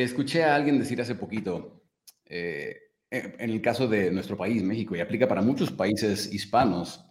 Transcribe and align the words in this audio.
escuché 0.00 0.44
a 0.44 0.54
alguien 0.54 0.78
decir 0.78 1.00
hace 1.00 1.14
poquito, 1.14 1.82
eh, 2.24 2.76
en 3.10 3.50
el 3.50 3.60
caso 3.60 3.86
de 3.86 4.10
nuestro 4.10 4.36
país, 4.36 4.62
México, 4.62 4.96
y 4.96 5.00
aplica 5.00 5.28
para 5.28 5.42
muchos 5.42 5.70
países 5.70 6.32
hispanos, 6.32 7.04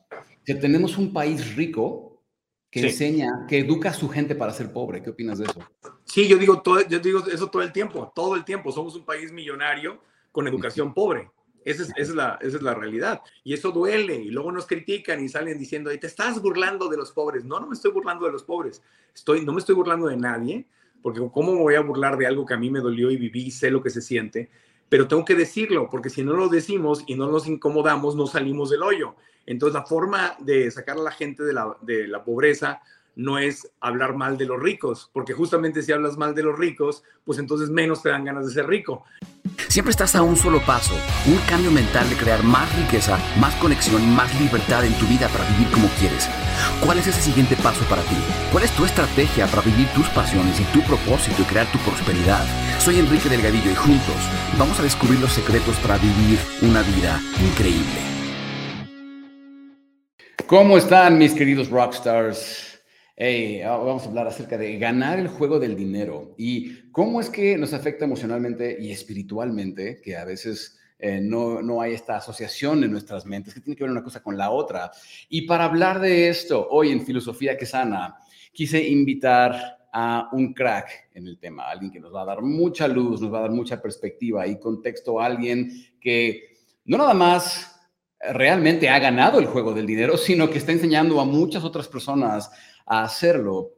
que 0.43 0.55
tenemos 0.55 0.97
un 0.97 1.13
país 1.13 1.55
rico 1.55 2.23
que 2.71 2.87
enseña, 2.87 3.45
que 3.47 3.59
educa 3.59 3.89
a 3.89 3.93
su 3.93 4.09
gente 4.09 4.33
para 4.33 4.53
ser 4.53 4.73
pobre. 4.73 5.03
¿Qué 5.03 5.11
opinas 5.11 5.37
de 5.37 5.45
eso? 5.45 5.59
Sí, 6.05 6.27
yo 6.27 6.37
digo, 6.37 6.61
todo, 6.61 6.81
yo 6.87 6.99
digo 6.99 7.23
eso 7.27 7.47
todo 7.47 7.61
el 7.61 7.71
tiempo, 7.71 8.11
todo 8.15 8.35
el 8.35 8.45
tiempo. 8.45 8.71
Somos 8.71 8.95
un 8.95 9.05
país 9.05 9.31
millonario 9.31 10.01
con 10.31 10.47
educación 10.47 10.93
pobre. 10.93 11.29
Esa 11.63 11.83
es, 11.95 12.09
la, 12.09 12.39
esa 12.41 12.57
es 12.57 12.63
la 12.63 12.73
realidad. 12.73 13.21
Y 13.43 13.53
eso 13.53 13.71
duele. 13.71 14.15
Y 14.15 14.31
luego 14.31 14.51
nos 14.51 14.65
critican 14.65 15.23
y 15.23 15.29
salen 15.29 15.59
diciendo, 15.59 15.91
te 15.99 16.07
estás 16.07 16.41
burlando 16.41 16.87
de 16.87 16.97
los 16.97 17.11
pobres. 17.11 17.43
No, 17.43 17.59
no 17.59 17.67
me 17.67 17.75
estoy 17.75 17.91
burlando 17.91 18.25
de 18.25 18.31
los 18.31 18.43
pobres. 18.43 18.81
Estoy, 19.13 19.45
no 19.45 19.51
me 19.51 19.59
estoy 19.59 19.75
burlando 19.75 20.07
de 20.07 20.17
nadie, 20.17 20.65
porque 21.01 21.21
¿cómo 21.31 21.53
me 21.53 21.61
voy 21.61 21.75
a 21.75 21.81
burlar 21.81 22.17
de 22.17 22.27
algo 22.27 22.45
que 22.45 22.53
a 22.53 22.57
mí 22.57 22.69
me 22.69 22.79
dolió 22.79 23.11
y 23.11 23.17
viví 23.17 23.51
sé 23.51 23.71
lo 23.71 23.81
que 23.81 23.89
se 23.89 24.01
siente? 24.01 24.49
Pero 24.89 25.07
tengo 25.07 25.23
que 25.23 25.35
decirlo, 25.35 25.89
porque 25.89 26.09
si 26.09 26.23
no 26.23 26.33
lo 26.33 26.49
decimos 26.49 27.03
y 27.07 27.15
no 27.15 27.27
nos 27.31 27.47
incomodamos, 27.47 28.15
no 28.15 28.27
salimos 28.27 28.69
del 28.69 28.83
hoyo. 28.83 29.15
Entonces, 29.45 29.73
la 29.73 29.85
forma 29.85 30.35
de 30.39 30.69
sacar 30.69 30.97
a 30.97 31.01
la 31.01 31.11
gente 31.11 31.43
de 31.43 31.53
la, 31.53 31.77
de 31.81 32.07
la 32.07 32.23
pobreza 32.23 32.81
no 33.21 33.37
es 33.37 33.71
hablar 33.79 34.15
mal 34.15 34.37
de 34.37 34.45
los 34.45 34.61
ricos, 34.61 35.09
porque 35.13 35.33
justamente 35.33 35.81
si 35.81 35.91
hablas 35.91 36.17
mal 36.17 36.33
de 36.33 36.43
los 36.43 36.57
ricos, 36.57 37.03
pues 37.23 37.39
entonces 37.39 37.69
menos 37.69 38.01
te 38.01 38.09
dan 38.09 38.25
ganas 38.25 38.47
de 38.47 38.53
ser 38.53 38.67
rico. 38.67 39.03
Siempre 39.67 39.91
estás 39.91 40.15
a 40.15 40.21
un 40.21 40.35
solo 40.35 40.59
paso, 40.65 40.93
un 41.27 41.37
cambio 41.49 41.71
mental 41.71 42.09
de 42.09 42.17
crear 42.17 42.43
más 42.43 42.75
riqueza, 42.75 43.17
más 43.39 43.55
conexión, 43.55 44.13
más 44.13 44.37
libertad 44.39 44.83
en 44.83 44.93
tu 44.95 45.05
vida 45.05 45.29
para 45.29 45.47
vivir 45.51 45.71
como 45.71 45.87
quieres. 45.99 46.29
¿Cuál 46.83 46.97
es 46.99 47.07
ese 47.07 47.21
siguiente 47.21 47.55
paso 47.55 47.85
para 47.85 48.01
ti? 48.01 48.17
¿Cuál 48.51 48.65
es 48.65 48.71
tu 48.71 48.83
estrategia 48.83 49.47
para 49.47 49.61
vivir 49.61 49.87
tus 49.93 50.09
pasiones 50.09 50.59
y 50.59 50.63
tu 50.65 50.81
propósito 50.81 51.41
y 51.41 51.45
crear 51.45 51.71
tu 51.71 51.77
prosperidad? 51.79 52.45
Soy 52.79 52.99
Enrique 52.99 53.29
Delgadillo 53.29 53.71
y 53.71 53.75
juntos 53.75 54.15
vamos 54.57 54.77
a 54.79 54.83
descubrir 54.83 55.19
los 55.19 55.31
secretos 55.31 55.77
para 55.77 55.97
vivir 55.97 56.39
una 56.61 56.81
vida 56.81 57.21
increíble. 57.39 58.01
¿Cómo 60.47 60.77
están 60.77 61.17
mis 61.17 61.33
queridos 61.33 61.69
rockstars? 61.69 62.70
Hey, 63.23 63.61
ah, 63.61 63.77
vamos 63.77 64.03
a 64.03 64.09
hablar 64.09 64.25
acerca 64.25 64.57
de 64.57 64.79
ganar 64.79 65.19
el 65.19 65.27
juego 65.27 65.59
del 65.59 65.75
dinero 65.75 66.33
y 66.39 66.89
cómo 66.89 67.21
es 67.21 67.29
que 67.29 67.55
nos 67.55 67.71
afecta 67.71 68.05
emocionalmente 68.05 68.75
y 68.81 68.91
espiritualmente, 68.91 70.01
que 70.01 70.17
a 70.17 70.25
veces 70.25 70.79
eh, 70.97 71.19
no, 71.21 71.61
no, 71.61 71.81
hay 71.81 71.93
esta 71.93 72.17
asociación 72.17 72.83
en 72.83 72.91
nuestras 72.91 73.27
mentes, 73.27 73.53
que 73.53 73.59
tiene 73.59 73.75
que 73.75 73.83
ver 73.83 73.91
una 73.91 74.03
cosa 74.03 74.23
con 74.23 74.39
la 74.39 74.49
otra. 74.49 74.89
Y 75.29 75.43
para 75.43 75.65
hablar 75.65 75.99
de 75.99 76.29
esto, 76.29 76.67
hoy 76.71 76.89
en 76.89 77.05
Filosofía 77.05 77.55
que 77.55 77.67
Sana, 77.67 78.17
quise 78.51 78.83
invitar 78.87 79.85
a 79.93 80.29
un 80.31 80.51
crack 80.55 81.11
en 81.13 81.27
el 81.27 81.37
tema, 81.37 81.69
alguien 81.69 81.91
que 81.91 81.99
nos 81.99 82.11
va 82.11 82.23
a 82.23 82.25
dar 82.25 82.41
mucha 82.41 82.87
luz, 82.87 83.21
nos 83.21 83.31
va 83.31 83.37
a 83.37 83.41
dar 83.41 83.51
mucha 83.51 83.79
perspectiva 83.79 84.47
y 84.47 84.59
contexto, 84.59 85.21
alguien 85.21 85.71
que 85.99 86.57
no 86.85 86.97
nada 86.97 87.13
más 87.13 87.71
realmente 88.19 88.89
ha 88.89 88.97
ganado 88.97 89.37
el 89.37 89.45
juego 89.45 89.75
del 89.75 89.85
dinero, 89.85 90.17
sino 90.17 90.49
que 90.49 90.57
está 90.57 90.71
enseñando 90.71 91.19
a 91.19 91.25
muchas 91.25 91.63
otras 91.63 91.87
personas 91.87 92.49
a 92.91 93.03
hacerlo. 93.03 93.71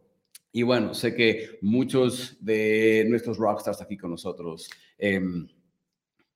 Y 0.52 0.64
bueno, 0.64 0.96
sé 0.96 1.14
que 1.14 1.60
muchos 1.62 2.36
de 2.44 3.06
nuestros 3.08 3.38
rockstars 3.38 3.80
aquí 3.80 3.96
con 3.96 4.10
nosotros, 4.10 4.72
em, 4.98 5.48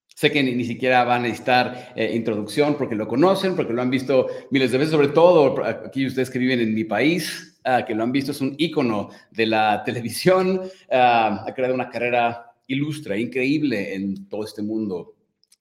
sé 0.08 0.32
que 0.32 0.44
ni, 0.44 0.64
siquiera 0.64 1.04
van 1.04 1.22
a 1.22 1.24
necesitar 1.24 1.94
eh, 1.96 2.12
introducción 2.16 2.76
porque 2.78 2.94
lo 2.94 3.08
conocen, 3.08 3.56
porque 3.56 3.74
lo 3.74 3.82
han 3.82 3.90
visto 3.90 4.28
miles 4.52 4.72
de 4.72 4.78
veces, 4.78 4.92
sobre 4.92 5.08
todo 5.08 5.66
aquí 5.66 6.06
ustedes 6.06 6.30
que 6.30 6.38
viven 6.38 6.60
en 6.60 6.76
mi 6.76 6.84
país, 6.84 7.60
ah, 7.64 7.84
que 7.84 7.96
lo 7.96 8.04
han 8.04 8.12
visto, 8.12 8.32
es 8.32 8.42
un 8.42 8.54
ícono 8.60 9.10
de 9.32 9.48
la 9.48 9.84
televisión, 9.86 10.62
ah, 10.92 11.46
ha 11.48 11.54
creado 11.56 11.74
una 11.74 11.90
carrera 11.90 12.52
ilustre, 12.68 13.20
increíble 13.20 13.96
en 13.96 14.30
todo 14.30 14.44
este 14.44 14.62
mundo. 14.62 15.16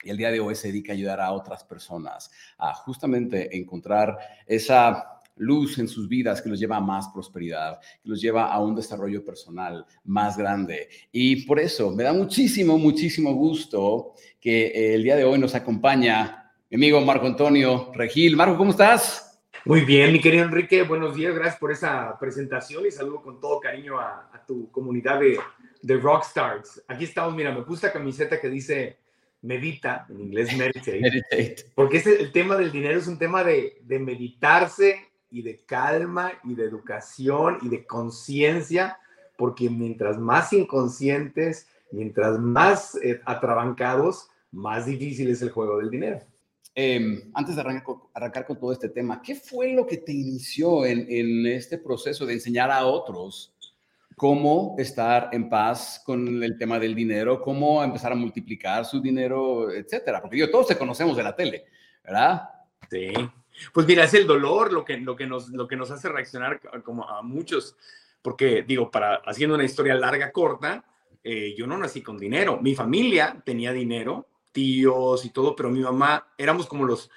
Y 0.04 0.10
el 0.10 0.18
día 0.18 0.30
de 0.30 0.40
hoy 0.40 0.54
se 0.54 0.68
dedica 0.68 0.92
a 0.92 0.96
ayudar 0.96 1.20
a 1.20 1.32
otras 1.32 1.64
personas 1.64 2.30
a 2.58 2.74
justamente 2.74 3.56
encontrar 3.56 4.18
esa 4.46 5.15
luz 5.36 5.78
en 5.78 5.88
sus 5.88 6.08
vidas 6.08 6.42
que 6.42 6.48
los 6.48 6.58
lleva 6.58 6.76
a 6.76 6.80
más 6.80 7.08
prosperidad, 7.08 7.78
que 8.02 8.08
los 8.08 8.20
lleva 8.20 8.52
a 8.52 8.60
un 8.60 8.74
desarrollo 8.74 9.24
personal 9.24 9.84
más 10.04 10.36
grande. 10.36 10.88
Y 11.12 11.44
por 11.46 11.60
eso 11.60 11.90
me 11.90 12.02
da 12.02 12.12
muchísimo, 12.12 12.78
muchísimo 12.78 13.34
gusto 13.34 14.14
que 14.40 14.66
eh, 14.66 14.94
el 14.94 15.02
día 15.02 15.16
de 15.16 15.24
hoy 15.24 15.38
nos 15.38 15.54
acompaña 15.54 16.52
mi 16.70 16.76
amigo 16.76 17.00
Marco 17.00 17.26
Antonio 17.26 17.92
Regil. 17.94 18.36
Marco, 18.36 18.56
¿cómo 18.56 18.70
estás? 18.70 19.40
Muy 19.64 19.80
bien, 19.80 20.12
mi 20.12 20.20
querido 20.20 20.44
Enrique, 20.44 20.82
buenos 20.82 21.16
días, 21.16 21.34
gracias 21.34 21.58
por 21.58 21.72
esa 21.72 22.16
presentación 22.20 22.86
y 22.86 22.92
saludo 22.92 23.20
con 23.20 23.40
todo 23.40 23.58
cariño 23.58 23.98
a, 23.98 24.30
tu 24.46 24.70
comunidad 24.70 25.18
de, 25.18 25.40
de 25.82 25.96
Rockstars. 25.96 26.84
Aquí 26.86 27.02
estamos, 27.02 27.34
mira, 27.34 27.52
me 27.52 27.62
puse 27.62 27.88
la 27.88 27.92
camiseta 27.92 28.40
que 28.40 28.48
dice 28.48 28.98
medita, 29.42 30.06
en 30.08 30.20
inglés 30.20 30.56
meditate, 30.56 31.56
porque 31.74 31.96
este, 31.96 32.22
el 32.22 32.30
tema 32.30 32.56
del 32.56 32.70
dinero 32.70 32.96
es 32.96 33.08
un 33.08 33.18
tema 33.18 33.42
de, 33.42 33.78
de 33.82 33.98
meditarse 33.98 35.05
y 35.30 35.42
de 35.42 35.64
calma 35.64 36.32
y 36.44 36.54
de 36.54 36.64
educación 36.64 37.58
y 37.62 37.68
de 37.68 37.86
conciencia, 37.86 38.98
porque 39.36 39.68
mientras 39.68 40.18
más 40.18 40.52
inconscientes, 40.52 41.68
mientras 41.90 42.38
más 42.38 42.96
eh, 43.02 43.20
atrabancados, 43.24 44.28
más 44.52 44.86
difícil 44.86 45.30
es 45.30 45.42
el 45.42 45.50
juego 45.50 45.78
del 45.78 45.90
dinero. 45.90 46.20
Em, 46.74 47.30
antes 47.32 47.56
de 47.56 47.62
arrancar 47.62 48.44
con, 48.44 48.58
todo 48.58 48.70
este 48.70 48.90
tema, 48.90 49.22
¿qué 49.22 49.34
fue 49.34 49.72
lo 49.72 49.86
que 49.86 49.96
te 49.96 50.12
inició 50.12 50.84
en, 50.84 51.06
en, 51.08 51.46
este 51.46 51.78
proceso 51.78 52.26
de 52.26 52.34
enseñar 52.34 52.70
a 52.70 52.84
otros 52.84 53.54
cómo 54.14 54.74
estar 54.78 55.30
en 55.32 55.48
paz 55.48 56.02
con 56.04 56.42
el 56.42 56.58
tema 56.58 56.78
del 56.78 56.94
dinero, 56.94 57.40
cómo 57.40 57.82
empezar 57.82 58.12
a 58.12 58.14
multiplicar 58.14 58.84
su 58.84 59.00
dinero, 59.00 59.70
etcétera? 59.70 60.20
Porque 60.20 60.36
yo, 60.36 60.50
todos 60.50 60.66
te 60.66 60.76
conocemos 60.76 61.16
de 61.16 61.22
la 61.22 61.34
tele, 61.34 61.64
¿verdad? 62.04 62.42
Sí. 62.90 63.10
Pues 63.72 63.86
mira, 63.86 64.04
es 64.04 64.14
el 64.14 64.26
dolor 64.26 64.72
lo 64.72 64.84
que, 64.84 64.98
lo 64.98 65.16
que, 65.16 65.26
nos, 65.26 65.48
lo 65.50 65.66
que 65.66 65.76
nos 65.76 65.90
hace 65.90 66.08
reaccionar 66.08 66.60
como 66.82 67.08
a 67.08 67.22
muchos, 67.22 67.76
porque 68.22 68.62
digo, 68.62 68.90
para 68.90 69.16
haciendo 69.16 69.54
una 69.54 69.64
historia 69.64 69.94
larga, 69.94 70.32
corta, 70.32 70.84
eh, 71.22 71.54
yo 71.56 71.66
no 71.66 71.76
nací 71.76 72.02
con 72.02 72.18
dinero. 72.18 72.60
Mi 72.60 72.74
familia 72.74 73.42
tenía 73.44 73.72
dinero, 73.72 74.28
tíos 74.52 75.24
y 75.24 75.30
todo, 75.30 75.56
pero 75.56 75.70
mi 75.70 75.80
mamá, 75.80 76.28
éramos 76.38 76.66
como 76.66 76.84
los, 76.84 77.10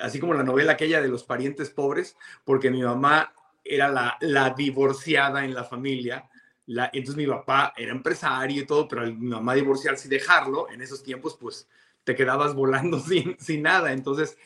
así 0.00 0.18
como 0.18 0.34
la 0.34 0.42
novela 0.42 0.72
aquella 0.72 1.00
de 1.00 1.08
los 1.08 1.24
parientes 1.24 1.70
pobres, 1.70 2.16
porque 2.44 2.70
mi 2.70 2.82
mamá 2.82 3.32
era 3.64 3.88
la, 3.88 4.16
la 4.20 4.50
divorciada 4.50 5.44
en 5.44 5.54
la 5.54 5.64
familia. 5.64 6.28
La, 6.66 6.90
entonces 6.92 7.16
mi 7.16 7.26
papá 7.26 7.74
era 7.76 7.92
empresario 7.92 8.62
y 8.62 8.66
todo, 8.66 8.88
pero 8.88 9.06
mi 9.06 9.28
mamá 9.28 9.54
divorciarse 9.54 10.08
y 10.08 10.10
dejarlo, 10.10 10.70
en 10.70 10.80
esos 10.82 11.02
tiempos, 11.02 11.36
pues 11.38 11.68
te 12.04 12.14
quedabas 12.14 12.54
volando 12.54 12.98
sin, 13.00 13.36
sin 13.38 13.62
nada. 13.62 13.92
Entonces 13.92 14.36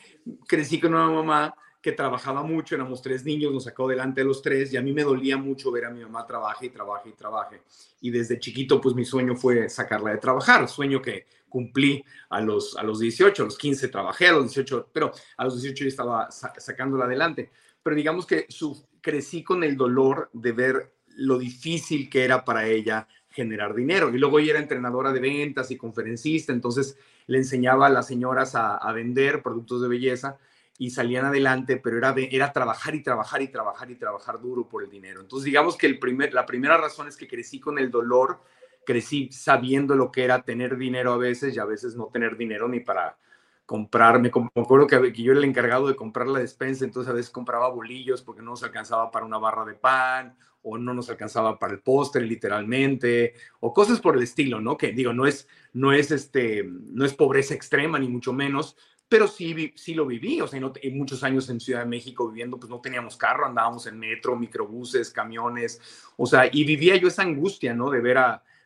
crecí 0.47 0.79
con 0.79 0.93
una 0.93 1.09
mamá 1.09 1.55
que 1.85 1.91
trabajaba 1.91 2.41
mucho, 2.41 2.73
éramos 2.73 2.99
tres 2.99 3.23
niños, 3.23 3.53
nos 3.53 3.65
sacó 3.65 3.87
delante 3.87 4.21
de 4.21 4.25
los 4.25 4.41
tres 4.41 4.73
y 4.73 4.77
a 4.77 4.81
mí 4.81 4.91
me 4.91 5.03
dolía 5.03 5.37
mucho 5.37 5.71
ver 5.71 5.85
a 5.85 5.91
mi 5.91 6.01
mamá 6.01 6.25
trabaje 6.25 6.65
y 6.65 6.69
trabaje 6.69 7.09
y 7.09 7.13
trabaje. 7.13 7.61
Y 8.01 8.09
desde 8.09 8.39
chiquito, 8.39 8.81
pues 8.81 8.95
mi 8.95 9.05
sueño 9.05 9.35
fue 9.35 9.69
sacarla 9.69 10.09
de 10.09 10.17
trabajar, 10.17 10.67
sueño 10.67 10.99
que 10.99 11.27
cumplí 11.47 12.03
a 12.29 12.41
los, 12.41 12.75
a 12.75 12.81
los 12.81 12.99
18, 12.99 13.43
a 13.43 13.45
los 13.45 13.57
15 13.59 13.87
trabajé, 13.89 14.29
a 14.29 14.31
los 14.31 14.45
18, 14.45 14.89
pero 14.91 15.11
a 15.37 15.43
los 15.43 15.61
18 15.61 15.83
yo 15.83 15.87
estaba 15.87 16.31
sacándola 16.31 17.05
adelante. 17.05 17.51
Pero 17.83 17.95
digamos 17.95 18.25
que 18.25 18.47
su, 18.49 18.83
crecí 18.99 19.43
con 19.43 19.63
el 19.63 19.77
dolor 19.77 20.31
de 20.33 20.53
ver 20.53 20.95
lo 21.17 21.37
difícil 21.37 22.09
que 22.09 22.25
era 22.25 22.43
para 22.43 22.67
ella 22.67 23.07
generar 23.29 23.75
dinero. 23.75 24.09
Y 24.09 24.17
luego 24.17 24.39
ella 24.39 24.53
era 24.53 24.59
entrenadora 24.59 25.13
de 25.13 25.19
ventas 25.19 25.69
y 25.69 25.77
conferencista, 25.77 26.51
entonces 26.51 26.97
le 27.27 27.37
enseñaba 27.37 27.87
a 27.87 27.89
las 27.89 28.07
señoras 28.07 28.53
a, 28.55 28.91
vender 28.91 29.41
productos 29.41 29.81
de 29.81 29.87
belleza 29.87 30.37
y 30.77 30.89
salían 30.89 31.25
adelante, 31.25 31.77
pero 31.77 31.97
era, 31.97 32.13
era 32.17 32.51
trabajar 32.51 32.95
y 32.95 33.01
trabajar 33.01 33.41
y 33.41 33.47
trabajar 33.47 33.89
y 33.89 33.95
trabajar 33.95 34.41
duro 34.41 34.67
por 34.67 34.83
el 34.83 34.89
dinero. 34.89 35.21
Entonces, 35.21 35.45
digamos 35.45 35.77
que 35.77 35.87
el 35.87 35.99
primer, 35.99 36.33
la 36.33 36.45
primera 36.45 36.77
razón 36.77 37.07
es 37.07 37.15
que 37.15 37.27
crecí 37.27 37.59
con 37.59 37.79
el 37.79 37.89
dolor, 37.89 38.41
crecí 38.85 39.31
sabiendo 39.31 39.95
lo 39.95 40.11
que 40.11 40.23
era 40.23 40.43
tener 40.43 40.77
dinero 40.77 41.13
a 41.13 41.17
veces 41.17 41.55
y 41.55 41.59
a 41.59 41.65
veces 41.65 41.95
no 41.95 42.07
tener 42.07 42.37
dinero 42.37 42.67
ni 42.67 42.81
para 42.81 43.17
comprarme. 43.65 44.29
Como 44.29 44.51
acuerdo 44.55 44.85
que, 44.85 45.13
que 45.13 45.23
yo 45.23 45.31
era 45.31 45.39
el 45.39 45.45
encargado 45.45 45.87
de 45.87 45.95
comprar 45.95 46.27
la 46.27 46.39
despensa, 46.39 46.85
entonces 46.85 47.09
a 47.09 47.15
veces 47.15 47.31
compraba 47.31 47.69
bolillos 47.69 48.21
porque 48.21 48.41
no 48.41 48.55
se 48.55 48.65
alcanzaba 48.65 49.09
para 49.11 49.25
una 49.25 49.37
barra 49.37 49.65
de 49.65 49.73
pan 49.73 50.35
o 50.67 50.77
no 50.79 50.93
nos 50.93 51.09
alcanzaba 51.09 51.59
para 51.59 51.73
el 51.73 51.79
postre 51.79 52.25
literalmente, 52.25 53.35
o 53.59 53.71
cosas 53.71 54.01
por 54.01 54.17
el 54.17 54.23
estilo, 54.23 54.59
¿no? 54.59 54.77
Que 54.77 54.91
digo, 54.91 55.13
no 55.13 55.27
es, 55.27 55.47
no 55.73 55.93
es, 55.93 56.09
este, 56.09 56.63
no 56.63 57.05
es 57.05 57.13
pobreza 57.13 57.53
extrema, 57.53 57.99
ni 57.99 58.07
mucho 58.07 58.33
menos, 58.33 58.75
pero 59.07 59.27
sí, 59.27 59.73
sí 59.75 59.93
lo 59.93 60.07
viví, 60.07 60.41
o 60.41 60.47
sea, 60.47 60.59
no, 60.59 60.73
muchos 60.93 61.23
años 61.23 61.47
en 61.49 61.59
Ciudad 61.59 61.81
de 61.81 61.85
México 61.85 62.27
viviendo, 62.27 62.57
pues 62.57 62.69
no 62.69 62.81
teníamos 62.81 63.15
carro, 63.15 63.45
andábamos 63.45 63.85
en 63.85 63.99
metro, 63.99 64.35
microbuses, 64.35 65.11
camiones, 65.11 65.79
o 66.17 66.25
sea, 66.25 66.49
y 66.51 66.63
vivía 66.63 66.95
yo 66.95 67.09
esa 67.09 67.21
angustia, 67.21 67.75
¿no? 67.75 67.91
De 67.91 68.01
ver 68.01 68.17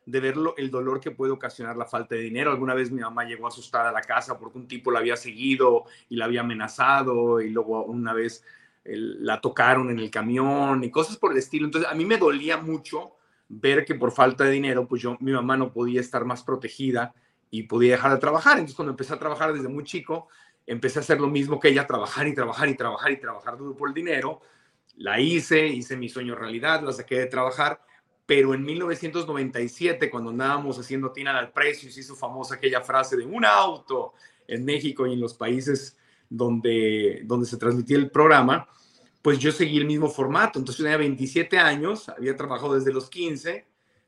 de 0.05 0.19
ver 0.19 0.35
el 0.57 0.71
dolor 0.71 0.99
que 0.99 1.11
puede 1.11 1.31
ocasionar 1.31 1.77
la 1.77 1.85
falta 1.85 2.15
de 2.15 2.21
dinero. 2.21 2.49
Alguna 2.49 2.73
vez 2.73 2.89
mi 2.89 3.01
mamá 3.01 3.25
llegó 3.25 3.47
asustada 3.47 3.89
a 3.89 3.91
la 3.91 4.01
casa 4.01 4.39
porque 4.39 4.57
un 4.57 4.67
tipo 4.67 4.89
la 4.89 4.99
había 4.99 5.15
seguido 5.15 5.85
y 6.09 6.15
la 6.15 6.25
había 6.25 6.41
amenazado 6.41 7.41
y 7.41 7.51
luego 7.51 7.83
una 7.85 8.13
vez 8.13 8.43
la 8.83 9.41
tocaron 9.41 9.89
en 9.89 9.99
el 9.99 10.09
camión 10.09 10.83
y 10.83 10.91
cosas 10.91 11.17
por 11.17 11.31
el 11.31 11.37
estilo. 11.37 11.65
Entonces, 11.65 11.89
a 11.89 11.95
mí 11.95 12.05
me 12.05 12.17
dolía 12.17 12.57
mucho 12.57 13.15
ver 13.47 13.85
que 13.85 13.95
por 13.95 14.11
falta 14.11 14.43
de 14.43 14.51
dinero, 14.51 14.87
pues 14.87 15.01
yo, 15.01 15.17
mi 15.19 15.31
mamá 15.31 15.57
no 15.57 15.71
podía 15.71 16.01
estar 16.01 16.25
más 16.25 16.43
protegida 16.43 17.13
y 17.49 17.63
podía 17.63 17.93
dejar 17.93 18.13
de 18.13 18.19
trabajar. 18.19 18.53
Entonces, 18.53 18.75
cuando 18.75 18.91
empecé 18.91 19.13
a 19.13 19.19
trabajar 19.19 19.53
desde 19.53 19.67
muy 19.67 19.83
chico, 19.83 20.27
empecé 20.65 20.99
a 20.99 21.01
hacer 21.01 21.19
lo 21.19 21.27
mismo 21.27 21.59
que 21.59 21.69
ella, 21.69 21.87
trabajar 21.87 22.27
y 22.27 22.33
trabajar 22.33 22.69
y 22.69 22.75
trabajar 22.75 23.11
y 23.11 23.19
trabajar 23.19 23.57
duro 23.57 23.75
por 23.75 23.89
el 23.89 23.93
dinero. 23.93 24.41
La 24.97 25.19
hice, 25.19 25.67
hice 25.67 25.97
mi 25.97 26.09
sueño 26.09 26.35
realidad, 26.35 26.81
la 26.83 26.93
saqué 26.93 27.19
de 27.19 27.25
trabajar, 27.25 27.81
pero 28.25 28.53
en 28.53 28.61
1997, 28.63 30.11
cuando 30.11 30.29
andábamos 30.29 30.77
haciendo 30.77 31.11
Tina 31.11 31.37
al 31.37 31.51
precio, 31.51 31.89
se 31.89 32.01
hizo 32.01 32.15
famosa 32.15 32.55
aquella 32.55 32.81
frase 32.81 33.17
de 33.17 33.25
un 33.25 33.43
auto 33.43 34.13
en 34.47 34.63
México 34.63 35.07
y 35.07 35.13
en 35.13 35.21
los 35.21 35.33
países 35.33 35.97
donde, 36.29 37.21
donde 37.25 37.47
se 37.47 37.57
transmitía 37.57 37.97
el 37.97 38.11
programa, 38.11 38.67
pues 39.21 39.39
yo 39.39 39.51
seguí 39.51 39.77
el 39.77 39.85
mismo 39.85 40.09
formato. 40.09 40.59
Entonces 40.59 40.83
tenía 40.83 40.97
27 40.97 41.57
años, 41.57 42.09
había 42.09 42.35
trabajado 42.35 42.75
desde 42.75 42.93
los 42.93 43.09
15, 43.09 43.67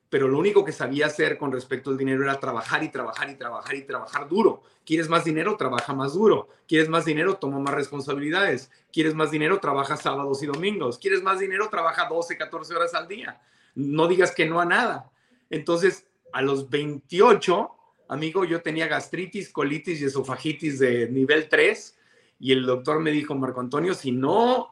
pero 0.09 0.27
lo 0.27 0.37
único 0.37 0.63
que 0.63 0.71
sabía 0.71 1.07
hacer 1.07 1.37
con 1.37 1.51
respecto 1.51 1.89
al 1.89 1.97
dinero 1.97 2.23
era 2.23 2.39
trabajar 2.39 2.83
y 2.83 2.89
trabajar 2.89 3.29
y 3.29 3.35
trabajar 3.35 3.75
y 3.75 3.83
trabajar 3.83 4.27
duro. 4.27 4.61
¿Quieres 4.85 5.09
más 5.09 5.23
dinero? 5.23 5.55
Trabaja 5.57 5.93
más 5.93 6.13
duro. 6.13 6.49
¿Quieres 6.67 6.89
más 6.89 7.05
dinero? 7.05 7.35
Toma 7.35 7.59
más 7.59 7.73
responsabilidades. 7.73 8.69
¿Quieres 8.91 9.13
más 9.13 9.31
dinero? 9.31 9.59
Trabaja 9.59 9.95
sábados 9.95 10.43
y 10.43 10.47
domingos. 10.47 10.97
¿Quieres 10.97 11.23
más 11.23 11.39
dinero? 11.39 11.69
Trabaja 11.69 12.07
12, 12.09 12.37
14 12.37 12.75
horas 12.75 12.93
al 12.93 13.07
día. 13.07 13.41
No 13.73 14.07
digas 14.07 14.31
que 14.31 14.45
no 14.45 14.59
a 14.59 14.65
nada. 14.65 15.09
Entonces, 15.49 16.05
a 16.33 16.41
los 16.41 16.69
28, 16.69 17.69
amigo, 18.09 18.43
yo 18.43 18.61
tenía 18.61 18.87
gastritis, 18.87 19.49
colitis 19.49 20.01
y 20.01 20.05
esofagitis 20.05 20.79
de 20.79 21.09
nivel 21.09 21.47
3 21.47 21.97
y 22.41 22.51
el 22.53 22.65
doctor 22.65 22.99
me 22.99 23.11
dijo, 23.11 23.35
Marco 23.35 23.59
Antonio, 23.59 23.93
si 23.93 24.11
no 24.11 24.71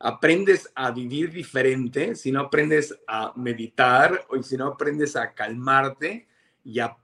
aprendes 0.00 0.70
a 0.74 0.90
vivir 0.90 1.30
diferente, 1.30 2.16
si 2.16 2.32
no 2.32 2.40
aprendes 2.40 2.98
a 3.06 3.32
meditar 3.36 4.26
o 4.28 4.42
si 4.42 4.56
no 4.56 4.66
aprendes 4.66 5.14
a 5.14 5.32
calmarte 5.32 6.26
y 6.64 6.80
a, 6.80 6.96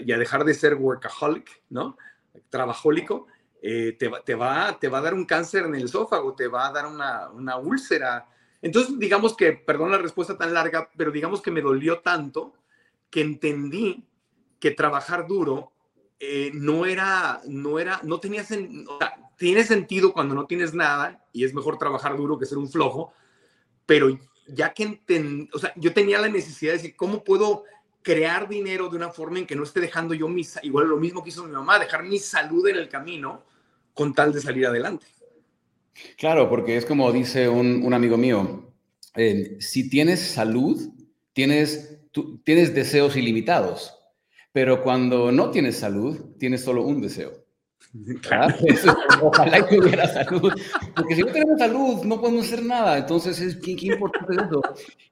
dejar 0.00 0.44
de 0.44 0.54
ser 0.54 0.74
workaholic, 0.74 1.62
¿no? 1.68 1.98
Trabajólico, 2.48 3.26
eh, 3.60 3.94
te, 3.98 4.10
te, 4.24 4.34
va, 4.34 4.78
te 4.80 4.88
va 4.88 4.98
a 4.98 5.02
dar 5.02 5.12
un 5.12 5.26
cáncer 5.26 5.64
en 5.66 5.74
el 5.74 5.84
esófago, 5.84 6.34
te 6.34 6.48
va 6.48 6.68
a 6.68 6.72
dar 6.72 6.86
una, 6.86 7.28
una 7.28 7.58
úlcera. 7.58 8.26
Entonces, 8.62 8.98
digamos 8.98 9.36
que, 9.36 9.52
perdón 9.52 9.90
la 9.90 9.98
respuesta 9.98 10.38
tan 10.38 10.54
larga, 10.54 10.88
pero 10.96 11.10
digamos 11.10 11.42
que 11.42 11.50
me 11.50 11.60
dolió 11.60 11.98
tanto 11.98 12.54
que 13.10 13.20
entendí 13.20 14.08
que 14.58 14.70
trabajar 14.70 15.26
duro 15.26 15.72
eh, 16.22 16.50
no 16.52 16.84
era, 16.84 17.40
no 17.46 17.78
era, 17.78 17.98
no 18.02 18.20
tenía, 18.20 18.44
tiene 19.36 19.64
sentido 19.64 20.12
cuando 20.12 20.34
no 20.34 20.44
tienes 20.44 20.74
nada 20.74 21.24
y 21.32 21.44
es 21.44 21.54
mejor 21.54 21.78
trabajar 21.78 22.14
duro 22.14 22.38
que 22.38 22.44
ser 22.44 22.58
un 22.58 22.68
flojo, 22.68 23.14
pero 23.86 24.18
ya 24.46 24.74
que 24.74 24.82
entendí, 24.82 25.48
o 25.54 25.58
sea, 25.58 25.72
yo 25.76 25.94
tenía 25.94 26.20
la 26.20 26.28
necesidad 26.28 26.72
de 26.72 26.78
decir, 26.78 26.94
¿cómo 26.94 27.24
puedo 27.24 27.64
crear 28.02 28.50
dinero 28.50 28.90
de 28.90 28.96
una 28.96 29.08
forma 29.08 29.38
en 29.38 29.46
que 29.46 29.56
no 29.56 29.62
esté 29.62 29.80
dejando 29.80 30.12
yo 30.12 30.28
mi, 30.28 30.46
igual 30.62 30.88
lo 30.88 30.98
mismo 30.98 31.22
que 31.22 31.30
hizo 31.30 31.44
mi 31.44 31.52
mamá, 31.52 31.78
dejar 31.78 32.04
mi 32.04 32.18
salud 32.18 32.68
en 32.68 32.76
el 32.76 32.90
camino 32.90 33.42
con 33.94 34.12
tal 34.12 34.32
de 34.32 34.42
salir 34.42 34.66
adelante? 34.66 35.06
Claro, 36.18 36.50
porque 36.50 36.76
es 36.76 36.84
como 36.84 37.10
dice 37.12 37.48
un, 37.48 37.92
amigo 37.94 38.18
mío, 38.18 38.72
eh, 39.16 39.56
si 39.58 39.88
tienes 39.88 40.20
salud, 40.20 40.92
tienes, 41.32 41.98
tienes 42.44 42.74
deseos 42.74 43.16
ilimitados, 43.16 43.94
pero 44.52 44.82
cuando 44.82 45.30
no 45.30 45.50
tienes 45.50 45.78
salud, 45.78 46.36
tienes 46.38 46.62
solo 46.62 46.82
un 46.82 47.00
deseo. 47.00 47.32
Claro. 48.22 48.54
ojalá 49.22 49.66
que 49.66 49.80
hubiera 49.80 50.06
salud, 50.06 50.52
porque 50.94 51.16
si 51.16 51.22
no 51.22 51.32
tenemos 51.32 51.58
salud 51.58 52.04
no 52.04 52.20
podemos 52.20 52.46
hacer 52.46 52.62
nada, 52.62 52.98
entonces 52.98 53.40
es 53.40 53.56
qué, 53.56 53.72
importante 53.72 54.34
eso. 54.34 54.62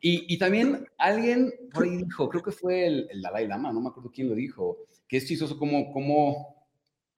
Y, 0.00 0.32
y, 0.32 0.38
también 0.38 0.87
alguien 0.96 1.52
por 1.73 1.85
ahí 1.85 1.96
dijo, 1.96 2.29
creo 2.29 2.43
que 2.43 2.52
fue 2.52 2.87
el, 2.87 3.08
el, 3.11 3.20
Dalai 3.20 3.49
Lama, 3.49 3.73
no 3.73 3.81
me 3.81 3.88
acuerdo 3.88 4.12
quién 4.14 4.29
lo 4.29 4.35
dijo, 4.37 4.79
que 5.08 5.17
es 5.17 5.26
chistoso 5.26 5.58
como, 5.58 5.93
como 5.93 6.67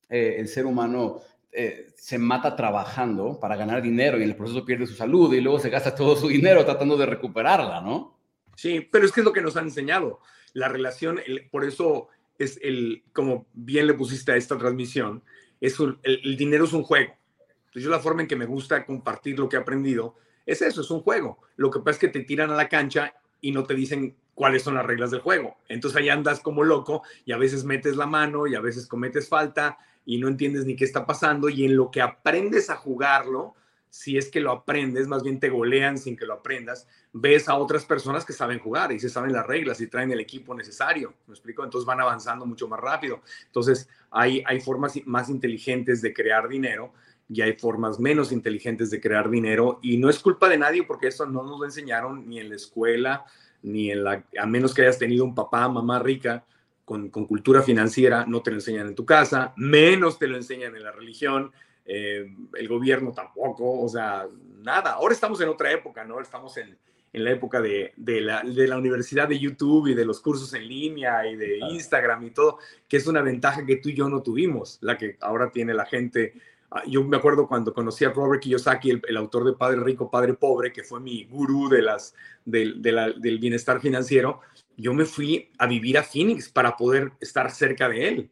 eh, 0.09 0.37
el 0.39 0.49
ser 0.49 0.65
humano 0.65 1.21
eh, 1.53 1.89
se 1.97 2.17
mata 2.17 2.57
trabajando 2.57 3.39
para 3.39 3.57
ganar 3.57 3.83
dinero 3.83 4.19
y 4.19 4.23
en 4.23 4.31
el 4.31 4.37
proceso 4.37 4.65
pierde 4.65 4.87
su 4.87 4.95
salud 4.95 5.35
y 5.35 5.41
luego 5.41 5.59
se 5.59 5.69
gasta 5.69 5.95
todo 5.95 6.17
su 6.17 6.29
dinero 6.29 6.65
tratando 6.65 6.97
de 6.97 7.07
recuperarla, 7.07 7.81
¿no? 7.81 8.19
Sí, 8.57 8.89
pero 8.91 9.05
es 9.05 9.13
que 9.13 9.21
es 9.21 9.25
lo 9.25 9.33
que 9.33 9.43
nos 9.43 9.57
han 9.57 9.65
enseñado. 9.65 10.21
La 10.55 10.69
relación, 10.69 11.21
por 11.51 11.65
eso 11.65 12.09
es 12.39 12.59
el, 12.63 13.05
como 13.13 13.47
bien 13.53 13.87
le 13.87 13.95
pusiste 13.95 14.33
a 14.33 14.37
esta 14.37 14.57
transmisión, 14.59 15.23
es 15.61 15.79
el, 16.03 16.37
dinero 16.37 16.65
es 16.65 16.73
un 16.73 16.83
juego. 16.83 17.13
Entonces 17.67 17.85
yo 17.85 17.91
la 17.91 18.01
forma 18.01 18.23
en 18.23 18.29
que 18.29 18.37
me 18.37 18.47
gusta 18.47 18.85
compartir 18.85 19.39
lo 19.39 19.49
que 19.49 19.57
he 19.57 19.61
aprendido 19.61 20.17
es 20.47 20.63
eso, 20.63 20.81
es 20.81 20.91
un 20.91 21.03
juego. 21.03 21.39
Lo 21.57 21.71
que 21.71 21.81
pasa 21.81 21.91
es 21.91 21.99
que 21.99 22.09
te 22.09 22.25
tiran 22.25 22.51
a 22.51 22.57
la 22.57 22.69
cancha 22.69 23.15
y 23.41 23.53
no 23.53 23.65
te 23.65 23.75
dicen 23.75 24.17
cuáles 24.35 24.63
son 24.63 24.75
las 24.75 24.87
reglas 24.87 25.11
del 25.11 25.21
juego. 25.21 25.59
Entonces 25.69 26.01
ahí 26.01 26.09
andas 26.09 26.41
como 26.41 26.65
loco 26.65 27.03
y 27.25 27.33
a 27.33 27.37
veces 27.37 27.65
metes 27.65 27.97
la 27.97 28.07
mano 28.07 28.47
y 28.47 28.55
a 28.55 28.61
veces 28.61 28.87
cometes 28.87 29.29
falta 29.29 29.79
y 30.05 30.19
no 30.19 30.29
entiendes 30.29 30.65
ni 30.65 30.77
qué 30.77 30.85
está 30.85 31.07
pasando 31.07 31.49
y 31.49 31.65
en 31.65 31.77
lo 31.77 31.91
que 31.91 32.01
aprendes 32.01 32.71
a 32.71 32.77
jugarlo, 32.77 33.55
si 33.91 34.17
es 34.17 34.31
que 34.31 34.41
lo 34.41 34.53
aprendes, 34.53 35.09
más 35.09 35.25
bien 35.25 35.41
te 35.41 35.51
golean 35.51 35.99
sin 35.99 36.17
que 36.17 36.25
lo 36.25 36.35
aprendas, 36.35 36.87
ves 37.13 37.49
a 37.49 37.57
otras 37.57 37.85
personas 37.85 38.25
que 38.25 38.33
saben 38.33 38.61
jugar 38.61 38.93
y 38.93 39.01
se 39.01 39.09
saben 39.09 39.33
las 39.33 39.47
reglas 39.47 39.81
y 39.81 39.89
traen 39.89 40.13
el 40.13 40.21
equipo 40.21 40.55
necesario, 40.55 41.13
¿me 41.27 41.35
explico? 41.35 41.65
Entonces 41.65 41.85
van 41.85 42.01
avanzando 42.01 42.47
mucho 42.47 42.69
más 42.69 42.79
rápido. 42.79 43.21
Entonces 43.47 43.89
hay, 44.11 44.43
hay 44.47 44.61
formas 44.61 44.95
más 45.07 45.29
inteligentes 45.29 46.01
de 46.03 46.15
crear 46.15 46.49
dinero 46.49 46.93
y 47.29 47.43
hay 47.43 47.55
formas 47.55 47.99
menos 47.99 48.31
inteligentes 48.31 48.91
de 48.91 49.01
crear 49.01 49.29
dinero 49.29 49.81
y 49.83 49.97
no 49.97 50.09
es 50.09 50.21
culpa 50.21 50.49
de 50.49 50.59
nadie 50.59 50.85
porque 50.85 51.09
eso 51.09 51.27
no 51.27 51.43
nos 51.43 51.59
lo 51.59 51.65
enseñaron 51.65 52.29
ni 52.29 52.39
en 52.39 52.49
la 52.49 52.57
escuela, 52.57 53.25
ni 53.63 53.91
en 53.91 54.05
la, 54.05 54.25
a 54.39 54.47
menos 54.47 54.73
que 54.73 54.83
hayas 54.83 54.99
tenido 54.99 55.25
un 55.25 55.35
papá, 55.35 55.69
mamá 55.69 55.99
rica, 55.99 56.45
con, 56.85 57.09
con, 57.09 57.27
cultura 57.27 57.63
financiera, 57.63 58.25
no 58.27 58.43
te 58.43 58.51
lo 58.51 58.57
enseñan 58.57 58.89
en 58.89 58.95
tu 58.95 59.05
casa, 59.05 59.53
menos 59.57 60.19
te 60.19 60.27
lo 60.27 60.37
enseñan 60.37 60.75
en 60.75 60.83
la 60.83 60.91
religión, 60.91 61.53
eh, 61.85 62.27
el 62.55 62.69
gobierno 62.69 63.13
tampoco, 63.13 63.81
o 63.81 63.89
sea, 63.89 64.27
nada. 64.63 64.93
Ahora 64.93 65.15
estamos 65.15 65.41
en 65.41 65.49
otra 65.49 65.73
época, 65.73 66.05
¿no? 66.05 66.21
Estamos 66.21 66.57
en, 66.57 66.79
en 67.13 67.25
la 67.25 67.33
época 67.33 67.61
de, 67.61 67.93
de, 67.97 68.21
la, 68.21 68.43
de, 68.43 68.69
la, 68.69 68.79
universidad 68.79 69.29
de 69.29 69.39
YouTube 69.39 69.89
y 69.89 69.95
de 69.95 70.05
los 70.05 70.21
cursos 70.21 70.53
en 70.55 70.69
línea 70.69 71.27
y 71.27 71.37
de 71.37 71.59
Instagram 71.59 72.25
y 72.25 72.31
todo, 72.31 72.59
que 72.89 72.97
es 72.97 73.07
una 73.07 73.23
ventaja 73.23 73.67
que 73.67 73.77
tú 73.77 73.89
y 73.89 73.95
yo 73.95 74.09
no 74.09 74.23
tuvimos, 74.23 74.79
la 74.81 74.97
que 74.97 75.17
ahora 75.21 75.51
tiene 75.51 75.75
la 75.75 75.87
gente. 75.87 76.35
Ah, 76.71 76.85
yo 76.87 77.03
me 77.03 77.17
acuerdo 77.17 77.49
cuando 77.49 77.75
conocí 77.75 78.05
a 78.05 78.11
Robert 78.11 78.43
Kiyosaki, 78.43 78.91
el, 78.91 79.03
el 79.09 79.17
autor 79.17 79.45
de 79.45 79.55
Padre 79.55 79.81
Rico, 79.81 80.11
Padre 80.11 80.35
Pobre, 80.35 80.73
que 80.73 80.85
fue 80.85 81.01
mi 81.01 81.25
gurú 81.25 81.69
de 81.69 81.83
las, 81.83 82.15
del 82.45 83.39
bienestar 83.41 83.81
financiero, 83.81 84.41
yo 84.77 84.95
me 84.95 85.05
fui 85.05 85.51
a 85.59 85.67
vivir 85.67 85.99
a 85.99 86.05
Phoenix 86.05 86.49
para 86.49 86.77
poder 86.77 87.13
estar 87.21 87.51
cerca 87.51 87.89
de 87.89 88.09
él 88.09 88.31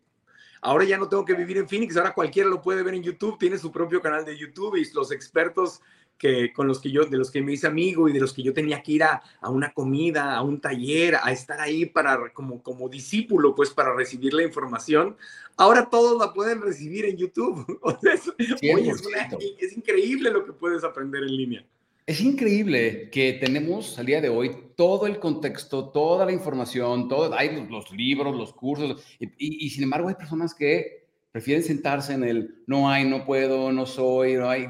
Ahora 0.60 0.84
ya 0.84 0.98
no 0.98 1.08
tengo 1.08 1.24
que 1.24 1.34
vivir 1.34 1.58
en 1.58 1.68
Phoenix, 1.68 1.96
ahora 1.96 2.14
cualquiera 2.14 2.48
lo 2.48 2.60
puede 2.60 2.82
ver 2.82 2.94
en 2.94 3.02
YouTube, 3.02 3.38
tiene 3.38 3.58
su 3.58 3.70
propio 3.70 4.00
canal 4.00 4.24
de 4.24 4.36
YouTube 4.36 4.76
y 4.76 4.90
los 4.92 5.12
expertos 5.12 5.80
que, 6.18 6.52
con 6.52 6.66
los 6.66 6.80
que 6.80 6.90
yo, 6.90 7.04
de 7.04 7.16
los 7.16 7.30
que 7.30 7.40
me 7.40 7.52
hice 7.52 7.66
amigo 7.66 8.08
y 8.08 8.12
de 8.12 8.20
los 8.20 8.32
que 8.32 8.42
yo 8.42 8.52
tenía 8.52 8.82
que 8.82 8.92
ir 8.92 9.04
a, 9.04 9.22
una 9.42 9.72
comida, 9.72 10.34
a 10.36 10.42
un 10.42 10.60
taller, 10.60 11.16
a 11.22 11.30
estar 11.30 11.60
ahí 11.60 11.86
para, 11.86 12.32
como, 12.32 12.62
como 12.62 12.88
discípulo, 12.88 13.54
pues 13.54 13.70
para 13.70 13.94
recibir 13.94 14.34
la 14.34 14.42
información. 14.42 15.16
Ahora 15.56 15.88
todos 15.88 16.18
la 16.18 16.32
pueden 16.32 16.60
recibir 16.60 17.04
en 17.04 17.16
YouTube. 17.16 17.80
es 19.58 19.76
increíble 19.76 20.30
lo 20.30 20.44
que 20.44 20.52
puedes 20.52 20.82
aprender 20.82 21.22
en 21.22 21.36
línea. 21.36 21.64
Es 22.08 22.22
increíble 22.22 23.10
que 23.10 23.34
tenemos 23.34 23.98
al 23.98 24.06
día 24.06 24.22
de 24.22 24.30
hoy 24.30 24.72
todo 24.76 25.06
el 25.06 25.18
contexto, 25.18 25.90
toda 25.90 26.24
la 26.24 26.32
información, 26.32 27.06
todo, 27.06 27.34
hay 27.34 27.68
los, 27.68 27.90
libros, 27.90 28.34
los 28.34 28.54
cursos, 28.54 29.04
y, 29.18 29.68
sin 29.68 29.82
embargo 29.82 30.08
hay 30.08 30.14
personas 30.14 30.54
que 30.54 31.06
prefieren 31.30 31.62
sentarse 31.62 32.14
en 32.14 32.24
el 32.24 32.62
no 32.66 32.88
hay, 32.88 33.04
no 33.04 33.26
puedo, 33.26 33.70
no 33.72 33.84
soy, 33.84 34.36
no 34.36 34.48
hay. 34.48 34.68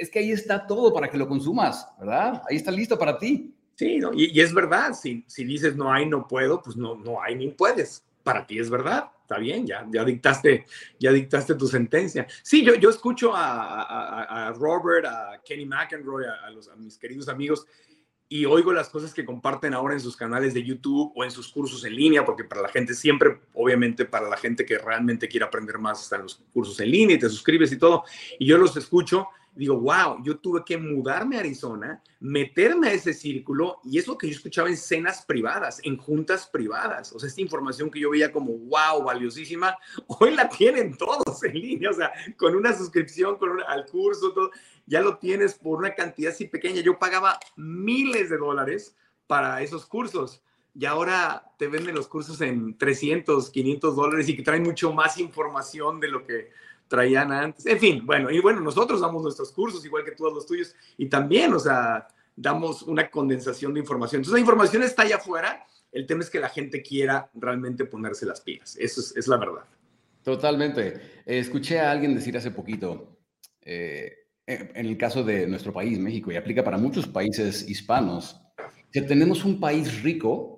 es 0.00 0.10
que 0.10 0.18
ahí 0.18 0.32
está 0.32 0.66
todo 0.66 0.92
para 0.92 1.08
que 1.08 1.16
lo 1.16 1.28
consumas, 1.28 1.86
¿verdad? 1.96 2.42
Ahí 2.50 2.56
está 2.56 2.72
listo 2.72 2.98
para 2.98 3.16
ti. 3.16 3.54
Sí, 3.76 4.00
y, 4.14 4.40
es 4.40 4.52
verdad, 4.52 4.94
si, 4.94 5.22
si 5.28 5.44
dices 5.44 5.76
no 5.76 5.92
hay, 5.92 6.06
no 6.06 6.26
puedo, 6.26 6.60
pues 6.60 6.76
no, 6.76 6.96
no 6.96 7.22
hay 7.22 7.36
ni 7.36 7.50
puedes. 7.52 8.02
Para 8.28 8.46
ti 8.46 8.58
es 8.58 8.68
verdad 8.68 9.10
está 9.28 9.38
bien, 9.38 9.66
ya, 9.66 9.86
ya, 9.90 10.04
dictaste, 10.06 10.64
ya 10.98 11.12
dictaste 11.12 11.54
tu 11.54 11.66
sentencia. 11.66 12.26
Sí, 12.42 12.64
yo, 12.64 12.74
yo 12.76 12.88
escucho 12.88 13.32
a, 13.34 14.54
Robert, 14.56 15.04
a 15.04 15.42
Kenny 15.44 15.66
McEnroy, 15.66 16.24
a, 16.24 16.48
los, 16.50 16.68
a 16.68 16.76
mis 16.76 16.96
queridos 16.96 17.28
amigos, 17.28 17.66
y 18.26 18.46
oigo 18.46 18.72
las 18.72 18.88
cosas 18.88 19.12
que 19.12 19.26
comparten 19.26 19.74
ahora 19.74 19.92
en 19.92 20.00
sus 20.00 20.16
canales 20.16 20.54
de 20.54 20.64
YouTube 20.64 21.12
o 21.14 21.24
en 21.24 21.30
sus 21.30 21.52
cursos 21.52 21.84
en 21.84 21.94
línea, 21.94 22.24
porque 22.24 22.44
para 22.44 22.62
la 22.62 22.68
gente 22.68 22.94
siempre, 22.94 23.38
obviamente 23.52 24.06
para 24.06 24.30
la 24.30 24.38
gente 24.38 24.64
que 24.64 24.78
realmente 24.78 25.28
quiere 25.28 25.44
aprender 25.44 25.78
más, 25.78 26.02
están 26.02 26.22
los 26.22 26.42
cursos 26.50 26.80
en 26.80 26.90
línea 26.90 27.16
y 27.16 27.18
te 27.18 27.28
suscribes 27.28 27.70
y 27.72 27.76
todo, 27.76 28.04
y 28.38 28.46
yo 28.46 28.56
los 28.56 28.78
escucho 28.78 29.28
digo, 29.58 29.76
wow, 29.76 30.22
yo 30.22 30.38
tuve 30.38 30.62
que 30.64 30.78
mudarme 30.78 31.36
a 31.36 31.40
Arizona, 31.40 32.00
meterme 32.20 32.88
a 32.88 32.92
ese 32.92 33.12
círculo 33.12 33.80
y 33.84 33.98
es 33.98 34.06
lo 34.06 34.16
que 34.16 34.28
yo 34.28 34.34
escuchaba 34.34 34.68
en 34.68 34.76
cenas 34.76 35.24
privadas, 35.24 35.80
en 35.82 35.96
juntas 35.96 36.46
privadas. 36.46 37.12
O 37.12 37.18
sea, 37.18 37.28
esta 37.28 37.40
información 37.40 37.90
que 37.90 37.98
yo 37.98 38.10
veía 38.10 38.30
como, 38.30 38.52
wow, 38.52 39.02
valiosísima, 39.04 39.76
hoy 40.06 40.34
la 40.34 40.48
tienen 40.48 40.96
todos 40.96 41.42
en 41.42 41.54
línea, 41.54 41.90
o 41.90 41.92
sea, 41.92 42.12
con 42.36 42.54
una 42.54 42.72
suscripción 42.72 43.36
con 43.36 43.60
al 43.66 43.84
curso, 43.86 44.32
todo, 44.32 44.52
ya 44.86 45.00
lo 45.00 45.18
tienes 45.18 45.54
por 45.54 45.80
una 45.80 45.92
cantidad 45.94 46.32
así 46.32 46.46
pequeña. 46.46 46.80
Yo 46.80 46.98
pagaba 46.98 47.40
miles 47.56 48.30
de 48.30 48.38
dólares 48.38 48.94
para 49.26 49.60
esos 49.60 49.86
cursos. 49.86 50.40
Y 50.74 50.84
ahora 50.84 51.50
te 51.58 51.66
venden 51.66 51.96
los 51.96 52.06
cursos 52.06 52.40
en 52.40 52.78
300, 52.78 53.50
500 53.50 53.96
dólares 53.96 54.28
y 54.28 54.36
que 54.36 54.44
traen 54.44 54.62
mucho 54.62 54.92
más 54.92 55.18
información 55.18 55.98
de 55.98 56.06
lo 56.06 56.24
que 56.24 56.52
traían 56.88 57.30
antes. 57.32 57.66
En 57.66 57.78
fin, 57.78 58.04
bueno, 58.04 58.30
y 58.30 58.40
bueno, 58.40 58.60
nosotros 58.60 59.00
damos 59.00 59.22
nuestros 59.22 59.52
cursos 59.52 59.84
igual 59.84 60.04
que 60.04 60.12
todos 60.12 60.32
los 60.32 60.46
tuyos 60.46 60.74
y 60.96 61.06
también, 61.06 61.52
o 61.52 61.58
sea, 61.58 62.08
damos 62.34 62.82
una 62.82 63.10
condensación 63.10 63.74
de 63.74 63.80
información. 63.80 64.20
Entonces 64.20 64.34
la 64.34 64.40
información 64.40 64.82
está 64.82 65.02
allá 65.02 65.16
afuera, 65.16 65.64
el 65.92 66.06
tema 66.06 66.22
es 66.22 66.30
que 66.30 66.40
la 66.40 66.48
gente 66.48 66.82
quiera 66.82 67.30
realmente 67.34 67.84
ponerse 67.84 68.26
las 68.26 68.40
pilas, 68.40 68.76
eso 68.78 69.00
es, 69.00 69.16
es 69.16 69.28
la 69.28 69.36
verdad. 69.36 69.64
Totalmente. 70.22 71.22
escuché 71.24 71.80
a 71.80 71.90
alguien 71.90 72.14
decir 72.14 72.36
hace 72.36 72.50
poquito, 72.50 73.16
eh, 73.62 74.12
en 74.46 74.86
el 74.86 74.96
caso 74.96 75.22
de 75.22 75.46
nuestro 75.46 75.72
país, 75.72 75.98
México, 75.98 76.32
y 76.32 76.36
aplica 76.36 76.64
para 76.64 76.78
muchos 76.78 77.06
países 77.06 77.68
hispanos, 77.68 78.40
que 78.90 79.02
tenemos 79.02 79.44
un 79.44 79.60
país 79.60 80.02
rico 80.02 80.57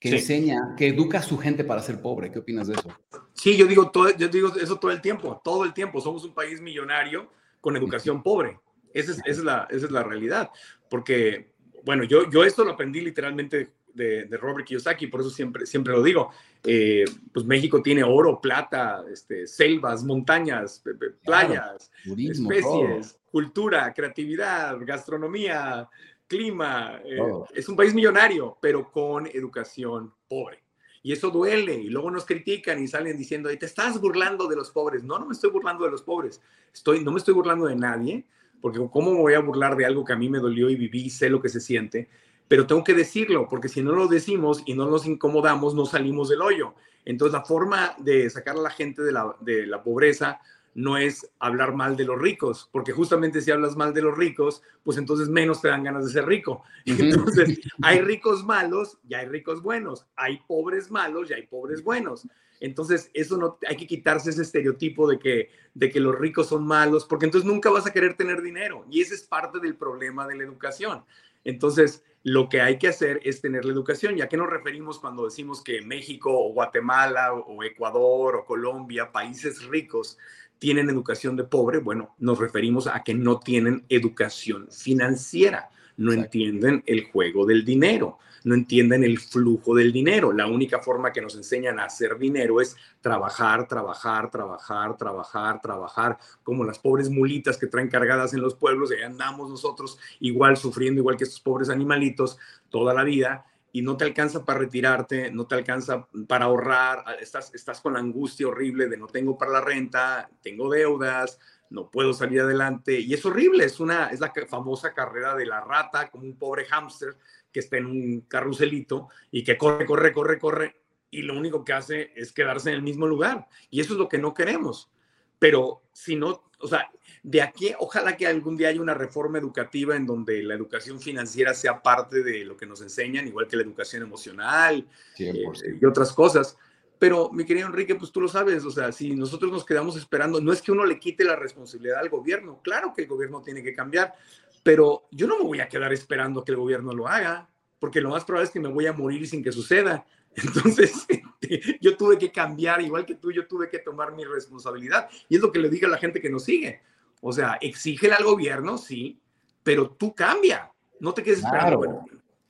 que 0.00 0.08
enseña, 0.16 0.74
que 0.78 0.88
educa 0.88 1.18
a 1.18 1.22
su 1.22 1.36
gente 1.36 1.62
para 1.62 1.82
ser 1.82 2.00
pobre. 2.00 2.32
¿Qué 2.32 2.38
opinas 2.38 2.66
de 2.66 2.74
eso? 2.74 2.88
Sí, 3.34 3.56
yo 3.56 3.66
digo, 3.66 3.90
todo, 3.90 4.08
yo 4.16 4.28
digo 4.28 4.48
eso 4.56 4.76
todo 4.78 4.90
el 4.90 5.02
tiempo, 5.02 5.40
todo 5.44 5.64
el 5.64 5.74
tiempo. 5.74 6.00
Somos 6.00 6.24
un 6.24 6.32
país 6.32 6.60
millonario 6.60 7.30
con 7.60 7.76
educación 7.76 8.22
pobre. 8.22 8.58
Esa 8.94 9.12
es, 9.12 9.18
esa 9.18 9.28
es, 9.28 9.38
la, 9.44 9.68
esa 9.70 9.86
es 9.86 9.92
la 9.92 10.02
realidad. 10.02 10.50
Porque, 10.88 11.52
bueno, 11.84 12.04
yo, 12.04 12.30
yo 12.30 12.44
esto 12.44 12.64
lo 12.64 12.72
aprendí 12.72 13.02
literalmente 13.02 13.72
de, 13.92 14.24
de, 14.24 14.36
Robert 14.38 14.66
Kiyosaki, 14.66 15.08
por 15.08 15.20
eso 15.20 15.30
siempre, 15.30 15.66
siempre 15.66 15.92
lo 15.92 16.02
digo. 16.02 16.30
Eh, 16.64 17.04
pues 17.32 17.44
México 17.44 17.82
tiene 17.82 18.02
oro, 18.02 18.40
plata, 18.40 19.04
este, 19.12 19.46
selvas, 19.46 20.02
montañas, 20.02 20.82
playas, 21.22 21.90
especies, 22.04 23.18
cultura, 23.30 23.92
creatividad, 23.92 24.78
gastronomía, 24.80 25.88
clima. 26.30 27.00
Eh, 27.04 27.18
es 27.54 27.68
un 27.68 27.76
país 27.76 27.92
millonario, 27.92 28.56
pero 28.62 28.90
con 28.90 29.26
educación 29.26 30.14
pobre. 30.28 30.62
Y 31.02 31.12
eso 31.12 31.30
duele. 31.30 31.74
Y 31.74 31.88
luego 31.88 32.10
nos 32.10 32.24
critican 32.24 32.82
y 32.82 32.86
salen 32.86 33.18
diciendo, 33.18 33.50
te 33.58 33.66
estás 33.66 34.00
burlando 34.00 34.46
de 34.46 34.56
los 34.56 34.70
pobres. 34.70 35.02
No, 35.02 35.18
no 35.18 35.26
me 35.26 35.34
estoy 35.34 35.50
burlando 35.50 35.84
de 35.84 35.90
los 35.90 36.02
pobres. 36.02 36.40
Estoy, 36.72 37.04
no 37.04 37.10
me 37.10 37.18
estoy 37.18 37.34
burlando 37.34 37.66
de 37.66 37.74
nadie, 37.74 38.24
porque 38.60 38.78
¿cómo 38.90 39.10
me 39.10 39.18
voy 39.18 39.34
a 39.34 39.40
burlar 39.40 39.76
de 39.76 39.84
algo 39.84 40.04
que 40.04 40.12
a 40.12 40.16
mí 40.16 40.28
me 40.28 40.38
dolió 40.38 40.70
y 40.70 40.76
viví 40.76 41.06
y 41.06 41.10
sé 41.10 41.28
lo 41.28 41.42
que 41.42 41.48
se 41.48 41.60
siente? 41.60 42.08
pero 42.50 42.66
tengo 42.66 42.82
que 42.82 42.94
decirlo, 42.94 43.46
porque 43.48 43.68
si 43.68 43.80
no 43.80 43.92
lo 43.92 44.08
decimos 44.08 44.64
y 44.66 44.74
no 44.74 44.90
nos 44.90 45.06
incomodamos, 45.06 45.72
no 45.72 45.86
salimos 45.86 46.28
del 46.28 46.42
hoyo. 46.42 46.74
Entonces, 47.04 47.32
la 47.32 47.44
forma 47.44 47.94
de 47.98 48.28
sacar 48.28 48.56
a 48.56 48.60
la 48.60 48.70
gente 48.70 49.02
de 49.02 49.12
la, 49.12 49.36
de 49.38 49.68
la 49.68 49.84
pobreza 49.84 50.40
no 50.74 50.96
es 50.96 51.30
hablar 51.38 51.74
mal 51.74 51.96
de 51.96 52.04
los 52.04 52.20
ricos, 52.20 52.68
porque 52.72 52.92
justamente 52.92 53.40
si 53.40 53.50
hablas 53.50 53.76
mal 53.76 53.92
de 53.92 54.02
los 54.02 54.16
ricos, 54.16 54.62
pues 54.82 54.98
entonces 54.98 55.28
menos 55.28 55.60
te 55.60 55.68
dan 55.68 55.84
ganas 55.84 56.06
de 56.06 56.12
ser 56.12 56.26
rico. 56.26 56.62
Entonces, 56.86 57.60
hay 57.82 58.00
ricos 58.00 58.44
malos 58.44 58.98
y 59.08 59.14
hay 59.14 59.26
ricos 59.26 59.62
buenos, 59.62 60.06
hay 60.16 60.40
pobres 60.46 60.90
malos 60.90 61.30
y 61.30 61.34
hay 61.34 61.46
pobres 61.46 61.82
buenos. 61.82 62.26
Entonces, 62.60 63.10
eso 63.14 63.36
no 63.36 63.58
hay 63.66 63.76
que 63.76 63.86
quitarse 63.86 64.30
ese 64.30 64.42
estereotipo 64.42 65.08
de 65.08 65.18
que 65.18 65.50
de 65.74 65.90
que 65.90 66.00
los 66.00 66.18
ricos 66.18 66.48
son 66.48 66.66
malos, 66.66 67.04
porque 67.04 67.26
entonces 67.26 67.48
nunca 67.48 67.70
vas 67.70 67.86
a 67.86 67.92
querer 67.92 68.16
tener 68.16 68.42
dinero 68.42 68.84
y 68.90 69.00
ese 69.00 69.14
es 69.14 69.22
parte 69.22 69.60
del 69.60 69.76
problema 69.76 70.26
de 70.26 70.36
la 70.36 70.44
educación. 70.44 71.04
Entonces, 71.44 72.04
lo 72.22 72.48
que 72.48 72.60
hay 72.60 72.78
que 72.78 72.88
hacer 72.88 73.20
es 73.24 73.40
tener 73.40 73.64
la 73.64 73.72
educación. 73.72 74.18
¿Y 74.18 74.20
a 74.20 74.28
qué 74.28 74.36
nos 74.36 74.50
referimos 74.50 74.98
cuando 74.98 75.24
decimos 75.24 75.62
que 75.62 75.80
México 75.80 76.30
o 76.32 76.52
Guatemala 76.52 77.32
o 77.32 77.62
Ecuador 77.62 78.36
o 78.36 78.44
Colombia, 78.44 79.10
países 79.10 79.64
ricos, 79.64 80.18
tienen 80.60 80.88
educación 80.88 81.34
de 81.34 81.42
pobre? 81.42 81.78
Bueno, 81.78 82.14
nos 82.20 82.38
referimos 82.38 82.86
a 82.86 83.02
que 83.02 83.14
no 83.14 83.40
tienen 83.40 83.84
educación 83.88 84.68
financiera, 84.70 85.70
no 85.96 86.12
entienden 86.12 86.84
el 86.86 87.10
juego 87.10 87.44
del 87.44 87.64
dinero 87.64 88.18
no 88.44 88.54
entienden 88.54 89.04
el 89.04 89.18
flujo 89.18 89.74
del 89.74 89.92
dinero. 89.92 90.32
La 90.32 90.46
única 90.46 90.80
forma 90.80 91.12
que 91.12 91.20
nos 91.20 91.34
enseñan 91.34 91.78
a 91.78 91.84
hacer 91.84 92.18
dinero 92.18 92.60
es 92.60 92.76
trabajar, 93.00 93.66
trabajar, 93.66 94.30
trabajar, 94.30 94.96
trabajar, 94.96 95.60
trabajar, 95.60 96.18
como 96.42 96.64
las 96.64 96.78
pobres 96.78 97.10
mulitas 97.10 97.56
que 97.56 97.66
traen 97.66 97.88
cargadas 97.88 98.34
en 98.34 98.40
los 98.40 98.54
pueblos, 98.54 98.92
y 98.92 99.02
andamos 99.02 99.50
nosotros 99.50 99.98
igual 100.20 100.56
sufriendo, 100.56 101.00
igual 101.00 101.16
que 101.16 101.24
estos 101.24 101.40
pobres 101.40 101.68
animalitos, 101.70 102.38
toda 102.70 102.94
la 102.94 103.04
vida. 103.04 103.44
Y 103.72 103.82
no 103.82 103.96
te 103.96 104.04
alcanza 104.04 104.44
para 104.44 104.60
retirarte, 104.60 105.30
no 105.30 105.46
te 105.46 105.54
alcanza 105.54 106.06
para 106.26 106.46
ahorrar, 106.46 107.04
estás, 107.20 107.54
estás 107.54 107.80
con 107.80 107.92
la 107.92 108.00
angustia 108.00 108.48
horrible 108.48 108.88
de 108.88 108.96
no 108.96 109.06
tengo 109.06 109.38
para 109.38 109.52
la 109.52 109.60
renta, 109.60 110.28
tengo 110.42 110.70
deudas, 110.70 111.38
no 111.70 111.88
puedo 111.88 112.12
salir 112.12 112.40
adelante. 112.40 113.00
Y 113.00 113.14
es 113.14 113.24
horrible, 113.24 113.64
es, 113.64 113.80
una, 113.80 114.08
es 114.08 114.20
la 114.20 114.32
famosa 114.48 114.92
carrera 114.92 115.34
de 115.34 115.46
la 115.46 115.60
rata, 115.60 116.10
como 116.10 116.24
un 116.24 116.36
pobre 116.36 116.66
hámster 116.66 117.16
que 117.52 117.60
está 117.60 117.78
en 117.78 117.86
un 117.86 118.20
carruselito 118.22 119.08
y 119.30 119.44
que 119.44 119.56
corre, 119.56 119.86
corre, 119.86 120.12
corre, 120.12 120.38
corre, 120.38 120.76
y 121.10 121.22
lo 121.22 121.36
único 121.36 121.64
que 121.64 121.72
hace 121.72 122.12
es 122.14 122.32
quedarse 122.32 122.70
en 122.70 122.76
el 122.76 122.82
mismo 122.82 123.06
lugar. 123.06 123.48
Y 123.70 123.80
eso 123.80 123.94
es 123.94 123.98
lo 123.98 124.08
que 124.08 124.18
no 124.18 124.34
queremos. 124.34 124.90
Pero 125.38 125.82
si 125.92 126.16
no, 126.16 126.44
o 126.58 126.68
sea, 126.68 126.90
de 127.22 127.42
aquí, 127.42 127.72
ojalá 127.78 128.16
que 128.16 128.26
algún 128.26 128.56
día 128.56 128.68
haya 128.68 128.80
una 128.80 128.94
reforma 128.94 129.38
educativa 129.38 129.94
en 129.94 130.06
donde 130.06 130.42
la 130.42 130.54
educación 130.54 131.00
financiera 131.00 131.52
sea 131.52 131.82
parte 131.82 132.22
de 132.22 132.44
lo 132.44 132.56
que 132.56 132.66
nos 132.66 132.80
enseñan, 132.80 133.28
igual 133.28 133.46
que 133.46 133.56
la 133.56 133.62
educación 133.62 134.02
emocional 134.02 134.86
eh, 135.18 135.44
y 135.80 135.84
otras 135.84 136.12
cosas. 136.12 136.56
Pero, 136.98 137.30
mi 137.30 137.44
querido 137.44 137.66
Enrique, 137.66 137.94
pues 137.94 138.12
tú 138.12 138.20
lo 138.20 138.28
sabes, 138.28 138.64
o 138.64 138.70
sea, 138.70 138.92
si 138.92 139.14
nosotros 139.14 139.50
nos 139.50 139.64
quedamos 139.64 139.96
esperando, 139.96 140.40
no 140.40 140.52
es 140.52 140.60
que 140.60 140.72
uno 140.72 140.84
le 140.84 140.98
quite 140.98 141.24
la 141.24 141.36
responsabilidad 141.36 141.98
al 141.98 142.10
gobierno, 142.10 142.60
claro 142.62 142.92
que 142.94 143.02
el 143.02 143.08
gobierno 143.08 143.42
tiene 143.42 143.62
que 143.62 143.74
cambiar, 143.74 144.14
pero 144.62 145.06
yo 145.10 145.26
no 145.26 145.38
me 145.38 145.44
voy 145.44 145.60
a 145.60 145.68
quedar 145.68 145.92
esperando 145.92 146.44
que 146.44 146.52
el 146.52 146.58
gobierno 146.58 146.92
lo 146.92 147.08
haga, 147.08 147.48
porque 147.78 148.00
lo 148.00 148.10
más 148.10 148.24
probable 148.24 148.46
es 148.46 148.52
que 148.52 148.60
me 148.60 148.68
voy 148.68 148.86
a 148.86 148.92
morir 148.92 149.26
sin 149.26 149.42
que 149.42 149.52
suceda. 149.52 150.04
Entonces, 150.34 151.06
este, 151.08 151.78
yo 151.80 151.96
tuve 151.96 152.18
que 152.18 152.30
cambiar, 152.30 152.80
igual 152.82 153.04
que 153.04 153.16
tú, 153.16 153.32
yo 153.32 153.46
tuve 153.46 153.68
que 153.68 153.78
tomar 153.78 154.14
mi 154.14 154.24
responsabilidad. 154.24 155.08
Y 155.28 155.36
es 155.36 155.42
lo 155.42 155.50
que 155.50 155.58
le 155.58 155.68
digo 155.68 155.86
a 155.86 155.90
la 155.90 155.98
gente 155.98 156.20
que 156.20 156.30
nos 156.30 156.44
sigue. 156.44 156.82
O 157.20 157.32
sea, 157.32 157.58
exígele 157.60 158.14
al 158.14 158.24
gobierno, 158.24 158.78
sí, 158.78 159.18
pero 159.62 159.90
tú 159.90 160.14
cambia. 160.14 160.70
No 161.00 161.12
te 161.12 161.22
quedes 161.22 161.38
esperando. 161.38 162.04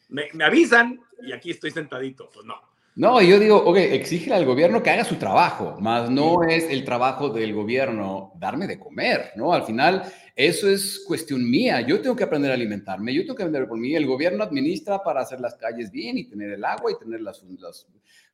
me, 0.08 0.28
me 0.32 0.44
avisan 0.44 1.00
y 1.22 1.32
aquí 1.32 1.50
estoy 1.50 1.70
sentadito. 1.70 2.30
Pues 2.32 2.46
no. 2.46 2.70
No, 2.96 3.22
yo 3.22 3.38
digo, 3.38 3.56
ok, 3.56 3.76
exige 3.76 4.32
al 4.34 4.44
gobierno 4.44 4.82
que 4.82 4.90
haga 4.90 5.04
su 5.04 5.14
trabajo, 5.14 5.76
más 5.80 6.10
no 6.10 6.42
es 6.42 6.64
el 6.68 6.84
trabajo 6.84 7.30
del 7.30 7.54
gobierno 7.54 8.32
darme 8.36 8.66
de 8.66 8.80
comer, 8.80 9.30
¿no? 9.36 9.52
Al 9.52 9.62
final, 9.62 10.02
eso 10.34 10.68
es 10.68 11.04
cuestión 11.06 11.48
mía. 11.48 11.80
Yo 11.82 12.00
tengo 12.00 12.16
que 12.16 12.24
aprender 12.24 12.50
a 12.50 12.54
alimentarme, 12.54 13.14
yo 13.14 13.22
tengo 13.22 13.36
que 13.36 13.44
aprender 13.44 13.68
por 13.68 13.78
mí. 13.78 13.94
El 13.94 14.06
gobierno 14.06 14.42
administra 14.42 15.02
para 15.02 15.20
hacer 15.20 15.40
las 15.40 15.54
calles 15.54 15.90
bien 15.90 16.18
y 16.18 16.24
tener 16.24 16.50
el 16.50 16.64
agua 16.64 16.90
y 16.90 16.98
tener 16.98 17.20
las, 17.20 17.42